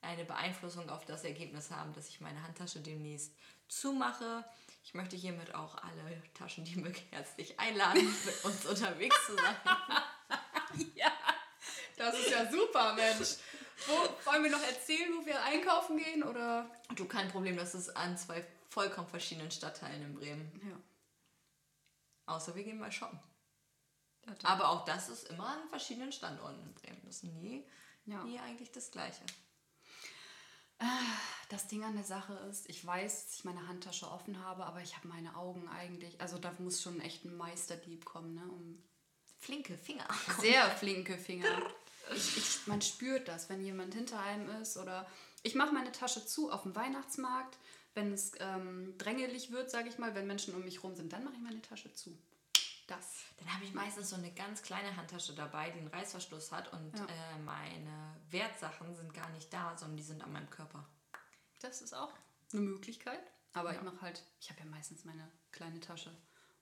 eine 0.00 0.24
Beeinflussung 0.24 0.88
auf 0.88 1.04
das 1.04 1.24
Ergebnis 1.24 1.70
haben, 1.70 1.92
dass 1.92 2.08
ich 2.08 2.20
meine 2.20 2.42
Handtasche 2.42 2.80
demnächst 2.80 3.34
zumache. 3.68 4.44
Ich 4.84 4.94
möchte 4.94 5.16
hiermit 5.16 5.54
auch 5.54 5.76
alle 5.76 6.22
Taschendiebe 6.34 6.92
herzlich 7.10 7.58
einladen, 7.60 8.04
mit 8.24 8.44
uns 8.44 8.66
unterwegs 8.66 9.16
zu 9.26 9.36
sein. 9.36 9.56
Ja, 10.94 11.12
das 11.98 12.18
ist 12.18 12.30
ja 12.30 12.50
super, 12.50 12.94
Mensch. 12.94 13.36
Wo, 13.86 13.92
wollen 14.24 14.44
wir 14.44 14.50
noch 14.50 14.62
erzählen, 14.62 15.12
wo 15.14 15.26
wir 15.26 15.42
einkaufen 15.42 15.98
gehen? 15.98 16.22
Oder? 16.22 16.66
Du, 16.94 17.04
kein 17.04 17.28
Problem, 17.28 17.56
das 17.56 17.74
ist 17.74 17.90
an 17.90 18.16
zwei 18.16 18.42
vollkommen 18.70 19.08
verschiedenen 19.08 19.50
Stadtteilen 19.50 20.02
in 20.02 20.14
Bremen. 20.14 20.60
Ja. 20.66 22.34
Außer 22.34 22.54
wir 22.54 22.64
gehen 22.64 22.78
mal 22.78 22.90
shoppen. 22.90 23.20
Ja, 24.26 24.48
Aber 24.48 24.68
auch 24.70 24.84
das 24.84 25.08
ist 25.08 25.28
immer 25.28 25.46
an 25.48 25.68
verschiedenen 25.68 26.12
Standorten 26.12 26.60
in 26.62 26.74
Bremen. 26.74 27.00
Das 27.04 27.16
ist 27.16 27.24
nie, 27.24 27.64
Ja. 28.06 28.22
nie 28.24 28.38
eigentlich 28.38 28.70
das 28.72 28.90
Gleiche. 28.90 29.22
Das 31.48 31.68
Ding 31.68 31.84
an 31.84 31.94
der 31.94 32.04
Sache 32.04 32.32
ist, 32.50 32.68
ich 32.68 32.84
weiß, 32.84 33.26
dass 33.26 33.34
ich 33.36 33.44
meine 33.44 33.68
Handtasche 33.68 34.10
offen 34.10 34.42
habe, 34.42 34.64
aber 34.66 34.80
ich 34.80 34.96
habe 34.96 35.06
meine 35.08 35.36
Augen 35.36 35.68
eigentlich. 35.68 36.20
Also 36.20 36.38
da 36.38 36.52
muss 36.58 36.82
schon 36.82 37.00
echt 37.00 37.24
ein 37.24 37.36
Meisterdieb 37.36 38.04
kommen, 38.04 38.34
ne? 38.34 38.42
Um 38.42 38.82
Flinke 39.38 39.76
Finger. 39.76 40.06
sehr 40.40 40.68
flinke 40.70 41.16
Finger. 41.18 41.48
Ich, 42.14 42.36
ich, 42.36 42.66
man 42.66 42.80
spürt 42.82 43.28
das, 43.28 43.48
wenn 43.48 43.64
jemand 43.64 43.94
hinter 43.94 44.18
einem 44.20 44.48
ist 44.60 44.76
oder 44.76 45.06
ich 45.42 45.54
mache 45.54 45.72
meine 45.72 45.92
Tasche 45.92 46.24
zu 46.26 46.50
auf 46.50 46.62
dem 46.62 46.74
Weihnachtsmarkt, 46.74 47.56
wenn 47.94 48.12
es 48.12 48.32
ähm, 48.40 48.94
drängelig 48.98 49.50
wird, 49.52 49.70
sage 49.70 49.88
ich 49.88 49.98
mal, 49.98 50.14
wenn 50.14 50.26
Menschen 50.26 50.54
um 50.54 50.64
mich 50.64 50.82
rum 50.82 50.94
sind, 50.96 51.12
dann 51.12 51.22
mache 51.24 51.34
ich 51.34 51.40
meine 51.42 51.60
Tasche 51.62 51.92
zu. 51.94 52.16
Das. 52.96 53.24
Dann 53.38 53.54
habe 53.54 53.64
ich 53.64 53.72
meistens 53.72 54.10
so 54.10 54.16
eine 54.16 54.32
ganz 54.32 54.62
kleine 54.62 54.94
Handtasche 54.96 55.34
dabei, 55.34 55.70
die 55.70 55.78
einen 55.78 55.88
Reißverschluss 55.88 56.52
hat 56.52 56.72
und 56.72 56.96
Ja. 56.98 57.06
äh, 57.06 57.38
meine 57.38 58.16
Wertsachen 58.30 58.94
sind 58.94 59.14
gar 59.14 59.30
nicht 59.30 59.52
da, 59.52 59.76
sondern 59.78 59.96
die 59.96 60.02
sind 60.02 60.22
an 60.22 60.32
meinem 60.32 60.50
Körper. 60.50 60.86
Das 61.60 61.80
ist 61.80 61.94
auch 61.94 62.12
eine 62.52 62.60
Möglichkeit. 62.62 63.20
Aber 63.54 63.74
ich 63.74 63.82
mache 63.82 64.00
halt, 64.00 64.22
ich 64.40 64.50
habe 64.50 64.60
ja 64.60 64.66
meistens 64.66 65.04
meine 65.04 65.30
kleine 65.52 65.80
Tasche 65.80 66.14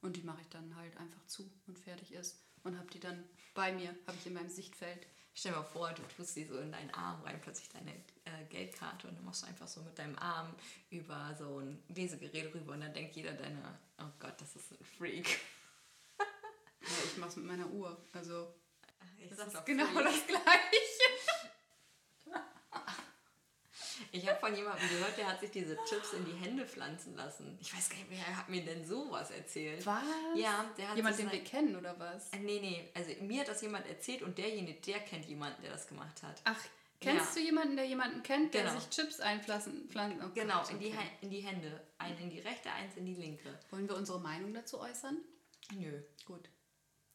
und 0.03 0.17
die 0.17 0.23
mache 0.23 0.41
ich 0.41 0.49
dann 0.49 0.75
halt 0.77 0.97
einfach 0.99 1.25
zu 1.27 1.51
und 1.67 1.79
fertig 1.79 2.13
ist. 2.13 2.45
Und 2.63 2.77
habe 2.79 2.91
die 2.91 3.01
dann 3.01 3.25
bei 3.55 3.73
mir, 3.73 3.89
habe 4.07 4.17
ich 4.19 4.27
in 4.27 4.35
meinem 4.35 4.51
Sichtfeld. 4.51 5.07
Stell 5.35 5.53
dir 5.53 5.59
mal 5.59 5.65
vor, 5.65 5.93
du 5.93 6.03
tust 6.17 6.35
sie 6.35 6.45
so 6.45 6.59
in 6.59 6.73
deinen 6.73 6.91
Arm 6.91 7.23
rein, 7.23 7.41
plötzlich 7.41 7.69
deine 7.71 7.93
äh, 8.25 8.45
Geldkarte 8.51 9.09
und 9.09 9.15
dann 9.17 9.25
machst 9.25 9.43
du 9.43 9.47
einfach 9.47 9.67
so 9.69 9.81
mit 9.83 9.99
deinem 9.99 10.19
Arm 10.19 10.55
über 10.91 11.35
so 11.39 11.59
ein 11.61 11.83
Lesegerät 11.89 12.53
rüber 12.55 12.73
und 12.73 12.81
dann 12.83 12.93
denkt 12.93 13.15
jeder 13.17 13.33
deine, 13.33 13.79
oh 13.99 14.11
Gott, 14.19 14.41
das 14.41 14.55
ist 14.57 14.73
ein 14.73 14.85
Freak. 14.85 15.41
Ja, 16.91 17.05
ich 17.07 17.17
mache 17.19 17.31
es 17.31 17.37
mit 17.37 17.47
meiner 17.47 17.69
Uhr. 17.71 17.97
Also 18.13 18.53
Ich 19.19 19.29
das 19.31 19.47
ist 19.55 19.65
genau 19.67 19.87
Freak. 19.87 20.05
das 20.05 20.27
Gleiche. 20.27 20.45
Ich 24.13 24.27
habe 24.29 24.41
von 24.41 24.55
jemandem 24.57 24.89
gehört, 24.89 25.17
der 25.19 25.29
hat 25.29 25.41
sich 25.41 25.51
diese 25.53 25.77
Chips 25.89 26.15
in 26.15 26.25
die 26.25 26.33
Hände 26.33 26.67
pflanzen 26.67 27.15
lassen. 27.17 27.57
Ich 27.61 27.73
weiß 27.77 27.91
gar 27.91 27.97
nicht, 27.99 28.11
wer 28.11 28.37
hat 28.37 28.49
mir 28.49 28.65
denn 28.65 28.85
sowas 28.85 29.31
erzählt? 29.31 29.85
Was? 29.87 30.03
Ja, 30.35 30.65
der 30.77 30.89
hat 30.89 30.97
Jemand, 30.97 31.19
den 31.19 31.31
wir 31.31 31.45
kennen 31.45 31.77
oder 31.77 31.97
was? 31.99 32.33
Äh, 32.33 32.39
Nee, 32.39 32.59
nee, 32.61 32.91
also 32.95 33.11
mir 33.23 33.43
hat 33.43 33.49
das 33.49 33.61
jemand 33.63 33.87
erzählt 33.87 34.23
und 34.23 34.37
derjenige, 34.39 34.81
der 34.81 35.01
kennt 35.01 35.27
jemanden, 35.27 35.63
der 35.63 35.71
das 35.73 35.87
gemacht 35.87 36.23
hat. 36.25 36.41
Ach, 36.45 36.59
kennst 36.99 37.37
Ja. 37.37 37.41
du 37.43 37.47
jemanden, 37.47 37.77
der 37.77 37.85
jemanden 37.85 38.23
kennt, 38.25 38.53
der 38.55 38.65
Genau. 38.65 38.81
sich 38.81 38.89
Chips 38.91 39.21
einpflanzen? 39.21 39.89
Pflanzen? 39.91 40.21
Oh 40.25 40.31
Genau, 40.35 40.67
in, 40.69 40.81
die, 40.81 40.93
in 41.21 41.31
die 41.31 41.41
Hände. 41.41 41.81
Einen 41.99 42.19
in 42.19 42.31
die 42.31 42.41
rechte, 42.41 42.73
eins 42.73 42.97
in 42.97 43.05
die 43.07 43.15
linke. 43.15 43.61
Wollen 43.71 43.89
wir 43.89 43.97
unsere 43.97 44.19
Meinung 44.19 44.53
dazu 44.55 44.81
äußern? 44.81 45.19
Nö, 45.75 46.03
Gut, 46.27 46.49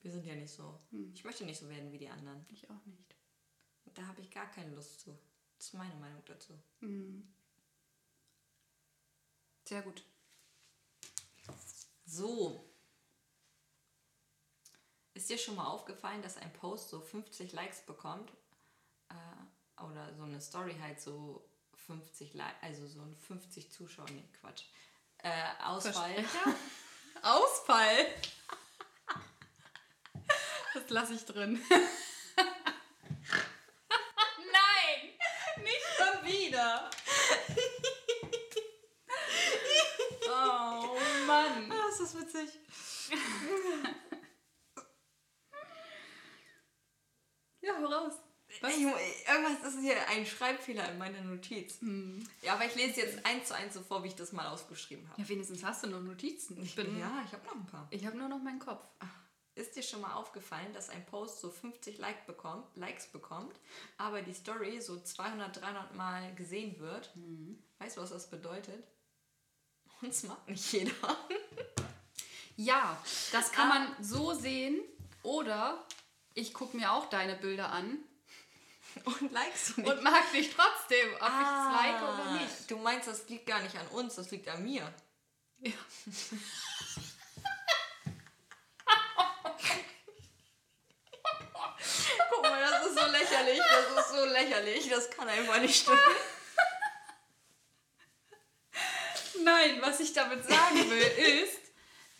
wir 0.06 0.12
sind 0.12 0.26
ja 0.28 0.36
nicht 0.36 0.53
so. 0.53 0.80
Hm. 0.91 1.12
Ich 1.16 1.24
möchte 1.24 1.43
nicht 1.45 1.60
so 1.60 1.68
werden 1.68 1.91
wie 1.91 1.97
die 1.97 2.08
anderen. 2.08 2.45
ich 2.51 2.70
auch 2.70 2.86
nicht. 2.86 3.16
Da 3.95 4.06
habe 4.06 4.22
ich 4.22 4.30
gar 4.30 4.45
keine 4.51 4.76
Lust 4.76 4.99
zu. 4.99 5.18
Das 5.58 5.68
ist 5.68 5.74
meine 5.74 5.95
Meinung 5.95 6.22
dazu. 6.26 6.53
Sehr 9.68 9.82
gut. 9.82 10.03
So. 12.06 12.70
Ist 15.16 15.28
dir 15.28 15.39
schon 15.39 15.56
mal 15.56 15.66
aufgefallen, 15.66 16.22
dass 16.22 16.38
ein 16.38 16.53
Post 16.53 16.89
so 16.89 17.01
50 17.01 17.53
Likes 17.53 17.82
bekommt? 17.82 18.32
Äh, 19.10 19.82
oder 19.84 20.14
so 20.14 20.22
eine 20.22 20.39
Story 20.39 20.76
halt 20.80 21.01
so 21.01 21.49
50 21.88 22.36
Like, 22.36 22.62
also 22.62 22.86
so 22.86 23.01
ein 23.01 23.16
50 23.16 23.72
Zuschauer, 23.72 24.10
nee, 24.12 24.30
Quatsch. 24.39 24.66
Äh, 25.18 25.32
Ausfall. 25.64 26.24
Ausfall. 27.24 28.06
Das 30.76 30.89
lasse 30.89 31.13
ich 31.13 31.23
drin. 31.23 31.61
Nein, 34.38 35.13
nicht 35.63 35.86
schon 35.97 36.26
wieder. 36.26 36.89
Oh 40.28 40.97
Mann. 41.26 41.71
Ah, 41.71 41.89
ist 41.89 42.01
das 42.01 42.19
witzig. 42.19 42.59
Ja, 47.61 47.78
hau 47.80 47.86
raus. 47.86 48.13
Ich, 48.49 48.61
irgendwas 48.82 49.73
ist 49.73 49.80
hier 49.80 49.95
ein 50.09 50.26
Schreibfehler 50.26 50.91
in 50.91 50.97
meiner 50.97 51.21
Notiz. 51.21 51.78
Ja, 52.41 52.53
aber 52.53 52.65
ich 52.65 52.76
lese 52.76 52.99
jetzt 52.99 53.26
eins 53.26 53.47
zu 53.47 53.55
eins 53.55 53.73
so 53.73 53.82
vor, 53.82 54.03
wie 54.03 54.09
ich 54.09 54.15
das 54.15 54.34
mal 54.34 54.47
aufgeschrieben 54.47 55.09
habe. 55.09 55.21
Ja, 55.21 55.30
wenigstens 55.30 55.63
hast 55.63 55.86
du 55.86 55.88
noch 55.88 56.01
Notizen. 56.01 56.61
Ich 56.61 56.76
bin. 56.76 56.99
ja, 56.99 57.23
ich 57.26 57.32
habe 57.32 57.45
noch 57.45 57.55
ein 57.55 57.65
paar. 57.65 57.88
Ich 57.91 58.05
habe 58.05 58.17
nur 58.17 58.28
noch 58.28 58.41
meinen 58.41 58.59
Kopf. 58.59 58.86
Ist 59.56 59.76
dir 59.78 59.84
schon 59.84 60.01
mal 60.01 60.14
aufgefallen, 60.14 60.74
dass 60.74 60.89
ein 60.89 61.06
Post 61.06 61.39
so 61.39 61.49
50 61.49 61.97
like 61.97 62.26
bekommt, 62.28 62.66
Likes 62.76 63.08
bekommt, 63.08 63.56
aber 63.97 64.22
die 64.22 64.34
Story 64.34 64.82
so 64.82 64.99
200, 64.99 65.62
300 65.62 65.95
Mal 65.95 66.36
gesehen 66.36 66.78
wird? 66.80 67.12
Weißt 67.80 67.95
du, 67.95 68.01
was 68.01 68.10
das 68.10 68.30
bedeutet? 68.30 68.86
Uns 70.01 70.24
mag 70.24 70.47
nicht 70.47 70.72
jeder. 70.74 70.91
Ja, 72.58 72.97
das 73.34 73.51
kann 73.51 73.68
man 73.68 73.95
so 74.01 74.34
sehen. 74.34 74.82
Oder 75.24 75.86
ich 76.36 76.53
gucke 76.53 76.78
mir 76.78 76.93
auch 76.93 77.10
deine 77.10 77.36
Bilder 77.36 77.70
an 77.70 77.97
Und 79.03 79.30
likest 79.34 79.76
du 79.76 79.82
nicht. 79.82 79.91
und 79.91 80.01
mag 80.01 80.32
dich 80.32 80.56
trotzdem, 80.56 81.14
ob 81.16 81.28
ich 81.28 81.47
es 81.47 81.74
like 81.76 82.01
oder 82.01 82.26
Ah, 82.28 82.34
nicht. 82.39 82.72
Du 82.72 82.78
meinst, 82.78 83.10
das 83.10 83.28
liegt 83.28 83.45
gar 83.45 83.62
nicht 83.62 83.76
an 83.76 83.88
uns, 83.88 84.16
das 84.16 84.32
liegt 84.32 84.47
an 84.47 84.64
mir. 84.64 84.89
Ja. 85.60 85.74
Guck 92.30 92.41
mal, 92.43 92.60
das 92.62 92.88
ist 92.88 92.97
so 92.99 93.06
lächerlich, 93.12 93.60
das 93.76 94.05
ist 94.05 94.15
so 94.15 94.26
lächerlich, 94.26 94.89
das 94.89 95.09
kann 95.09 95.28
einfach 95.28 95.59
nicht 95.59 95.82
stimmen. 95.82 95.99
Nein, 99.43 99.82
was 99.82 99.99
ich 99.99 100.13
damit 100.13 100.43
sagen 100.43 100.89
will, 100.89 101.43
ist, 101.43 101.59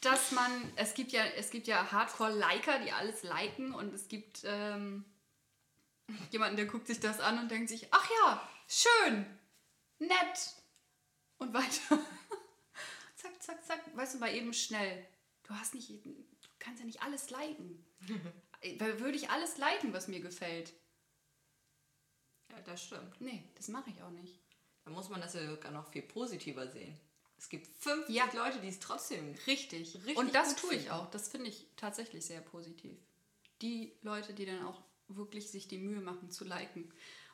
dass 0.02 0.32
man, 0.32 0.72
es 0.76 0.94
gibt 0.94 1.12
ja, 1.12 1.26
es 1.26 1.50
gibt 1.50 1.68
ja 1.68 1.92
Hardcore-Liker, 1.92 2.80
die 2.80 2.92
alles 2.92 3.24
liken 3.24 3.74
und 3.74 3.94
es 3.94 4.08
gibt 4.08 4.42
ähm, 4.44 5.06
jemanden, 6.32 6.58
der 6.58 6.66
guckt 6.66 6.88
sich 6.88 7.00
das 7.00 7.20
an 7.20 7.40
und 7.40 7.50
denkt 7.50 7.70
sich, 7.70 7.88
ach 7.92 8.10
ja, 8.22 8.50
schön, 8.68 9.26
nett 10.00 10.54
und 11.38 11.54
weiter. 11.54 12.00
zack, 13.16 13.42
zack, 13.42 13.66
zack, 13.66 13.98
weißt 13.98 14.16
du, 14.16 14.20
mal 14.20 14.34
eben 14.34 14.54
schnell. 14.54 15.06
Du 15.44 15.56
hast 15.56 15.74
nicht, 15.74 15.90
du 15.90 16.14
kannst 16.60 16.80
ja 16.80 16.86
nicht 16.86 17.02
alles 17.02 17.30
liken. 17.30 17.86
Weil 18.80 19.00
Würde 19.00 19.18
ich 19.18 19.30
alles 19.30 19.58
liken, 19.58 19.94
was 19.94 20.08
mir 20.08 20.20
gefällt? 20.20 20.74
Ja, 22.52 22.62
das 22.62 22.84
stimmt. 22.84 23.20
Nee, 23.20 23.44
das 23.56 23.68
mache 23.68 23.90
ich 23.90 24.02
auch 24.02 24.12
nicht. 24.12 24.40
Da 24.86 24.92
muss 24.92 25.10
man 25.10 25.22
das 25.22 25.34
ja 25.34 25.46
sogar 25.48 25.72
noch 25.72 25.88
viel 25.92 26.04
positiver 26.04 26.68
sehen. 26.68 26.98
Es 27.38 27.50
gibt 27.50 27.68
50 27.78 28.16
Ja. 28.16 28.30
Leute, 28.34 28.60
die 28.60 28.70
es 28.70 28.80
trotzdem 28.80 29.36
Richtig. 29.48 29.96
Richtig 29.96 30.18
und 30.18 30.34
das 30.34 30.56
tue 30.56 30.76
ich 30.76 30.92
auch. 30.92 31.10
Das 31.12 31.30
finde 31.30 31.50
ich 31.50 31.68
tatsächlich 31.76 32.26
sehr 32.26 32.42
positiv. 32.42 32.98
Die 33.62 33.94
Leute, 34.02 34.34
die 34.34 34.46
dann 34.46 34.66
auch 34.66 34.82
wirklich 35.08 35.52
sich 35.52 35.68
die 35.68 35.78
Mühe 35.78 36.02
machen 36.02 36.32
zu 36.32 36.46
liken, 36.46 36.92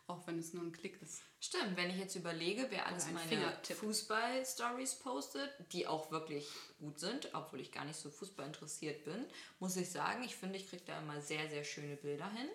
auch 0.08 0.26
wenn 0.28 0.38
es 0.40 0.54
nur 0.54 0.64
ein 0.64 0.72
Klick 0.72 1.02
ist. 1.02 1.22
Stimmt, 1.40 1.78
wenn 1.78 1.90
ich 1.90 1.98
jetzt 1.98 2.16
überlege, 2.16 2.68
wer 2.70 2.88
alles 2.88 3.06
ein 3.06 3.14
meine. 3.14 3.58
Fußball-Stories 3.64 4.96
postet, 4.96 5.50
die 5.72 5.88
auch 5.88 6.12
wirklich 6.12 6.48
gut 6.80 7.00
sind, 7.00 7.30
obwohl 7.34 7.62
ich 7.62 7.72
gar 7.72 7.86
nicht 7.86 7.98
so 7.98 8.10
Fußball 8.10 8.46
interessiert 8.46 9.04
bin, 9.06 9.26
muss 9.60 9.78
ich 9.78 9.90
sagen, 9.90 10.24
ich 10.24 10.36
finde, 10.36 10.58
ich 10.58 10.70
kriege 10.70 10.84
da 10.86 11.00
immer 11.00 11.22
sehr, 11.22 11.50
sehr 11.50 11.64
schöne 11.64 11.96
Bilder 11.96 12.30
hin. 12.32 12.50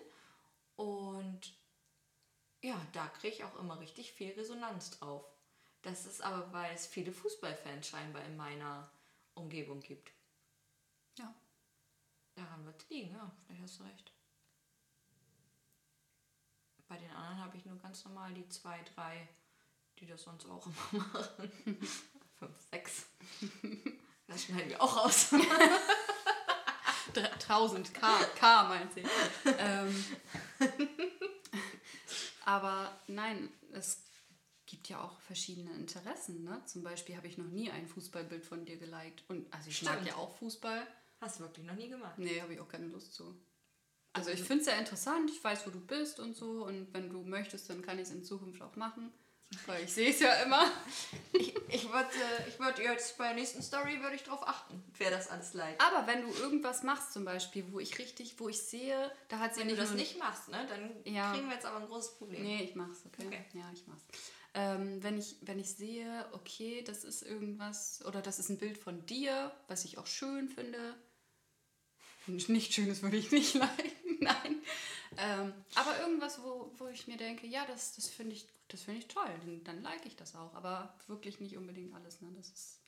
Und 0.75 1.53
ja, 2.67 2.75
da 2.91 3.07
kriege 3.07 3.33
ich 3.33 3.43
auch 3.45 3.57
immer 3.59 3.79
richtig 3.79 4.11
viel 4.11 4.33
Resonanz 4.33 4.91
drauf. 4.91 5.23
Das 5.83 6.05
ist 6.05 6.21
aber, 6.21 6.51
weil 6.51 6.75
es 6.75 6.85
viele 6.85 7.13
Fußballfans 7.13 7.87
scheinbar 7.87 8.25
in 8.25 8.35
meiner 8.35 8.91
Umgebung 9.35 9.79
gibt. 9.79 10.11
Ja. 11.17 11.33
Daran 12.35 12.65
wird 12.65 12.81
es 12.81 12.89
liegen, 12.89 13.13
ja, 13.13 13.31
vielleicht 13.45 13.63
hast 13.63 13.79
du 13.79 13.83
recht. 13.83 14.11
Bei 16.89 16.97
den 16.97 17.09
anderen 17.11 17.39
habe 17.39 17.55
ich 17.55 17.65
nur 17.65 17.77
ganz 17.77 18.03
normal 18.03 18.33
die 18.33 18.47
zwei, 18.49 18.83
drei, 18.95 19.29
die 19.99 20.05
das 20.05 20.23
sonst 20.23 20.45
auch 20.45 20.65
immer 20.65 20.75
machen. 21.13 21.51
Fünf, 22.37 22.61
sechs. 22.69 23.05
Das 24.27 24.43
schneiden 24.43 24.69
wir 24.69 24.81
auch 24.81 25.05
aus. 25.05 25.33
1000 27.15 27.93
K, 27.93 28.23
K 28.37 28.63
meint 28.63 28.93
sie. 28.93 29.03
ähm, 29.57 30.05
aber 32.47 32.97
nein, 33.07 33.49
es 33.73 34.05
gibt 34.65 34.87
ja 34.87 35.01
auch 35.01 35.19
verschiedene 35.19 35.73
Interessen. 35.73 36.45
Ne? 36.45 36.61
Zum 36.63 36.81
Beispiel 36.81 37.17
habe 37.17 37.27
ich 37.27 37.37
noch 37.37 37.49
nie 37.49 37.69
ein 37.69 37.85
Fußballbild 37.87 38.45
von 38.45 38.63
dir 38.63 38.77
geliked. 38.77 39.25
Und 39.27 39.53
also 39.53 39.69
ich 39.69 39.83
mag 39.83 39.95
Stimmt. 39.95 40.07
ja 40.07 40.15
auch 40.15 40.33
Fußball. 40.37 40.87
Hast 41.19 41.39
du 41.39 41.43
wirklich 41.43 41.65
noch 41.65 41.75
nie 41.75 41.89
gemacht. 41.89 42.17
Nee, 42.17 42.39
habe 42.39 42.53
ich 42.53 42.61
auch 42.61 42.69
keine 42.69 42.87
Lust 42.87 43.13
zu. 43.13 43.35
Also 44.13 44.29
ich 44.29 44.41
finde 44.41 44.61
es 44.61 44.65
sehr 44.65 44.79
interessant, 44.79 45.29
ich 45.29 45.43
weiß, 45.43 45.67
wo 45.67 45.71
du 45.71 45.81
bist 45.81 46.21
und 46.21 46.37
so. 46.37 46.65
Und 46.65 46.93
wenn 46.93 47.09
du 47.09 47.21
möchtest, 47.23 47.69
dann 47.69 47.81
kann 47.81 47.97
ich 47.97 48.03
es 48.03 48.11
in 48.11 48.23
Zukunft 48.23 48.61
auch 48.61 48.77
machen. 48.77 49.11
Weil 49.65 49.83
ich 49.85 49.93
sehe 49.93 50.09
es 50.09 50.19
ja 50.19 50.33
immer. 50.43 50.69
Ich, 51.33 51.53
ich 51.69 51.91
würde 51.91 52.09
ich 52.47 52.57
würd 52.59 52.79
jetzt 52.79 53.15
bei 53.17 53.25
der 53.27 53.35
nächsten 53.35 53.61
Story 53.61 54.01
würde 54.01 54.15
ich 54.15 54.23
drauf 54.23 54.47
achten, 54.47 54.81
wer 54.97 55.11
das 55.11 55.29
alles 55.29 55.53
liked. 55.53 55.79
Aber 55.79 56.07
wenn 56.07 56.21
du 56.23 56.33
irgendwas 56.33 56.81
machst 56.81 57.13
zum 57.13 57.25
Beispiel, 57.25 57.63
wo 57.71 57.79
ich 57.79 57.99
richtig, 57.99 58.39
wo 58.39 58.49
ich 58.49 58.59
sehe, 58.59 59.11
da 59.27 59.37
hat 59.37 59.53
sie 59.53 59.59
Wenn 59.59 59.67
du 59.67 59.73
nicht 59.73 59.83
das 59.83 59.89
nur- 59.91 59.99
nicht 59.99 60.17
machst, 60.17 60.47
ne, 60.49 60.65
dann 60.67 60.89
Ja. 61.13 61.31
kriegen 61.33 61.47
wir 61.47 61.53
jetzt 61.55 61.65
aber 61.67 61.77
ein 61.77 61.85
großes 61.85 62.15
Problem. 62.17 62.41
Nee, 62.41 62.63
ich 62.63 62.73
mach's, 62.75 63.03
okay? 63.05 63.27
Okay. 63.27 63.45
Ja, 63.53 63.69
ich 63.71 63.85
mach's. 63.85 64.01
Ähm, 64.55 65.03
wenn, 65.03 65.19
ich, 65.19 65.35
wenn 65.41 65.59
ich 65.59 65.69
sehe, 65.69 66.25
okay, 66.31 66.81
das 66.81 67.03
ist 67.03 67.21
irgendwas, 67.21 68.03
oder 68.05 68.21
das 68.23 68.39
ist 68.39 68.49
ein 68.49 68.57
Bild 68.57 68.79
von 68.79 69.05
dir, 69.05 69.51
was 69.67 69.85
ich 69.85 69.99
auch 69.99 70.07
schön 70.07 70.49
finde. 70.49 70.95
Nicht 72.25 72.73
schönes 72.73 73.03
würde 73.03 73.17
ich 73.17 73.31
nicht 73.31 73.53
liken, 73.53 74.17
nein. 74.21 74.61
Ähm, 75.17 75.53
aber 75.75 75.99
irgendwas, 75.99 76.41
wo, 76.41 76.71
wo 76.77 76.87
ich 76.87 77.05
mir 77.07 77.17
denke, 77.17 77.45
ja, 77.45 77.65
das, 77.67 77.95
das 77.95 78.07
finde 78.09 78.35
ich, 78.35 78.47
das 78.69 78.81
finde 78.83 78.99
ich 78.99 79.07
toll, 79.07 79.29
dann, 79.41 79.63
dann 79.63 79.81
like 79.83 80.05
ich 80.05 80.15
das 80.15 80.35
auch. 80.35 80.53
Aber 80.53 80.93
wirklich 81.07 81.39
nicht 81.39 81.57
unbedingt 81.57 81.93
alles, 81.95 82.21
ne? 82.21 82.29
Das 82.35 82.47
ist. 82.49 82.79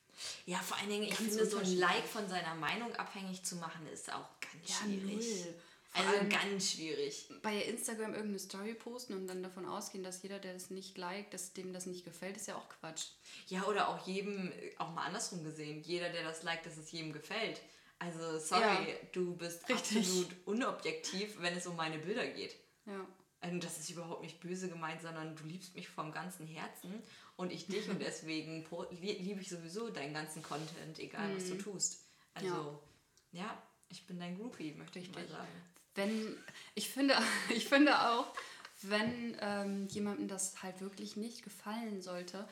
Ja, 0.46 0.58
vor 0.60 0.78
allen 0.78 0.90
Dingen, 0.90 1.04
ich 1.04 1.16
finde, 1.16 1.46
so 1.46 1.58
ein. 1.58 1.78
Like 1.78 2.06
von 2.06 2.28
seiner 2.28 2.56
Meinung 2.56 2.94
abhängig 2.96 3.44
zu 3.44 3.56
machen, 3.56 3.88
ist 3.88 4.12
auch 4.12 4.28
ganz 4.42 4.68
Ja, 4.70 4.76
schwierig. 4.86 5.16
null. 5.46 5.56
Also 5.94 6.12
ganz 6.30 6.72
schwierig. 6.72 7.30
Bei 7.42 7.56
Instagram 7.64 8.12
irgendeine 8.14 8.38
Story 8.40 8.76
posten 8.76 9.14
und 9.14 9.28
dann 9.28 9.42
davon 9.42 9.66
ausgehen, 9.66 10.04
dass 10.04 10.22
jeder, 10.22 10.38
der 10.38 10.54
das 10.54 10.70
nicht 10.70 10.98
liked, 11.00 11.34
dass 11.34 11.54
dem 11.54 11.74
das 11.74 11.88
nicht 11.88 12.06
gefällt, 12.06 12.36
ist 12.38 12.48
ja 12.48 12.56
auch 12.58 12.70
Quatsch. 12.70 13.06
Ja, 13.48 13.64
oder 13.66 13.88
auch 13.90 14.06
jedem, 14.06 14.52
auch 14.78 14.92
mal 14.94 15.06
andersrum 15.06 15.44
gesehen, 15.44 15.82
jeder, 15.82 16.10
der 16.10 16.24
das 16.24 16.44
liked, 16.44 16.66
dass 16.68 16.78
es 16.78 16.92
jedem 16.92 17.12
gefällt. 17.12 17.60
Also, 17.98 18.38
sorry, 18.40 18.62
Ja. 18.62 18.96
du 19.14 19.36
bist 19.36 19.68
Richtig. 19.68 19.98
absolut 19.98 20.30
unobjektiv, 20.46 21.38
wenn 21.42 21.58
es 21.58 21.66
um 21.66 21.76
meine 21.76 21.98
Bilder 21.98 22.28
geht. 22.28 22.56
Ja. 22.86 23.06
Und 23.42 23.64
das 23.64 23.80
ist 23.80 23.90
überhaupt 23.90 24.22
nicht 24.22 24.42
böse 24.42 24.68
gemeint, 24.68 25.02
sondern 25.02 25.36
du 25.36 25.46
liebst 25.46 25.76
mich 25.76 25.88
vom 25.88 26.12
ganzen 26.12 26.46
Herzen 26.46 27.02
und 27.38 27.52
ich 27.52 27.68
dich 27.68 27.88
und 27.90 28.02
deswegen 28.02 28.66
liebe 28.92 29.42
ich 29.42 29.50
sowieso 29.50 29.90
deinen 29.90 30.14
ganzen 30.14 30.44
Content, 30.44 31.00
egal 31.00 31.36
was 31.36 31.48
du 31.50 31.58
tust. 31.58 32.06
Also, 32.34 32.84
ja, 33.32 33.62
ich 33.88 34.06
bin 34.08 34.20
dein 34.20 34.38
Groupie, 34.38 34.74
möchte 34.74 35.00
ich 35.00 35.14
mal 35.14 35.28
sagen. 35.28 35.48
wenn 35.96 36.38
ich 36.76 36.90
finde, 36.90 37.16
ich 37.50 37.68
finde 37.68 38.10
auch, 38.10 38.34
wenn 38.82 39.38
ähm, 39.42 39.88
jemandem 39.88 40.28
das 40.28 40.62
halt 40.64 40.82
wirklich 40.82 41.16
nicht 41.18 41.44
gefallen 41.44 42.02
sollte, 42.02 42.48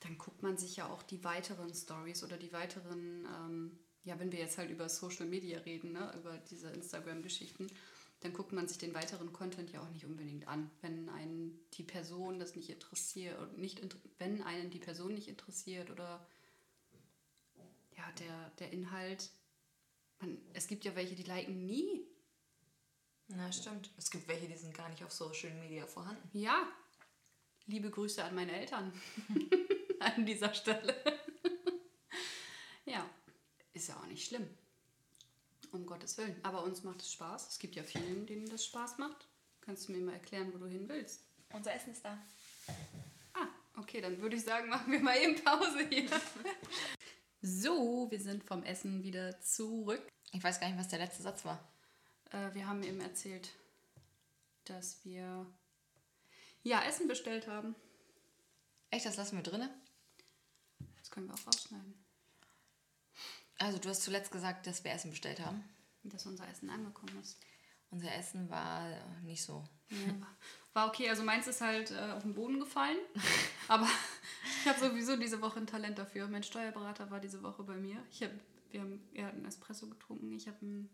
dann 0.00 0.18
guckt 0.18 0.42
man 0.42 0.56
sich 0.56 0.76
ja 0.76 0.88
auch 0.88 1.02
die 1.02 1.22
weiteren 1.24 1.72
Stories 1.74 2.24
oder 2.24 2.36
die 2.36 2.52
weiteren, 2.52 3.26
ähm, 3.26 3.78
ja, 4.04 4.18
wenn 4.18 4.32
wir 4.32 4.38
jetzt 4.38 4.58
halt 4.58 4.70
über 4.70 4.88
Social 4.88 5.26
Media 5.26 5.60
reden, 5.60 5.92
ne, 5.92 6.12
über 6.16 6.36
diese 6.50 6.70
Instagram-Geschichten, 6.70 7.68
dann 8.22 8.32
guckt 8.32 8.52
man 8.52 8.68
sich 8.68 8.78
den 8.78 8.94
weiteren 8.94 9.32
Content 9.32 9.72
ja 9.72 9.82
auch 9.82 9.88
nicht 9.90 10.04
unbedingt 10.04 10.46
an. 10.46 10.70
Wenn 10.80 11.08
einen 11.08 11.58
die 11.74 11.82
Person 11.82 12.38
das 12.38 12.54
nicht 12.54 12.70
interessiert, 12.70 13.36
oder 13.38 13.52
nicht, 13.52 13.80
wenn 14.18 14.42
einen 14.42 14.70
die 14.70 14.78
Person 14.78 15.14
nicht 15.14 15.28
interessiert 15.28 15.90
oder 15.90 16.24
ja, 17.96 18.10
der, 18.20 18.50
der 18.60 18.72
Inhalt, 18.72 19.30
man, 20.20 20.38
es 20.52 20.68
gibt 20.68 20.84
ja 20.84 20.94
welche, 20.94 21.16
die 21.16 21.24
liken 21.24 21.66
nie 21.66 22.06
Na, 23.26 23.50
stimmt. 23.50 23.90
Es 23.96 24.10
gibt 24.10 24.28
welche, 24.28 24.46
die 24.46 24.56
sind 24.56 24.74
gar 24.74 24.88
nicht 24.88 25.02
auf 25.02 25.10
Social 25.10 25.52
Media 25.54 25.86
vorhanden. 25.86 26.28
Ja, 26.32 26.68
liebe 27.66 27.90
Grüße 27.90 28.22
an 28.22 28.36
meine 28.36 28.52
Eltern 28.52 28.92
an 30.00 30.24
dieser 30.26 30.54
Stelle. 30.54 30.94
ja, 32.84 33.08
ist 33.72 33.88
ja 33.88 33.96
auch 33.96 34.06
nicht 34.06 34.28
schlimm. 34.28 34.48
Um 35.72 35.86
Gottes 35.86 36.18
Willen. 36.18 36.36
Aber 36.42 36.62
uns 36.62 36.84
macht 36.84 37.00
es 37.00 37.12
Spaß. 37.12 37.48
Es 37.48 37.58
gibt 37.58 37.74
ja 37.74 37.82
vielen, 37.82 38.26
denen 38.26 38.48
das 38.48 38.64
Spaß 38.66 38.98
macht. 38.98 39.26
Kannst 39.62 39.88
du 39.88 39.92
mir 39.92 40.00
mal 40.00 40.12
erklären, 40.12 40.52
wo 40.52 40.58
du 40.58 40.66
hin 40.66 40.88
willst? 40.88 41.24
Unser 41.52 41.74
Essen 41.74 41.92
ist 41.92 42.04
da. 42.04 42.18
Ah, 43.32 43.48
okay. 43.78 44.00
Dann 44.02 44.20
würde 44.20 44.36
ich 44.36 44.44
sagen, 44.44 44.68
machen 44.70 44.92
wir 44.92 45.00
mal 45.00 45.16
eben 45.16 45.42
Pause 45.42 45.88
hier. 45.88 46.08
So, 47.40 48.10
wir 48.10 48.20
sind 48.20 48.44
vom 48.44 48.62
Essen 48.62 49.02
wieder 49.02 49.40
zurück. 49.40 50.06
Ich 50.30 50.44
weiß 50.44 50.60
gar 50.60 50.68
nicht, 50.68 50.78
was 50.78 50.88
der 50.88 50.98
letzte 50.98 51.22
Satz 51.22 51.44
war. 51.44 51.58
Äh, 52.30 52.54
wir 52.54 52.66
haben 52.66 52.82
eben 52.82 53.00
erzählt, 53.00 53.50
dass 54.64 55.04
wir 55.04 55.46
ja 56.62 56.84
Essen 56.84 57.08
bestellt 57.08 57.48
haben. 57.48 57.74
Echt, 58.90 59.06
das 59.06 59.16
lassen 59.16 59.36
wir 59.36 59.42
drinne? 59.42 59.70
Das 60.98 61.10
können 61.10 61.28
wir 61.28 61.34
auch 61.34 61.46
rausschneiden. 61.46 62.01
Also 63.62 63.78
du 63.78 63.88
hast 63.88 64.02
zuletzt 64.02 64.32
gesagt, 64.32 64.66
dass 64.66 64.82
wir 64.82 64.92
Essen 64.92 65.10
bestellt 65.10 65.40
haben. 65.40 65.62
Dass 66.02 66.26
unser 66.26 66.48
Essen 66.48 66.68
angekommen 66.68 67.16
ist. 67.20 67.38
Unser 67.90 68.12
Essen 68.14 68.50
war 68.50 68.90
äh, 68.90 69.00
nicht 69.22 69.44
so. 69.44 69.64
Ja, 69.90 70.26
war 70.72 70.88
okay, 70.88 71.08
also 71.08 71.22
meins 71.22 71.46
ist 71.46 71.60
halt 71.60 71.90
äh, 71.90 72.12
auf 72.12 72.22
den 72.22 72.34
Boden 72.34 72.58
gefallen. 72.58 72.96
Aber 73.68 73.86
ich 74.62 74.68
habe 74.68 74.80
sowieso 74.80 75.16
diese 75.16 75.40
Woche 75.42 75.60
ein 75.60 75.66
Talent 75.66 75.98
dafür. 75.98 76.26
Mein 76.26 76.42
Steuerberater 76.42 77.10
war 77.10 77.20
diese 77.20 77.42
Woche 77.42 77.62
bei 77.62 77.76
mir. 77.76 78.02
Ich 78.10 78.22
hab, 78.22 78.30
wir 78.70 78.80
haben, 78.80 79.00
er 79.12 79.26
hat 79.26 79.34
einen 79.34 79.44
Espresso 79.44 79.86
getrunken, 79.86 80.32
ich 80.32 80.48
habe 80.48 80.56
einen 80.62 80.90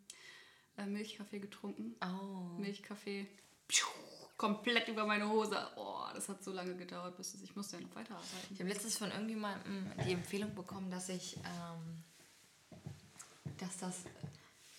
äh, 0.76 0.86
Milchkaffee 0.86 1.38
getrunken. 1.38 1.94
Oh. 2.02 2.58
Milchkaffee 2.58 3.28
pschuh, 3.68 3.88
komplett 4.36 4.88
über 4.88 5.06
meine 5.06 5.28
Hose. 5.28 5.56
Oh, 5.76 6.04
das 6.12 6.28
hat 6.28 6.42
so 6.42 6.52
lange 6.52 6.74
gedauert, 6.76 7.16
bis 7.16 7.40
ich 7.40 7.54
musste 7.56 7.76
ja 7.76 7.82
noch 7.82 7.94
weiterarbeiten. 7.94 8.52
Ich 8.52 8.58
habe 8.58 8.68
letztens 8.68 8.98
von 8.98 9.10
irgendjemandem 9.10 9.92
die 10.04 10.12
Empfehlung 10.12 10.54
bekommen, 10.54 10.90
dass 10.90 11.08
ich, 11.08 11.36
ähm, 11.36 12.02
dass 13.58 13.78
das 13.78 14.04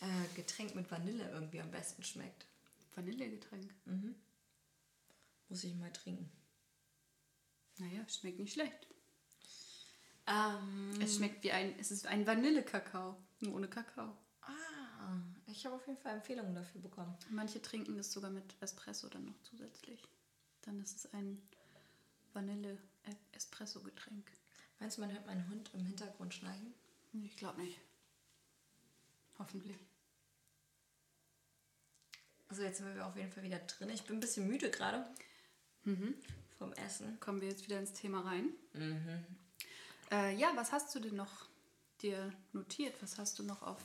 äh, 0.01 0.27
Getränk 0.35 0.75
mit 0.75 0.89
Vanille 0.89 1.29
irgendwie 1.31 1.61
am 1.61 1.71
besten 1.71 2.03
schmeckt. 2.03 2.45
Vanillegetränk. 2.95 3.73
Muss 5.49 5.63
ich 5.63 5.75
mal 5.75 5.91
trinken. 5.91 6.29
Naja, 7.77 8.07
schmeckt 8.09 8.39
nicht 8.39 8.53
schlecht. 8.53 8.87
Ähm, 10.27 10.91
Es 11.01 11.15
schmeckt 11.15 11.43
wie 11.43 11.51
ein, 11.51 11.77
es 11.79 11.91
ist 11.91 12.05
ein 12.07 12.27
Vanillekakao, 12.27 13.15
nur 13.39 13.55
ohne 13.55 13.67
Kakao. 13.67 14.15
ah, 14.41 15.17
ich 15.47 15.65
habe 15.65 15.75
auf 15.75 15.87
jeden 15.87 15.99
Fall 15.99 16.15
Empfehlungen 16.15 16.53
dafür 16.53 16.81
bekommen. 16.81 17.15
Manche 17.29 17.61
trinken 17.61 17.95
das 17.97 18.11
sogar 18.11 18.29
mit 18.29 18.55
Espresso 18.61 19.07
dann 19.09 19.25
noch 19.25 19.41
zusätzlich. 19.43 20.01
Dann 20.61 20.79
ist 20.81 20.95
es 20.97 21.11
ein 21.13 21.41
Vanille-Espresso-Getränk. 22.33 24.29
Meinst 24.79 24.97
du, 24.97 25.01
man 25.01 25.11
hört 25.11 25.25
meinen 25.25 25.49
Hund 25.49 25.71
im 25.73 25.85
Hintergrund 25.85 26.33
schneiden? 26.33 26.73
Ich 27.23 27.35
glaube 27.37 27.61
nicht. 27.61 27.79
Hoffentlich. 29.39 29.77
Also 32.49 32.63
jetzt 32.63 32.77
sind 32.77 32.93
wir 32.93 33.05
auf 33.05 33.15
jeden 33.15 33.31
Fall 33.31 33.43
wieder 33.43 33.59
drin. 33.59 33.89
Ich 33.89 34.03
bin 34.03 34.17
ein 34.17 34.19
bisschen 34.19 34.47
müde 34.47 34.69
gerade 34.69 35.07
vom 36.57 36.73
Essen. 36.73 37.19
Kommen 37.19 37.41
wir 37.41 37.47
jetzt 37.47 37.63
wieder 37.63 37.79
ins 37.79 37.93
Thema 37.93 38.21
rein. 38.21 38.53
Äh, 40.11 40.35
ja, 40.35 40.51
was 40.55 40.71
hast 40.71 40.93
du 40.93 40.99
denn 40.99 41.15
noch 41.15 41.45
dir 42.01 42.33
notiert? 42.53 43.01
Was 43.01 43.17
hast 43.17 43.39
du 43.39 43.43
noch 43.43 43.61
auf? 43.61 43.81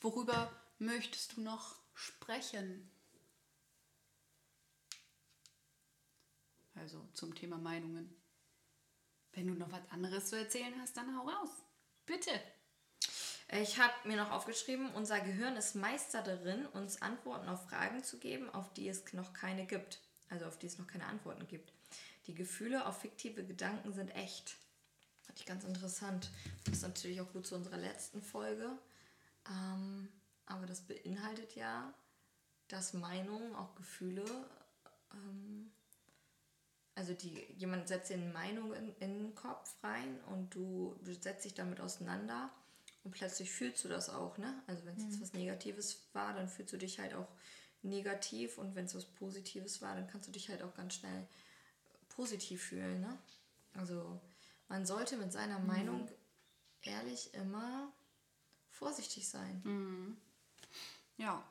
Worüber 0.00 0.52
möchtest 0.78 1.36
du 1.36 1.40
noch 1.40 1.76
sprechen? 1.94 2.90
Also 6.74 7.06
zum 7.14 7.34
Thema 7.34 7.58
Meinungen. 7.58 8.14
Wenn 9.32 9.46
du 9.46 9.54
noch 9.54 9.70
was 9.70 9.88
anderes 9.90 10.28
zu 10.28 10.36
erzählen 10.36 10.74
hast, 10.80 10.96
dann 10.96 11.16
hau 11.16 11.28
raus. 11.28 11.50
Bitte. 12.04 12.30
Ich 13.60 13.78
habe 13.78 13.92
mir 14.04 14.16
noch 14.16 14.30
aufgeschrieben, 14.30 14.94
unser 14.94 15.20
Gehirn 15.20 15.56
ist 15.56 15.74
Meister 15.74 16.22
darin, 16.22 16.64
uns 16.68 17.02
Antworten 17.02 17.50
auf 17.50 17.68
Fragen 17.68 18.02
zu 18.02 18.18
geben, 18.18 18.48
auf 18.48 18.72
die 18.72 18.88
es 18.88 19.12
noch 19.12 19.34
keine 19.34 19.66
gibt. 19.66 20.00
Also 20.30 20.46
auf 20.46 20.58
die 20.58 20.66
es 20.66 20.78
noch 20.78 20.86
keine 20.86 21.04
Antworten 21.04 21.46
gibt. 21.46 21.70
Die 22.26 22.34
Gefühle 22.34 22.86
auf 22.86 23.00
fiktive 23.02 23.44
Gedanken 23.44 23.92
sind 23.92 24.08
echt. 24.16 24.56
Fand 25.20 25.38
ich 25.38 25.44
ganz 25.44 25.64
interessant. 25.64 26.30
Das 26.64 26.76
ist 26.76 26.82
natürlich 26.82 27.20
auch 27.20 27.30
gut 27.30 27.46
zu 27.46 27.54
unserer 27.54 27.76
letzten 27.76 28.22
Folge. 28.22 28.70
Ähm, 29.46 30.08
aber 30.46 30.64
das 30.64 30.80
beinhaltet 30.80 31.54
ja, 31.54 31.92
dass 32.68 32.94
Meinungen, 32.94 33.54
auch 33.54 33.74
Gefühle, 33.74 34.24
ähm, 35.12 35.70
also 36.94 37.12
die, 37.12 37.52
jemand 37.58 37.86
setzt 37.86 38.08
dir 38.08 38.14
eine 38.14 38.32
Meinung 38.32 38.72
in, 38.72 38.96
in 38.96 39.18
den 39.18 39.34
Kopf 39.34 39.74
rein 39.82 40.20
und 40.28 40.54
du, 40.54 40.96
du 41.04 41.12
setzt 41.12 41.44
dich 41.44 41.52
damit 41.52 41.80
auseinander 41.80 42.50
und 43.04 43.10
plötzlich 43.12 43.50
fühlst 43.50 43.84
du 43.84 43.88
das 43.88 44.08
auch, 44.08 44.38
ne? 44.38 44.62
Also 44.66 44.84
wenn 44.84 44.96
es 44.96 45.02
jetzt 45.04 45.20
was 45.20 45.32
Negatives 45.32 46.02
war, 46.12 46.32
dann 46.34 46.48
fühlst 46.48 46.72
du 46.72 46.76
dich 46.76 46.98
halt 46.98 47.14
auch 47.14 47.28
negativ 47.82 48.58
und 48.58 48.74
wenn 48.76 48.84
es 48.84 48.94
was 48.94 49.04
Positives 49.06 49.82
war, 49.82 49.94
dann 49.96 50.06
kannst 50.06 50.28
du 50.28 50.32
dich 50.32 50.48
halt 50.48 50.62
auch 50.62 50.74
ganz 50.74 50.94
schnell 50.94 51.26
positiv 52.08 52.62
fühlen, 52.62 53.00
ne? 53.00 53.18
Also 53.74 54.20
man 54.68 54.86
sollte 54.86 55.16
mit 55.16 55.32
seiner 55.32 55.58
Meinung 55.58 56.08
ehrlich 56.82 57.32
immer 57.34 57.92
vorsichtig 58.70 59.28
sein, 59.28 60.16
Ja. 61.16 61.44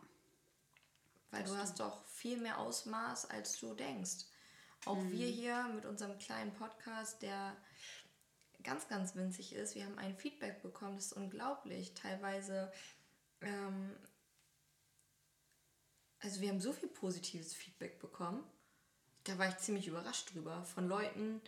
weil 1.32 1.43
du 1.43 1.56
hast 1.56 1.80
doch 1.80 2.04
viel 2.06 2.38
mehr 2.38 2.58
Ausmaß, 2.60 3.30
als 3.30 3.58
du 3.60 3.74
denkst. 3.74 4.26
Auch 4.86 4.97
wir 5.10 5.28
hier 5.28 5.68
mit 5.76 5.86
unserem 5.86 6.18
kleinen 6.18 6.54
Podcast, 6.54 7.22
der 7.22 7.56
ganz, 8.64 8.88
ganz 8.88 9.16
winzig 9.16 9.53
ist, 9.53 9.76
wir 9.76 9.86
haben 9.86 9.97
ein 9.97 10.16
Feedback 10.16 10.62
bekommen, 10.62 10.95
das 10.95 11.07
ist 11.07 11.14
unglaublich. 11.14 11.93
Teilweise, 11.93 12.72
ähm, 13.41 13.95
also 16.20 16.41
wir 16.41 16.49
haben 16.49 16.62
so 16.62 16.74
viel 16.74 16.89
positives 16.89 17.53
Feedback 17.53 17.99
bekommen, 17.99 18.43
da 19.24 19.38
war 19.38 19.47
ich 19.47 19.57
ziemlich 19.57 19.88
überrascht 19.88 20.34
drüber. 20.34 20.64
Von 20.66 20.88
Leuten, 20.88 21.41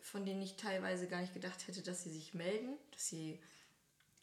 von 0.00 0.26
denen 0.26 0.42
ich 0.42 0.56
teilweise 0.56 1.08
gar 1.08 1.20
nicht 1.20 1.34
gedacht 1.34 1.66
hätte, 1.66 1.82
dass 1.82 2.02
sie 2.02 2.10
sich 2.10 2.34
melden, 2.34 2.76
dass 2.90 3.08
sie 3.08 3.40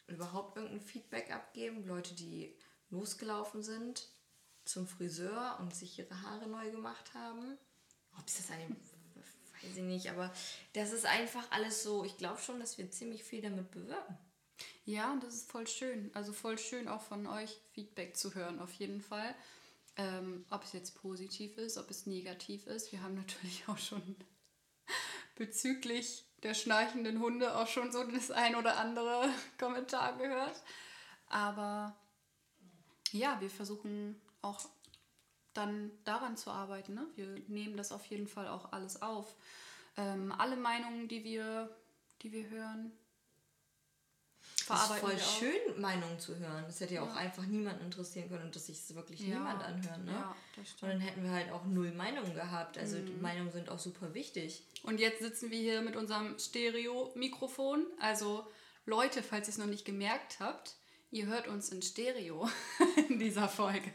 überhaupt 0.08 0.58
irgendein 0.58 0.82
Feedback 0.82 1.32
abgeben. 1.32 1.86
Leute, 1.86 2.14
die 2.14 2.54
losgelaufen 2.90 3.64
sind 3.64 4.10
zum 4.66 4.88
Friseur 4.88 5.58
und 5.60 5.74
sich 5.74 5.98
ihre 5.98 6.22
Haare 6.22 6.48
neu 6.48 6.70
gemacht 6.72 7.14
haben. 7.14 7.58
Ob 8.20 8.28
es 8.28 8.38
das 8.38 8.52
ein, 8.52 8.76
weiß 9.64 9.78
ich 9.78 9.84
nicht, 9.84 10.10
aber 10.10 10.32
das 10.74 10.92
ist 10.92 11.06
einfach 11.06 11.50
alles 11.52 11.84
so. 11.84 12.04
Ich 12.04 12.18
glaube 12.18 12.42
schon, 12.42 12.60
dass 12.60 12.78
wir 12.78 12.90
ziemlich 12.92 13.24
viel 13.24 13.42
damit 13.42 13.72
bewirken. 13.72 14.18
Ja, 14.86 15.18
das 15.22 15.36
ist 15.36 15.52
voll 15.52 15.68
schön. 15.68 16.12
Also 16.14 16.34
voll 16.34 16.58
schön 16.58 16.88
auch 16.88 17.02
von 17.02 17.28
euch 17.28 17.60
Feedback 17.74 18.16
zu 18.16 18.34
hören, 18.36 18.60
auf 18.60 18.74
jeden 18.74 19.02
Fall. 19.02 19.36
Ähm, 19.98 20.46
ob 20.50 20.64
es 20.64 20.74
jetzt 20.74 20.96
positiv 20.96 21.58
ist, 21.58 21.78
ob 21.78 21.90
es 21.90 22.06
negativ 22.06 22.66
ist. 22.68 22.92
Wir 22.92 23.02
haben 23.02 23.16
natürlich 23.16 23.64
auch 23.68 23.78
schon 23.78 24.16
bezüglich 25.36 26.26
der 26.44 26.54
schnarchenden 26.54 27.20
Hunde 27.20 27.56
auch 27.56 27.68
schon 27.68 27.92
so 27.92 28.04
das 28.04 28.32
ein 28.32 28.56
oder 28.56 28.78
andere 28.78 29.30
Kommentar 29.60 30.18
gehört. 30.18 30.62
Aber 31.28 31.96
ja, 33.12 33.40
wir 33.40 33.50
versuchen 33.50 34.20
auch 34.42 34.68
dann 35.54 35.92
daran 36.04 36.38
zu 36.38 36.50
arbeiten. 36.52 36.94
Ne? 36.94 37.06
Wir 37.16 37.28
nehmen 37.48 37.78
das 37.78 37.92
auf 37.92 38.06
jeden 38.06 38.28
Fall 38.28 38.48
auch 38.48 38.72
alles 38.72 39.02
auf. 39.02 39.36
Ähm, 39.98 40.32
alle 40.38 40.56
Meinungen, 40.56 41.08
die 41.08 41.24
wir, 41.24 41.70
die 42.22 42.32
wir 42.32 42.50
hören, 42.50 42.92
Es 44.44 44.62
ist 44.62 44.64
verarbeiten 44.64 45.08
voll 45.10 45.16
auch. 45.18 45.40
schön, 45.40 45.82
Meinungen 45.82 46.20
zu 46.20 46.38
hören. 46.38 46.64
Das 46.66 46.80
hätte 46.80 46.94
ja, 46.96 47.02
auch 47.04 47.16
einfach 47.16 47.46
niemanden 47.46 47.84
interessieren 47.86 48.30
können 48.30 48.46
und 48.46 48.56
dass 48.56 48.68
sich 48.68 48.78
es 48.78 48.96
wirklich 48.96 49.20
Ja, 49.20 49.36
niemand 49.36 49.64
anhören. 49.64 50.06
Ne? 50.06 50.12
ja, 50.14 50.36
das 50.56 50.70
stimmt. 50.70 50.82
Mhm. 50.82 50.88
und 50.88 50.94
dann 50.94 51.02
hätten 51.02 51.24
wir 51.24 51.32
halt 51.32 51.52
auch 51.52 51.66
null 51.66 51.92
Meinungen 51.92 52.34
gehabt. 52.34 52.78
Also 52.78 53.00
die 53.00 53.14
Meinungen 53.14 53.52
sind 53.52 53.70
auch 53.70 53.80
super 53.80 54.14
wichtig. 54.14 54.64
Und 54.84 55.00
jetzt 55.00 55.22
sitzen 55.22 55.52
wir 55.52 55.60
hier 55.60 55.82
mit 55.82 55.96
unserem 55.98 56.40
Stereo-Mikrofon. 56.40 57.86
Also 58.00 58.48
Leute, 58.86 59.22
falls 59.24 59.48
ihr 59.48 59.52
es 59.52 59.58
noch 59.58 59.66
nicht 59.68 59.84
gemerkt 59.86 60.40
habt, 60.40 60.76
ihr 61.12 61.26
hört 61.26 61.48
uns 61.50 61.70
in 61.70 61.82
Stereo 61.82 62.50
in 63.10 63.20
dieser 63.20 63.50
Folge. 63.50 63.92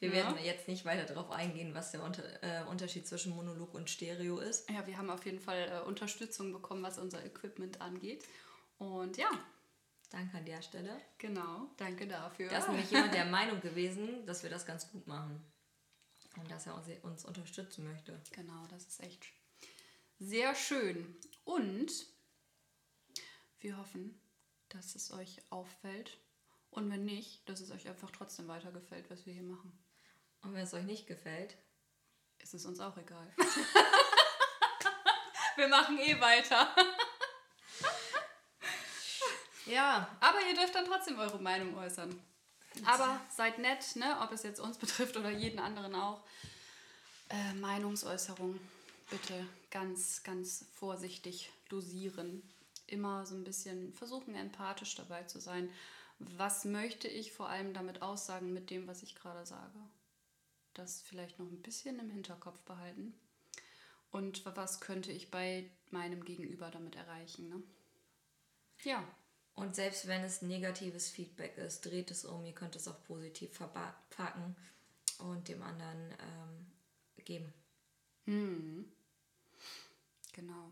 Wir 0.00 0.10
Ja. 0.10 0.14
werden 0.14 0.44
jetzt 0.44 0.68
nicht 0.68 0.84
weiter 0.84 1.04
darauf 1.04 1.30
eingehen, 1.30 1.74
was 1.74 1.90
der 1.90 2.02
Unter 2.02 2.42
äh, 2.42 2.64
Unterschied 2.68 3.06
zwischen 3.08 3.34
Monolog 3.34 3.74
und 3.74 3.90
Stereo 3.90 4.38
ist. 4.38 4.68
Ja, 4.70 4.86
wir 4.86 4.96
haben 4.96 5.10
auf 5.10 5.24
jeden 5.24 5.40
Fall 5.40 5.68
äh, 5.70 5.86
Unterstützung 5.86 6.52
bekommen, 6.52 6.82
was 6.82 6.98
unser 6.98 7.24
Equipment 7.24 7.80
angeht. 7.80 8.24
Und 8.78 9.16
ja, 9.16 9.30
Danke 10.10 10.38
an 10.38 10.44
der 10.46 10.62
Stelle. 10.62 10.98
genau, 11.18 11.68
danke 11.76 12.06
dafür. 12.06 12.48
Da 12.48 12.58
ist 12.58 12.68
nämlich 12.68 12.90
jemand 12.90 13.12
der 13.12 13.26
Meinung 13.26 13.60
gewesen, 13.60 14.24
dass 14.24 14.42
wir 14.42 14.48
das 14.48 14.64
ganz 14.64 14.90
gut 14.90 15.06
machen. 15.06 15.44
Und 16.38 16.50
dass 16.50 16.66
er 16.66 16.74
uns, 17.02 17.24
unterstützen 17.26 17.84
möchte. 17.84 18.18
Genau, 18.32 18.66
das 18.70 18.86
ist 18.86 19.00
echt 19.02 19.26
sehr 20.18 20.54
schön. 20.54 21.16
Und 21.44 21.90
wir 23.60 23.76
hoffen, 23.76 24.18
dass 24.68 24.94
es 24.94 25.10
euch 25.10 25.42
auffällt. 25.50 26.16
Und 26.70 26.88
wenn 26.90 27.04
nicht, 27.04 27.46
dass 27.48 27.60
es 27.60 27.70
euch 27.70 27.88
einfach 27.88 28.10
trotzdem 28.10 28.46
weiter 28.48 28.70
gefällt, 28.72 29.10
was 29.10 29.26
wir 29.26 29.32
hier 29.34 29.42
machen. 29.42 29.72
Und 30.42 30.54
wenn 30.54 30.62
es 30.62 30.74
euch 30.74 30.84
nicht 30.84 31.06
gefällt, 31.06 31.56
ist 32.38 32.54
es 32.54 32.64
uns 32.64 32.80
auch 32.80 32.96
egal. 32.96 33.30
wir 35.56 35.68
machen 35.68 35.98
eh 35.98 36.18
weiter. 36.20 36.66
ja, 39.66 40.16
Aber 40.20 40.38
ihr 40.48 40.54
dürft 40.54 40.74
dann 40.74 40.86
trotzdem 40.86 41.18
eure 41.18 41.40
Meinung 41.40 41.76
äußern. 41.76 42.22
Aber 42.84 43.20
seid 43.28 43.58
nett, 43.58 43.96
ne? 43.96 44.18
ob 44.22 44.32
es 44.32 44.42
jetzt 44.42 44.60
uns 44.60 44.78
betrifft 44.78 45.16
oder 45.16 45.30
jeden 45.30 45.58
anderen 45.58 45.94
auch. 45.94 46.22
Äh, 47.28 47.54
Meinungsäußerung 47.54 48.58
bitte 49.10 49.46
ganz, 49.70 50.22
ganz 50.22 50.64
vorsichtig 50.74 51.50
dosieren. 51.68 52.42
Immer 52.86 53.26
so 53.26 53.34
ein 53.34 53.44
bisschen 53.44 53.92
versuchen, 53.92 54.34
empathisch 54.34 54.94
dabei 54.94 55.24
zu 55.24 55.40
sein. 55.40 55.70
Was 56.18 56.64
möchte 56.64 57.06
ich 57.06 57.32
vor 57.32 57.48
allem 57.48 57.74
damit 57.74 58.02
aussagen 58.02 58.52
mit 58.52 58.70
dem, 58.70 58.86
was 58.86 59.02
ich 59.02 59.14
gerade 59.14 59.44
sage? 59.44 59.78
Das 60.78 61.02
vielleicht 61.02 61.38
noch 61.40 61.46
ein 61.50 61.60
bisschen 61.60 61.98
im 61.98 62.08
Hinterkopf 62.10 62.60
behalten. 62.60 63.12
Und 64.10 64.46
was 64.46 64.80
könnte 64.80 65.10
ich 65.10 65.30
bei 65.30 65.68
meinem 65.90 66.24
Gegenüber 66.24 66.70
damit 66.70 66.94
erreichen? 66.94 67.48
Ne? 67.48 67.62
Ja, 68.84 69.04
Und 69.54 69.74
selbst 69.74 70.06
wenn 70.06 70.22
es 70.22 70.40
negatives 70.40 71.10
Feedback 71.10 71.58
ist, 71.58 71.80
dreht 71.84 72.12
es 72.12 72.24
um. 72.24 72.44
Ihr 72.44 72.52
könnt 72.54 72.76
es 72.76 72.86
auch 72.86 73.02
positiv 73.04 73.52
verpacken 73.52 74.54
und 75.18 75.48
dem 75.48 75.62
anderen 75.62 76.14
ähm, 76.20 77.24
geben. 77.24 77.52
genau. 80.32 80.70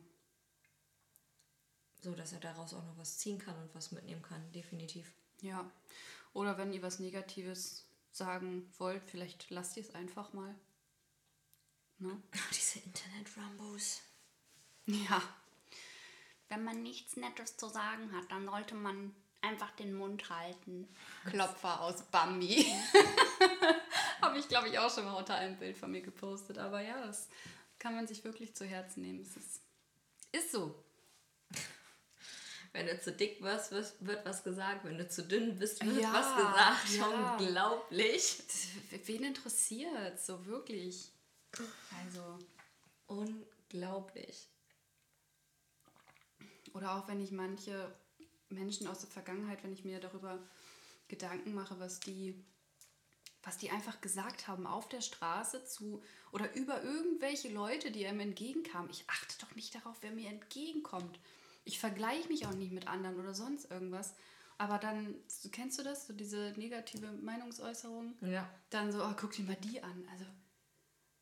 So 2.00 2.14
dass 2.14 2.32
er 2.32 2.38
daraus 2.38 2.74
auch 2.74 2.84
noch 2.84 2.96
was 2.96 3.18
ziehen 3.18 3.38
kann 3.40 3.61
und 3.61 3.74
was 3.74 3.90
mitnehmen 3.90 4.22
kann, 4.22 4.52
definitiv. 4.52 5.12
Ja. 5.42 5.68
Oder 6.32 6.57
wenn 6.59 6.72
ihr 6.72 6.82
was 6.82 7.00
Negatives 7.00 7.86
sagen 8.16 8.70
wollt, 8.78 9.02
vielleicht 9.04 9.50
lasst 9.50 9.76
ihr 9.76 9.82
es 9.82 9.94
einfach 9.94 10.32
mal. 10.32 10.54
Ne? 11.98 12.22
Diese 12.52 12.78
Internet-Rambos. 12.80 14.02
Ja. 14.86 15.22
Wenn 16.48 16.64
man 16.64 16.82
nichts 16.82 17.16
Nettes 17.16 17.56
zu 17.56 17.68
sagen 17.68 18.12
hat, 18.12 18.30
dann 18.30 18.46
sollte 18.46 18.74
man 18.74 19.14
einfach 19.42 19.70
den 19.72 19.94
Mund 19.94 20.28
halten. 20.30 20.88
Klopfer 21.24 21.80
aus 21.80 22.02
Bambi. 22.04 22.66
Habe 24.20 24.38
ich, 24.38 24.48
glaube 24.48 24.68
ich, 24.68 24.78
auch 24.78 24.92
schon 24.92 25.04
mal 25.04 25.14
unter 25.14 25.34
einem 25.34 25.56
Bild 25.58 25.76
von 25.76 25.90
mir 25.90 26.02
gepostet. 26.02 26.58
Aber 26.58 26.80
ja, 26.80 27.04
das 27.04 27.28
kann 27.78 27.94
man 27.94 28.06
sich 28.06 28.24
wirklich 28.24 28.54
zu 28.54 28.64
Herzen 28.64 29.02
nehmen. 29.02 29.20
Es 29.20 29.36
ist, 29.36 29.60
ist 30.32 30.52
so. 30.52 30.74
Wenn 32.76 32.88
du 32.88 33.00
zu 33.00 33.10
dick 33.10 33.42
wirst, 33.42 33.72
wird 33.72 34.26
was 34.26 34.44
gesagt. 34.44 34.84
Wenn 34.84 34.98
du 34.98 35.08
zu 35.08 35.22
dünn 35.22 35.58
bist, 35.58 35.82
wird 35.82 36.02
Ja, 36.02 36.12
was 36.12 36.36
gesagt. 36.36 36.94
ja. 36.98 37.36
Unglaublich. 37.38 38.42
Wen 39.06 39.24
interessiert 39.24 40.20
so 40.20 40.44
wirklich? 40.44 41.10
Also, 42.04 42.38
Unglaublich. 43.06 44.48
Oder 46.74 46.96
auch 46.96 47.08
wenn 47.08 47.22
ich 47.22 47.30
manche 47.30 47.94
Menschen 48.50 48.86
aus 48.88 48.98
der 49.00 49.08
Vergangenheit, 49.08 49.62
wenn 49.64 49.72
ich 49.72 49.84
mir 49.84 49.98
darüber 49.98 50.38
Gedanken 51.08 51.54
mache, 51.54 51.80
was 51.80 52.00
die, 52.00 52.34
was 53.42 53.56
die 53.56 53.70
einfach 53.70 54.02
gesagt 54.02 54.48
haben 54.48 54.66
auf 54.66 54.86
der 54.90 55.00
Straße 55.00 55.64
zu 55.64 56.02
oder 56.30 56.52
über 56.54 56.82
irgendwelche 56.82 57.48
Leute, 57.48 57.90
die 57.90 58.06
einem 58.06 58.20
entgegenkamen. 58.20 58.90
Ich 58.90 59.04
achte 59.06 59.34
doch 59.40 59.54
nicht 59.54 59.74
darauf, 59.74 59.96
wer 60.02 60.10
mir 60.10 60.28
entgegenkommt. 60.28 61.18
Ich 61.66 61.78
vergleiche 61.78 62.28
mich 62.28 62.46
auch 62.46 62.54
nicht 62.54 62.72
mit 62.72 62.88
anderen 62.88 63.20
oder 63.20 63.34
sonst 63.34 63.70
irgendwas. 63.70 64.14
Aber 64.56 64.78
dann, 64.78 65.14
kennst 65.52 65.78
du 65.78 65.82
das, 65.82 66.06
so 66.06 66.14
diese 66.14 66.54
negative 66.56 67.12
Meinungsäußerung? 67.12 68.14
Ja. 68.22 68.48
Dann 68.70 68.90
so, 68.90 69.04
oh, 69.04 69.12
guck 69.14 69.32
dir 69.32 69.44
mal 69.44 69.56
die 69.56 69.82
an. 69.82 70.08
Also, 70.10 70.24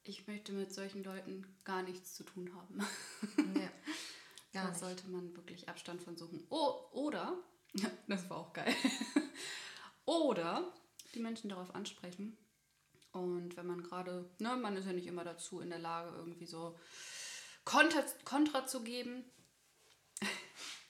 ich 0.05 0.29
möchte 0.29 0.53
mit 0.53 0.73
solchen 0.73 1.03
Leuten 1.03 1.45
gar 1.65 1.83
nichts 1.83 2.15
zu 2.15 2.23
tun 2.23 2.55
haben. 2.55 2.79
ja. 3.59 3.69
Gar 4.53 4.67
da 4.67 4.69
nicht. 4.71 4.79
sollte 4.79 5.09
man 5.09 5.35
wirklich 5.35 5.69
Abstand 5.69 6.01
von 6.01 6.17
suchen. 6.17 6.47
Oh, 6.49 6.75
oder, 6.93 7.37
das 8.07 8.31
war 8.31 8.37
auch 8.37 8.53
geil, 8.53 8.73
oder 10.05 10.73
die 11.13 11.19
Menschen 11.19 11.51
darauf 11.51 11.75
ansprechen. 11.75 12.39
Und 13.11 13.57
wenn 13.57 13.67
man 13.67 13.83
gerade, 13.83 14.31
ne, 14.39 14.57
man 14.57 14.77
ist 14.77 14.87
ja 14.87 14.93
nicht 14.93 15.09
immer 15.09 15.25
dazu 15.25 15.61
in 15.61 15.71
der 15.71 15.81
Lage, 15.81 16.17
irgendwie 16.17 16.47
so 16.47 16.79
Konter, 17.65 18.05
Kontra 18.25 18.67
zu 18.67 18.85
geben. 18.85 19.25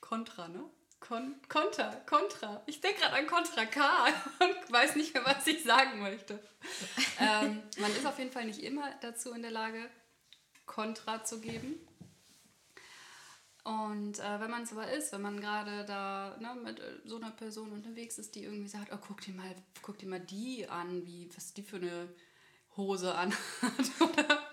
Kontra, 0.05 0.49
ne? 0.49 0.63
Kon 1.01 1.35
Konter, 1.49 1.91
Kontra. 2.07 2.63
Ich 2.67 2.83
denke 2.83 3.01
gerade 3.01 3.17
an 3.17 3.27
Kontra 3.27 3.65
K 3.65 3.81
und 4.41 4.73
weiß 4.73 4.97
nicht 4.97 5.15
mehr, 5.15 5.25
was 5.25 5.47
ich 5.47 5.65
sagen 5.65 6.03
möchte. 6.03 6.39
ähm, 7.19 7.63
man 7.79 7.91
ist 7.91 8.07
auf 8.07 8.19
jeden 8.19 8.31
Fall 8.31 8.45
nicht 8.45 8.63
immer 8.63 8.95
dazu 9.01 9.33
in 9.33 9.41
der 9.41 9.51
Lage, 9.51 9.89
Kontra 10.67 11.25
zu 11.25 11.41
geben. 11.41 11.81
Und 13.65 14.19
äh, 14.19 14.41
wenn 14.41 14.51
man 14.51 14.65
es 14.65 14.73
aber 14.73 14.93
ist, 14.93 15.11
wenn 15.13 15.23
man 15.23 15.41
gerade 15.41 15.87
da 15.87 16.37
ne, 16.39 16.55
mit 16.63 16.81
äh, 16.81 17.01
so 17.07 17.17
einer 17.17 17.31
Person 17.31 17.73
unterwegs 17.73 18.19
ist, 18.19 18.35
die 18.35 18.45
irgendwie 18.45 18.69
sagt, 18.69 18.93
oh, 18.93 18.99
guck 19.01 19.23
dir 19.23 19.33
mal, 19.33 19.55
guck 19.81 19.97
dir 19.97 20.09
mal 20.09 20.21
die 20.21 20.69
an, 20.69 21.07
wie, 21.07 21.31
was 21.35 21.55
die 21.55 21.63
für 21.63 21.77
eine 21.77 22.15
Hose 22.77 23.15
anhat 23.15 23.39
oder 24.01 24.49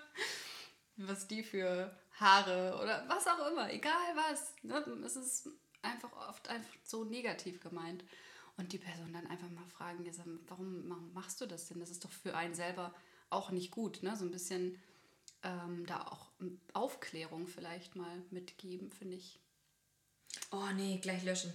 was 0.95 1.27
die 1.27 1.43
für 1.43 1.93
Haare 2.21 2.79
oder 2.81 3.03
was 3.09 3.27
auch 3.27 3.51
immer, 3.51 3.71
egal 3.71 4.15
was. 4.15 4.53
Ne? 4.63 4.75
Es 5.05 5.15
ist 5.15 5.49
einfach 5.81 6.11
oft 6.29 6.47
einfach 6.47 6.73
so 6.83 7.03
negativ 7.03 7.59
gemeint. 7.59 8.03
Und 8.57 8.73
die 8.73 8.77
Person 8.77 9.11
dann 9.13 9.25
einfach 9.27 9.49
mal 9.49 9.65
fragen, 9.65 10.05
warum 10.47 10.87
ma- 10.87 11.03
machst 11.13 11.41
du 11.41 11.45
das 11.47 11.67
denn? 11.67 11.79
Das 11.79 11.89
ist 11.89 12.05
doch 12.05 12.11
für 12.11 12.35
einen 12.35 12.53
selber 12.53 12.93
auch 13.29 13.49
nicht 13.49 13.71
gut. 13.71 14.03
Ne? 14.03 14.15
So 14.15 14.25
ein 14.25 14.31
bisschen 14.31 14.79
ähm, 15.41 15.85
da 15.87 16.01
auch 16.07 16.29
Aufklärung 16.73 17.47
vielleicht 17.47 17.95
mal 17.95 18.21
mitgeben, 18.29 18.91
finde 18.91 19.15
ich. 19.15 19.39
Oh 20.51 20.67
nee, 20.75 20.99
gleich 21.01 21.23
löschen. 21.23 21.53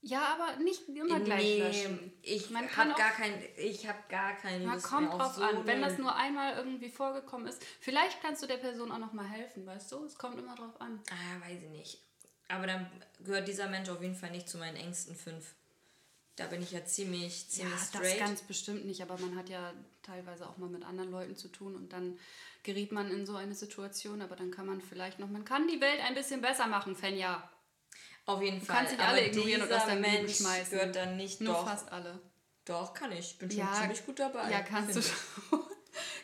Ja, 0.00 0.36
aber 0.38 0.62
nicht 0.62 0.88
immer 0.88 1.18
gleich 1.20 1.58
löschen. 1.58 2.12
Ich 2.22 2.50
Man 2.50 2.68
kann 2.68 2.94
gar 2.94 3.10
kein, 3.10 3.32
ich 3.56 3.88
habe 3.88 3.98
gar 4.08 4.36
keine 4.36 4.64
Man 4.64 4.74
Lust 4.74 4.86
kommt 4.86 5.12
drauf 5.12 5.34
so 5.34 5.42
an. 5.42 5.66
Wenn 5.66 5.82
das 5.82 5.98
nur 5.98 6.14
einmal 6.14 6.56
irgendwie 6.56 6.88
vorgekommen 6.88 7.48
ist, 7.48 7.60
vielleicht 7.80 8.22
kannst 8.22 8.42
du 8.42 8.46
der 8.46 8.58
Person 8.58 8.92
auch 8.92 8.98
noch 8.98 9.12
mal 9.12 9.26
helfen, 9.28 9.66
weißt 9.66 9.90
du? 9.92 10.04
Es 10.04 10.16
kommt 10.16 10.38
immer 10.38 10.54
drauf 10.54 10.80
an. 10.80 11.00
Ah, 11.10 11.48
weiß 11.48 11.62
ich 11.64 11.70
nicht. 11.70 11.98
Aber 12.48 12.66
dann 12.66 12.90
gehört 13.20 13.48
dieser 13.48 13.68
Mensch 13.68 13.88
auf 13.88 14.00
jeden 14.00 14.14
Fall 14.14 14.30
nicht 14.30 14.48
zu 14.48 14.58
meinen 14.58 14.76
engsten 14.76 15.16
fünf. 15.16 15.54
Da 16.36 16.46
bin 16.46 16.62
ich 16.62 16.70
ja 16.70 16.84
ziemlich, 16.84 17.42
Ja, 17.42 17.48
ziemlich 17.48 17.74
das 17.74 17.88
straight. 17.88 18.18
ganz 18.20 18.42
bestimmt 18.42 18.84
nicht, 18.86 19.02
aber 19.02 19.18
man 19.18 19.36
hat 19.36 19.48
ja 19.48 19.72
teilweise 20.02 20.48
auch 20.48 20.56
mal 20.56 20.68
mit 20.68 20.84
anderen 20.84 21.10
Leuten 21.10 21.34
zu 21.34 21.48
tun 21.48 21.74
und 21.74 21.92
dann 21.92 22.16
geriet 22.62 22.92
man 22.92 23.10
in 23.10 23.26
so 23.26 23.34
eine 23.34 23.54
Situation, 23.56 24.22
aber 24.22 24.36
dann 24.36 24.52
kann 24.52 24.66
man 24.66 24.80
vielleicht 24.80 25.18
noch, 25.18 25.28
man 25.28 25.44
kann 25.44 25.66
die 25.66 25.80
Welt 25.80 26.00
ein 26.00 26.14
bisschen 26.14 26.40
besser 26.40 26.68
machen, 26.68 26.94
Fenja. 26.94 27.50
Auf 28.28 28.42
jeden 28.42 28.60
Du 28.60 28.66
Fall. 28.66 28.76
kannst 28.76 28.92
nicht 28.92 29.00
Aber 29.00 29.10
alle 29.12 29.26
ignorieren 29.26 29.62
und 29.62 29.72
aus 29.72 29.86
deinem 29.86 30.02
Leben 30.02 30.24
Mensch 30.24 30.36
schmeißen. 30.36 30.70
gehört 30.78 30.96
dann 30.96 31.16
nicht 31.16 31.40
Nur 31.40 31.54
doch. 31.54 31.66
fast 31.66 31.90
alle. 31.90 32.20
Doch, 32.64 32.92
kann 32.92 33.10
ich. 33.12 33.38
Bin 33.38 33.50
schon 33.50 33.60
Ja, 33.60 33.72
ziemlich 33.72 34.04
gut 34.04 34.18
dabei. 34.18 34.50
Ja, 34.50 34.60
kannst 34.60 34.94
du 34.96 35.02
schon. 35.02 35.16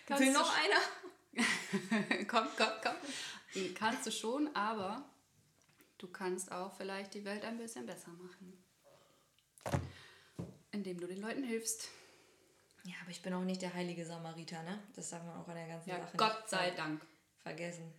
Kannst 0.06 0.22
Will 0.22 0.32
du 0.32 0.38
noch 0.38 0.52
einer? 0.54 2.24
komm, 2.28 2.46
komm, 2.58 2.68
komm. 2.82 2.94
Kannst 3.74 4.06
du 4.06 4.10
schon, 4.12 4.54
aber 4.54 5.02
du 5.96 6.08
kannst 6.08 6.52
auch 6.52 6.76
vielleicht 6.76 7.14
die 7.14 7.24
Welt 7.24 7.42
ein 7.44 7.56
bisschen 7.56 7.86
besser 7.86 8.10
machen. 8.10 8.62
Indem 10.72 11.00
du 11.00 11.06
den 11.06 11.22
Leuten 11.22 11.42
hilfst. 11.42 11.88
Ja, 12.84 12.94
aber 13.00 13.10
ich 13.12 13.22
bin 13.22 13.32
auch 13.32 13.40
nicht 13.44 13.62
der 13.62 13.72
heilige 13.72 14.04
Samariter, 14.04 14.62
ne? 14.62 14.78
Das 14.94 15.08
darf 15.08 15.22
man 15.24 15.40
auch 15.40 15.48
an 15.48 15.54
der 15.54 15.68
ganzen 15.68 15.88
Ja, 15.88 15.98
Sache 16.00 16.16
Gott 16.18 16.48
sei 16.50 16.70
Dank. 16.72 17.00
vergessen. 17.42 17.90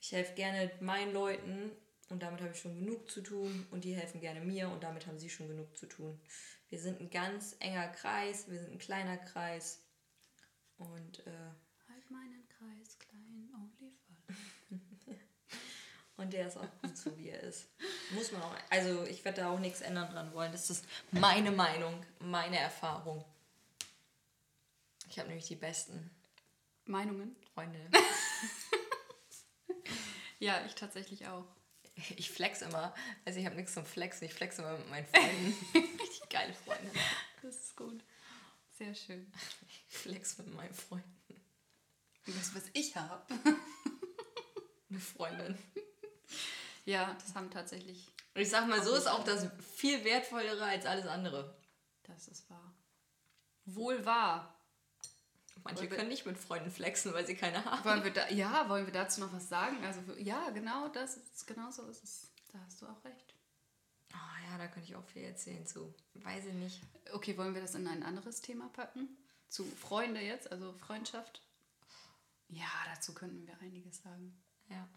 Ich 0.00 0.12
helfe 0.12 0.32
gerne 0.34 0.70
meinen 0.80 1.12
Leuten 1.12 1.72
und 2.08 2.22
damit 2.22 2.40
habe 2.40 2.52
ich 2.52 2.60
schon 2.60 2.78
genug 2.78 3.10
zu 3.10 3.20
tun 3.20 3.66
und 3.70 3.84
die 3.84 3.94
helfen 3.94 4.20
gerne 4.20 4.40
mir 4.40 4.68
und 4.68 4.82
damit 4.82 5.06
haben 5.06 5.18
sie 5.18 5.30
schon 5.30 5.48
genug 5.48 5.76
zu 5.76 5.86
tun. 5.86 6.20
Wir 6.68 6.78
sind 6.78 7.00
ein 7.00 7.10
ganz 7.10 7.56
enger 7.60 7.88
Kreis, 7.88 8.48
wir 8.48 8.58
sind 8.58 8.72
ein 8.72 8.78
kleiner 8.78 9.16
Kreis 9.16 9.82
und, 10.78 11.26
äh, 11.26 11.50
Halt 11.88 12.10
meinen 12.10 12.46
Kreis 12.48 12.98
klein, 12.98 13.48
only 13.54 13.92
for. 14.06 15.16
und 16.16 16.32
der 16.32 16.46
ist 16.46 16.56
auch 16.56 16.80
gut 16.82 16.96
so, 16.96 17.16
wie 17.18 17.30
er 17.30 17.40
ist. 17.40 17.68
Muss 18.12 18.32
man 18.32 18.42
auch, 18.42 18.54
also 18.70 19.04
ich 19.04 19.24
werde 19.24 19.42
da 19.42 19.50
auch 19.50 19.58
nichts 19.58 19.80
ändern 19.80 20.10
dran 20.10 20.32
wollen. 20.32 20.52
Das 20.52 20.70
ist 20.70 20.84
meine 21.10 21.50
Meinung, 21.50 22.04
meine 22.20 22.58
Erfahrung. 22.58 23.24
Ich 25.08 25.18
habe 25.18 25.28
nämlich 25.28 25.48
die 25.48 25.56
besten 25.56 26.10
Meinungen? 26.84 27.36
Freunde. 27.54 27.80
Ja, 30.40 30.64
ich 30.66 30.74
tatsächlich 30.74 31.26
auch. 31.26 31.44
Ich 32.16 32.30
flex 32.30 32.62
immer. 32.62 32.94
Also 33.24 33.38
ich 33.38 33.46
habe 33.46 33.56
nichts 33.56 33.74
zum 33.74 33.84
Flexen. 33.84 34.24
Ich 34.24 34.34
flex 34.34 34.58
immer 34.58 34.76
mit 34.76 34.88
meinen 34.90 35.06
Freunden. 35.06 35.54
Richtig 36.00 36.28
geile 36.30 36.54
Freunde. 36.54 36.90
Das 37.42 37.56
ist 37.56 37.76
gut. 37.76 38.02
Sehr 38.76 38.94
schön. 38.94 39.30
Ich 39.66 39.96
flex 39.96 40.38
mit 40.38 40.54
meinen 40.54 40.74
Freunden. 40.74 41.08
Weißt 42.26 42.52
du, 42.52 42.56
was 42.56 42.64
ich 42.72 42.94
habe? 42.94 43.24
Eine 44.90 45.00
Freundin. 45.00 45.58
Ja, 46.84 47.16
das 47.20 47.34
haben 47.34 47.50
tatsächlich. 47.50 48.06
Ich 48.34 48.50
sag 48.50 48.68
mal, 48.68 48.82
so 48.82 48.94
ist 48.94 49.08
auch 49.08 49.24
das 49.24 49.48
viel 49.76 50.04
wertvollere 50.04 50.64
als 50.64 50.86
alles 50.86 51.06
andere. 51.06 51.58
Das 52.04 52.28
ist 52.28 52.48
wahr. 52.48 52.74
Wohl 53.64 54.04
wahr. 54.04 54.57
Manche 55.64 55.80
Wollen 55.80 55.90
wir- 55.90 55.96
können 55.98 56.08
nicht 56.08 56.26
mit 56.26 56.38
Freunden 56.38 56.70
flexen, 56.70 57.12
weil 57.12 57.26
sie 57.26 57.34
keine 57.36 57.64
haben. 57.64 57.84
Wollen 57.84 58.04
wir 58.04 58.12
da, 58.12 58.28
ja, 58.30 58.68
wollen 58.68 58.86
wir 58.86 58.92
dazu 58.92 59.20
noch 59.20 59.32
was 59.32 59.48
sagen? 59.48 59.84
Also 59.84 60.00
ja, 60.18 60.50
genau 60.50 60.88
das 60.88 61.16
ist 61.16 61.46
genau 61.46 61.70
so 61.70 61.86
ist 61.88 62.02
es. 62.04 62.30
Da 62.52 62.58
hast 62.64 62.80
du 62.82 62.86
auch 62.86 63.04
recht. 63.04 63.34
Oh 64.14 64.50
ja, 64.50 64.56
da 64.58 64.66
könnte 64.68 64.88
ich 64.88 64.96
auch 64.96 65.04
viel 65.04 65.22
erzählen 65.24 65.66
zu. 65.66 65.94
Weiß 66.14 66.46
ich 66.46 66.54
nicht. 66.54 66.80
Okay, 67.12 67.36
wollen 67.36 67.54
wir 67.54 67.60
das 67.60 67.74
in 67.74 67.86
ein 67.86 68.02
anderes 68.02 68.40
Thema 68.40 68.68
packen? 68.70 69.08
Zu 69.48 69.64
Freunde 69.64 70.20
jetzt, 70.20 70.50
also 70.50 70.72
Freundschaft? 70.74 71.42
Ja, 72.48 72.70
dazu 72.94 73.12
könnten 73.14 73.46
wir 73.46 73.58
einiges 73.60 74.02
sagen. 74.02 74.34
Ja. 74.68 74.88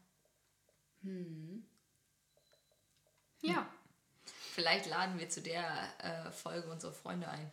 Ja. 3.42 3.68
Vielleicht 4.54 4.86
laden 4.88 5.18
wir 5.20 5.30
zu 5.30 5.42
der 5.42 5.90
äh, 6.04 6.32
Folge 6.32 6.70
unsere 6.70 6.94
Freunde 6.94 7.28
ein. 7.30 7.50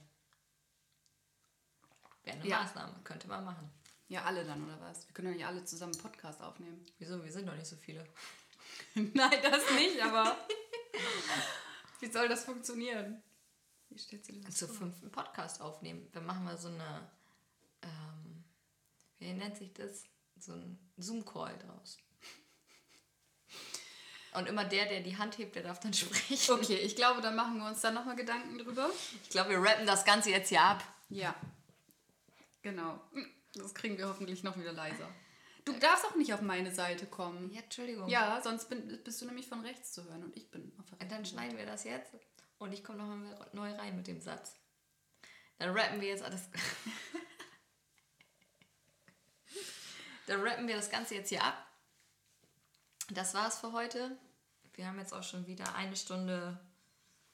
Wäre 2.24 2.36
eine 2.38 2.46
Ja. 2.48 2.62
Maßnahme, 2.62 3.00
könnte 3.04 3.28
man 3.28 3.44
machen. 3.44 3.70
Ja, 4.08 4.24
alle 4.24 4.44
dann, 4.44 4.64
oder 4.64 4.80
was? 4.80 5.06
Wir 5.06 5.14
können 5.14 5.28
doch 5.28 5.36
nicht 5.36 5.46
alle 5.46 5.64
zusammen 5.64 5.92
einen 5.92 6.02
Podcast 6.02 6.40
aufnehmen. 6.42 6.84
Wieso? 6.98 7.22
Wir 7.22 7.32
sind 7.32 7.46
doch 7.46 7.54
nicht 7.56 7.66
so 7.66 7.76
viele. 7.76 8.04
Nein, 8.94 9.38
das 9.42 9.70
nicht, 9.72 10.00
aber 10.02 10.36
wie 12.00 12.10
soll 12.10 12.28
das 12.28 12.44
funktionieren? 12.44 13.22
Wie 13.90 13.98
stellst 13.98 14.28
du 14.28 14.32
dir 14.34 14.40
das 14.42 14.56
Zu 14.56 14.66
vor? 14.66 14.76
fünften 14.76 15.10
Podcast 15.10 15.60
aufnehmen. 15.60 16.08
Wir 16.12 16.20
machen 16.20 16.44
mal 16.44 16.56
so 16.58 16.68
eine, 16.68 17.10
ähm, 17.82 18.44
wie 19.18 19.32
nennt 19.32 19.56
sich 19.56 19.72
das? 19.74 20.04
So 20.38 20.52
ein 20.52 20.78
Zoom-Call 20.96 21.58
draus. 21.58 21.98
Und 24.34 24.46
immer 24.46 24.64
der, 24.64 24.86
der 24.86 25.00
die 25.00 25.16
Hand 25.16 25.38
hebt, 25.38 25.56
der 25.56 25.62
darf 25.62 25.80
dann 25.80 25.92
sprechen. 25.94 26.52
Okay, 26.54 26.76
ich 26.76 26.94
glaube, 26.96 27.20
dann 27.20 27.34
machen 27.34 27.58
wir 27.58 27.66
uns 27.66 27.80
dann 27.80 27.94
nochmal 27.94 28.14
Gedanken 28.16 28.58
drüber. 28.58 28.90
Ich 29.22 29.30
glaube, 29.30 29.50
wir 29.50 29.62
rappen 29.62 29.86
das 29.86 30.04
Ganze 30.04 30.30
jetzt 30.30 30.50
hier 30.50 30.62
ab. 30.62 30.84
Ja. 31.08 31.34
Genau. 32.62 33.00
Das 33.54 33.74
kriegen 33.74 33.98
wir 33.98 34.08
hoffentlich 34.08 34.42
noch 34.42 34.58
wieder 34.58 34.72
leiser. 34.72 35.08
Du 35.64 35.78
darfst 35.78 36.06
auch 36.06 36.14
nicht 36.14 36.32
auf 36.32 36.40
meine 36.40 36.74
Seite 36.74 37.06
kommen. 37.06 37.52
Ja, 37.52 37.60
Entschuldigung. 37.60 38.08
Ja, 38.08 38.40
sonst 38.42 38.70
bin, 38.70 39.00
bist 39.04 39.20
du 39.20 39.26
nämlich 39.26 39.48
von 39.48 39.60
rechts 39.60 39.92
zu 39.92 40.04
hören 40.04 40.24
und 40.24 40.36
ich 40.36 40.50
bin 40.50 40.72
auf 40.78 40.86
der 40.86 41.00
Und 41.00 41.12
dann 41.12 41.26
schneiden 41.26 41.58
wir 41.58 41.66
das 41.66 41.84
jetzt 41.84 42.12
und 42.58 42.72
ich 42.72 42.82
komme 42.82 42.98
nochmal 42.98 43.50
neu 43.52 43.72
rein 43.74 43.96
mit 43.96 44.06
dem 44.06 44.20
Satz. 44.20 44.54
Dann 45.58 45.76
rappen 45.76 46.00
wir 46.00 46.08
jetzt 46.08 46.22
alles. 46.22 46.42
dann 50.26 50.40
rappen 50.40 50.68
wir 50.68 50.76
das 50.76 50.90
Ganze 50.90 51.16
jetzt 51.16 51.28
hier 51.28 51.42
ab. 51.42 51.66
Das 53.10 53.34
war's 53.34 53.58
für 53.58 53.72
heute. 53.72 54.16
Wir 54.74 54.86
haben 54.86 54.98
jetzt 54.98 55.12
auch 55.12 55.22
schon 55.22 55.46
wieder 55.46 55.74
eine 55.74 55.96
Stunde. 55.96 56.58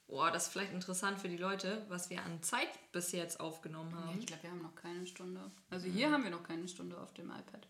Boah, 0.07 0.29
das 0.31 0.45
ist 0.47 0.53
vielleicht 0.53 0.71
interessant 0.73 1.19
für 1.19 1.29
die 1.29 1.37
Leute, 1.37 1.83
was 1.89 2.09
wir 2.11 2.21
an 2.23 2.41
Zeit 2.43 2.69
bis 2.91 3.11
jetzt 3.11 3.39
aufgenommen 3.39 3.91
Ja, 3.91 4.05
haben. 4.05 4.19
ich 4.19 4.27
glaube, 4.27 4.43
wir 4.43 4.51
haben 4.51 4.61
noch 4.61 4.75
keine 4.75 5.07
Stunde. 5.07 5.51
Also 5.69 5.87
hier 5.87 6.11
haben 6.11 6.23
wir 6.23 6.29
noch 6.29 6.43
keine 6.43 6.67
Stunde 6.67 6.99
auf 6.99 7.13
dem 7.13 7.31
iPad. 7.31 7.67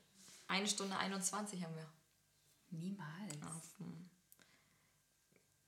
Eine 0.47 0.67
Stunde 0.67 0.97
21 0.97 1.63
haben 1.63 1.75
wir. 1.75 1.89
Niemals. 2.71 3.41
Auf 3.55 3.73
dem, 3.79 4.09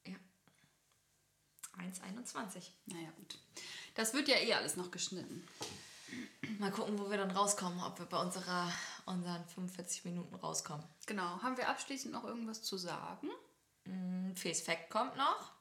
ja. 0.05 0.18
1,21. 1.80 2.70
Naja, 2.88 3.11
gut. 3.15 3.39
Das 3.95 4.13
wird 4.13 4.28
ja 4.28 4.36
eh 4.36 4.53
alles 4.53 4.76
noch 4.76 4.91
geschnitten. 4.91 5.47
Mal 6.59 6.72
gucken, 6.72 6.99
wo 6.99 7.09
wir 7.09 7.18
dann 7.18 7.32
rauskommen, 7.32 7.82
ob 7.84 7.97
wir 7.99 8.05
bei 8.05 8.20
unserer, 8.20 8.72
unseren 9.05 9.45
45 9.47 10.05
Minuten 10.05 10.36
rauskommen. 10.36 10.86
Genau. 11.05 11.41
Haben 11.41 11.57
wir 11.57 11.70
abschließend 11.70 12.13
noch 12.13 12.24
irgendwas 12.26 12.61
zu 12.61 12.78
sagen? 12.78 13.30
Ein 13.86 14.36
Face 14.36 14.61
Fact 14.61 14.89
kommt 14.89 15.15
noch. 15.15 15.51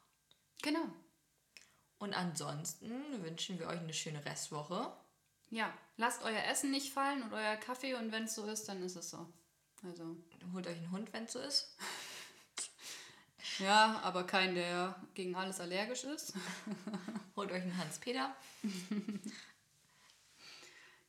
Genau. 0.66 0.84
Und 1.98 2.12
ansonsten 2.12 2.90
wünschen 3.22 3.60
wir 3.60 3.68
euch 3.68 3.78
eine 3.78 3.92
schöne 3.92 4.24
Restwoche. 4.24 4.92
Ja, 5.48 5.72
lasst 5.96 6.24
euer 6.24 6.42
Essen 6.42 6.72
nicht 6.72 6.92
fallen 6.92 7.22
und 7.22 7.32
euer 7.32 7.54
Kaffee 7.54 7.94
und 7.94 8.10
wenn 8.10 8.24
es 8.24 8.34
so 8.34 8.44
ist, 8.46 8.68
dann 8.68 8.82
ist 8.82 8.96
es 8.96 9.10
so. 9.10 9.32
Also, 9.84 10.16
Holt 10.52 10.66
euch 10.66 10.76
einen 10.76 10.90
Hund, 10.90 11.12
wenn 11.12 11.22
es 11.22 11.34
so 11.34 11.38
ist. 11.38 11.76
ja, 13.60 14.00
aber 14.02 14.26
kein, 14.26 14.56
der 14.56 15.00
gegen 15.14 15.36
alles 15.36 15.60
allergisch 15.60 16.02
ist. 16.02 16.34
Holt 17.36 17.52
euch 17.52 17.62
einen 17.62 17.78
Hans-Peter. 17.78 18.34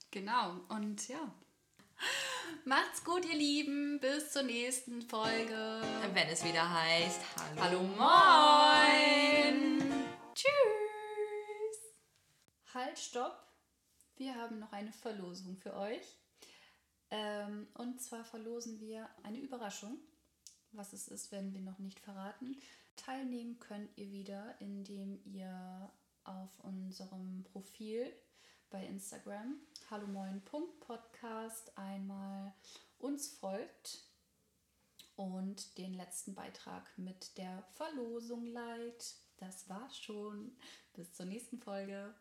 Genau. 0.10 0.62
Und 0.70 1.10
ja. 1.10 1.32
Macht's 2.66 3.04
gut, 3.04 3.26
ihr 3.26 3.38
Lieben. 3.38 4.00
Bis 4.00 4.32
zur 4.32 4.44
nächsten 4.44 5.02
Folge. 5.02 5.82
Wenn 6.14 6.28
es 6.28 6.44
wieder 6.44 6.70
heißt 6.70 7.22
Hallo, 7.60 7.62
Hallo, 7.62 7.84
moin. 7.84 9.82
Tschüss. 10.34 10.52
Halt, 12.74 13.00
stopp. 13.00 13.44
Wir 14.18 14.36
haben 14.36 14.60
noch 14.60 14.72
eine 14.72 14.92
Verlosung 14.92 15.58
für 15.58 15.76
euch. 15.76 16.18
Ähm, 17.10 17.68
und 17.76 18.02
zwar 18.02 18.26
verlosen 18.26 18.80
wir 18.80 19.10
eine 19.24 19.40
Überraschung. 19.40 20.00
Was 20.72 20.94
es 20.94 21.08
ist, 21.08 21.32
werden 21.32 21.54
wir 21.54 21.62
noch 21.62 21.80
nicht 21.80 22.00
verraten. 22.00 22.58
Teilnehmen 22.98 23.60
könnt 23.60 23.98
ihr 23.98 24.12
wieder, 24.12 24.56
indem 24.60 25.20
ihr 25.24 25.92
auf 26.24 26.50
unserem 26.60 27.44
Profil 27.44 28.12
bei 28.70 28.86
Instagram 28.86 29.60
hallomoin.podcast 29.90 31.78
einmal 31.78 32.54
uns 33.00 33.28
folgt 33.28 34.04
und 35.16 35.78
den 35.78 35.94
letzten 35.94 36.36
Beitrag 36.36 36.98
mit 36.98 37.38
der 37.38 37.64
Verlosung 37.74 38.46
liked. 38.48 39.16
Das 39.38 39.70
war's 39.70 39.98
schon. 39.98 40.56
Bis 40.94 41.14
zur 41.14 41.26
nächsten 41.26 41.60
Folge. 41.60 42.14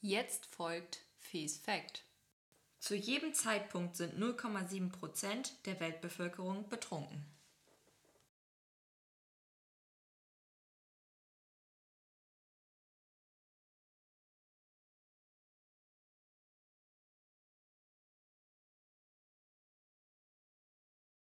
Jetzt 0.00 0.46
folgt 0.46 1.04
Fees 1.16 1.58
Fact. 1.58 2.04
Zu 2.78 2.94
jedem 2.94 3.32
Zeitpunkt 3.32 3.96
sind 3.96 4.18
0,7% 4.18 5.52
der 5.64 5.80
Weltbevölkerung 5.80 6.68
betrunken. 6.68 7.33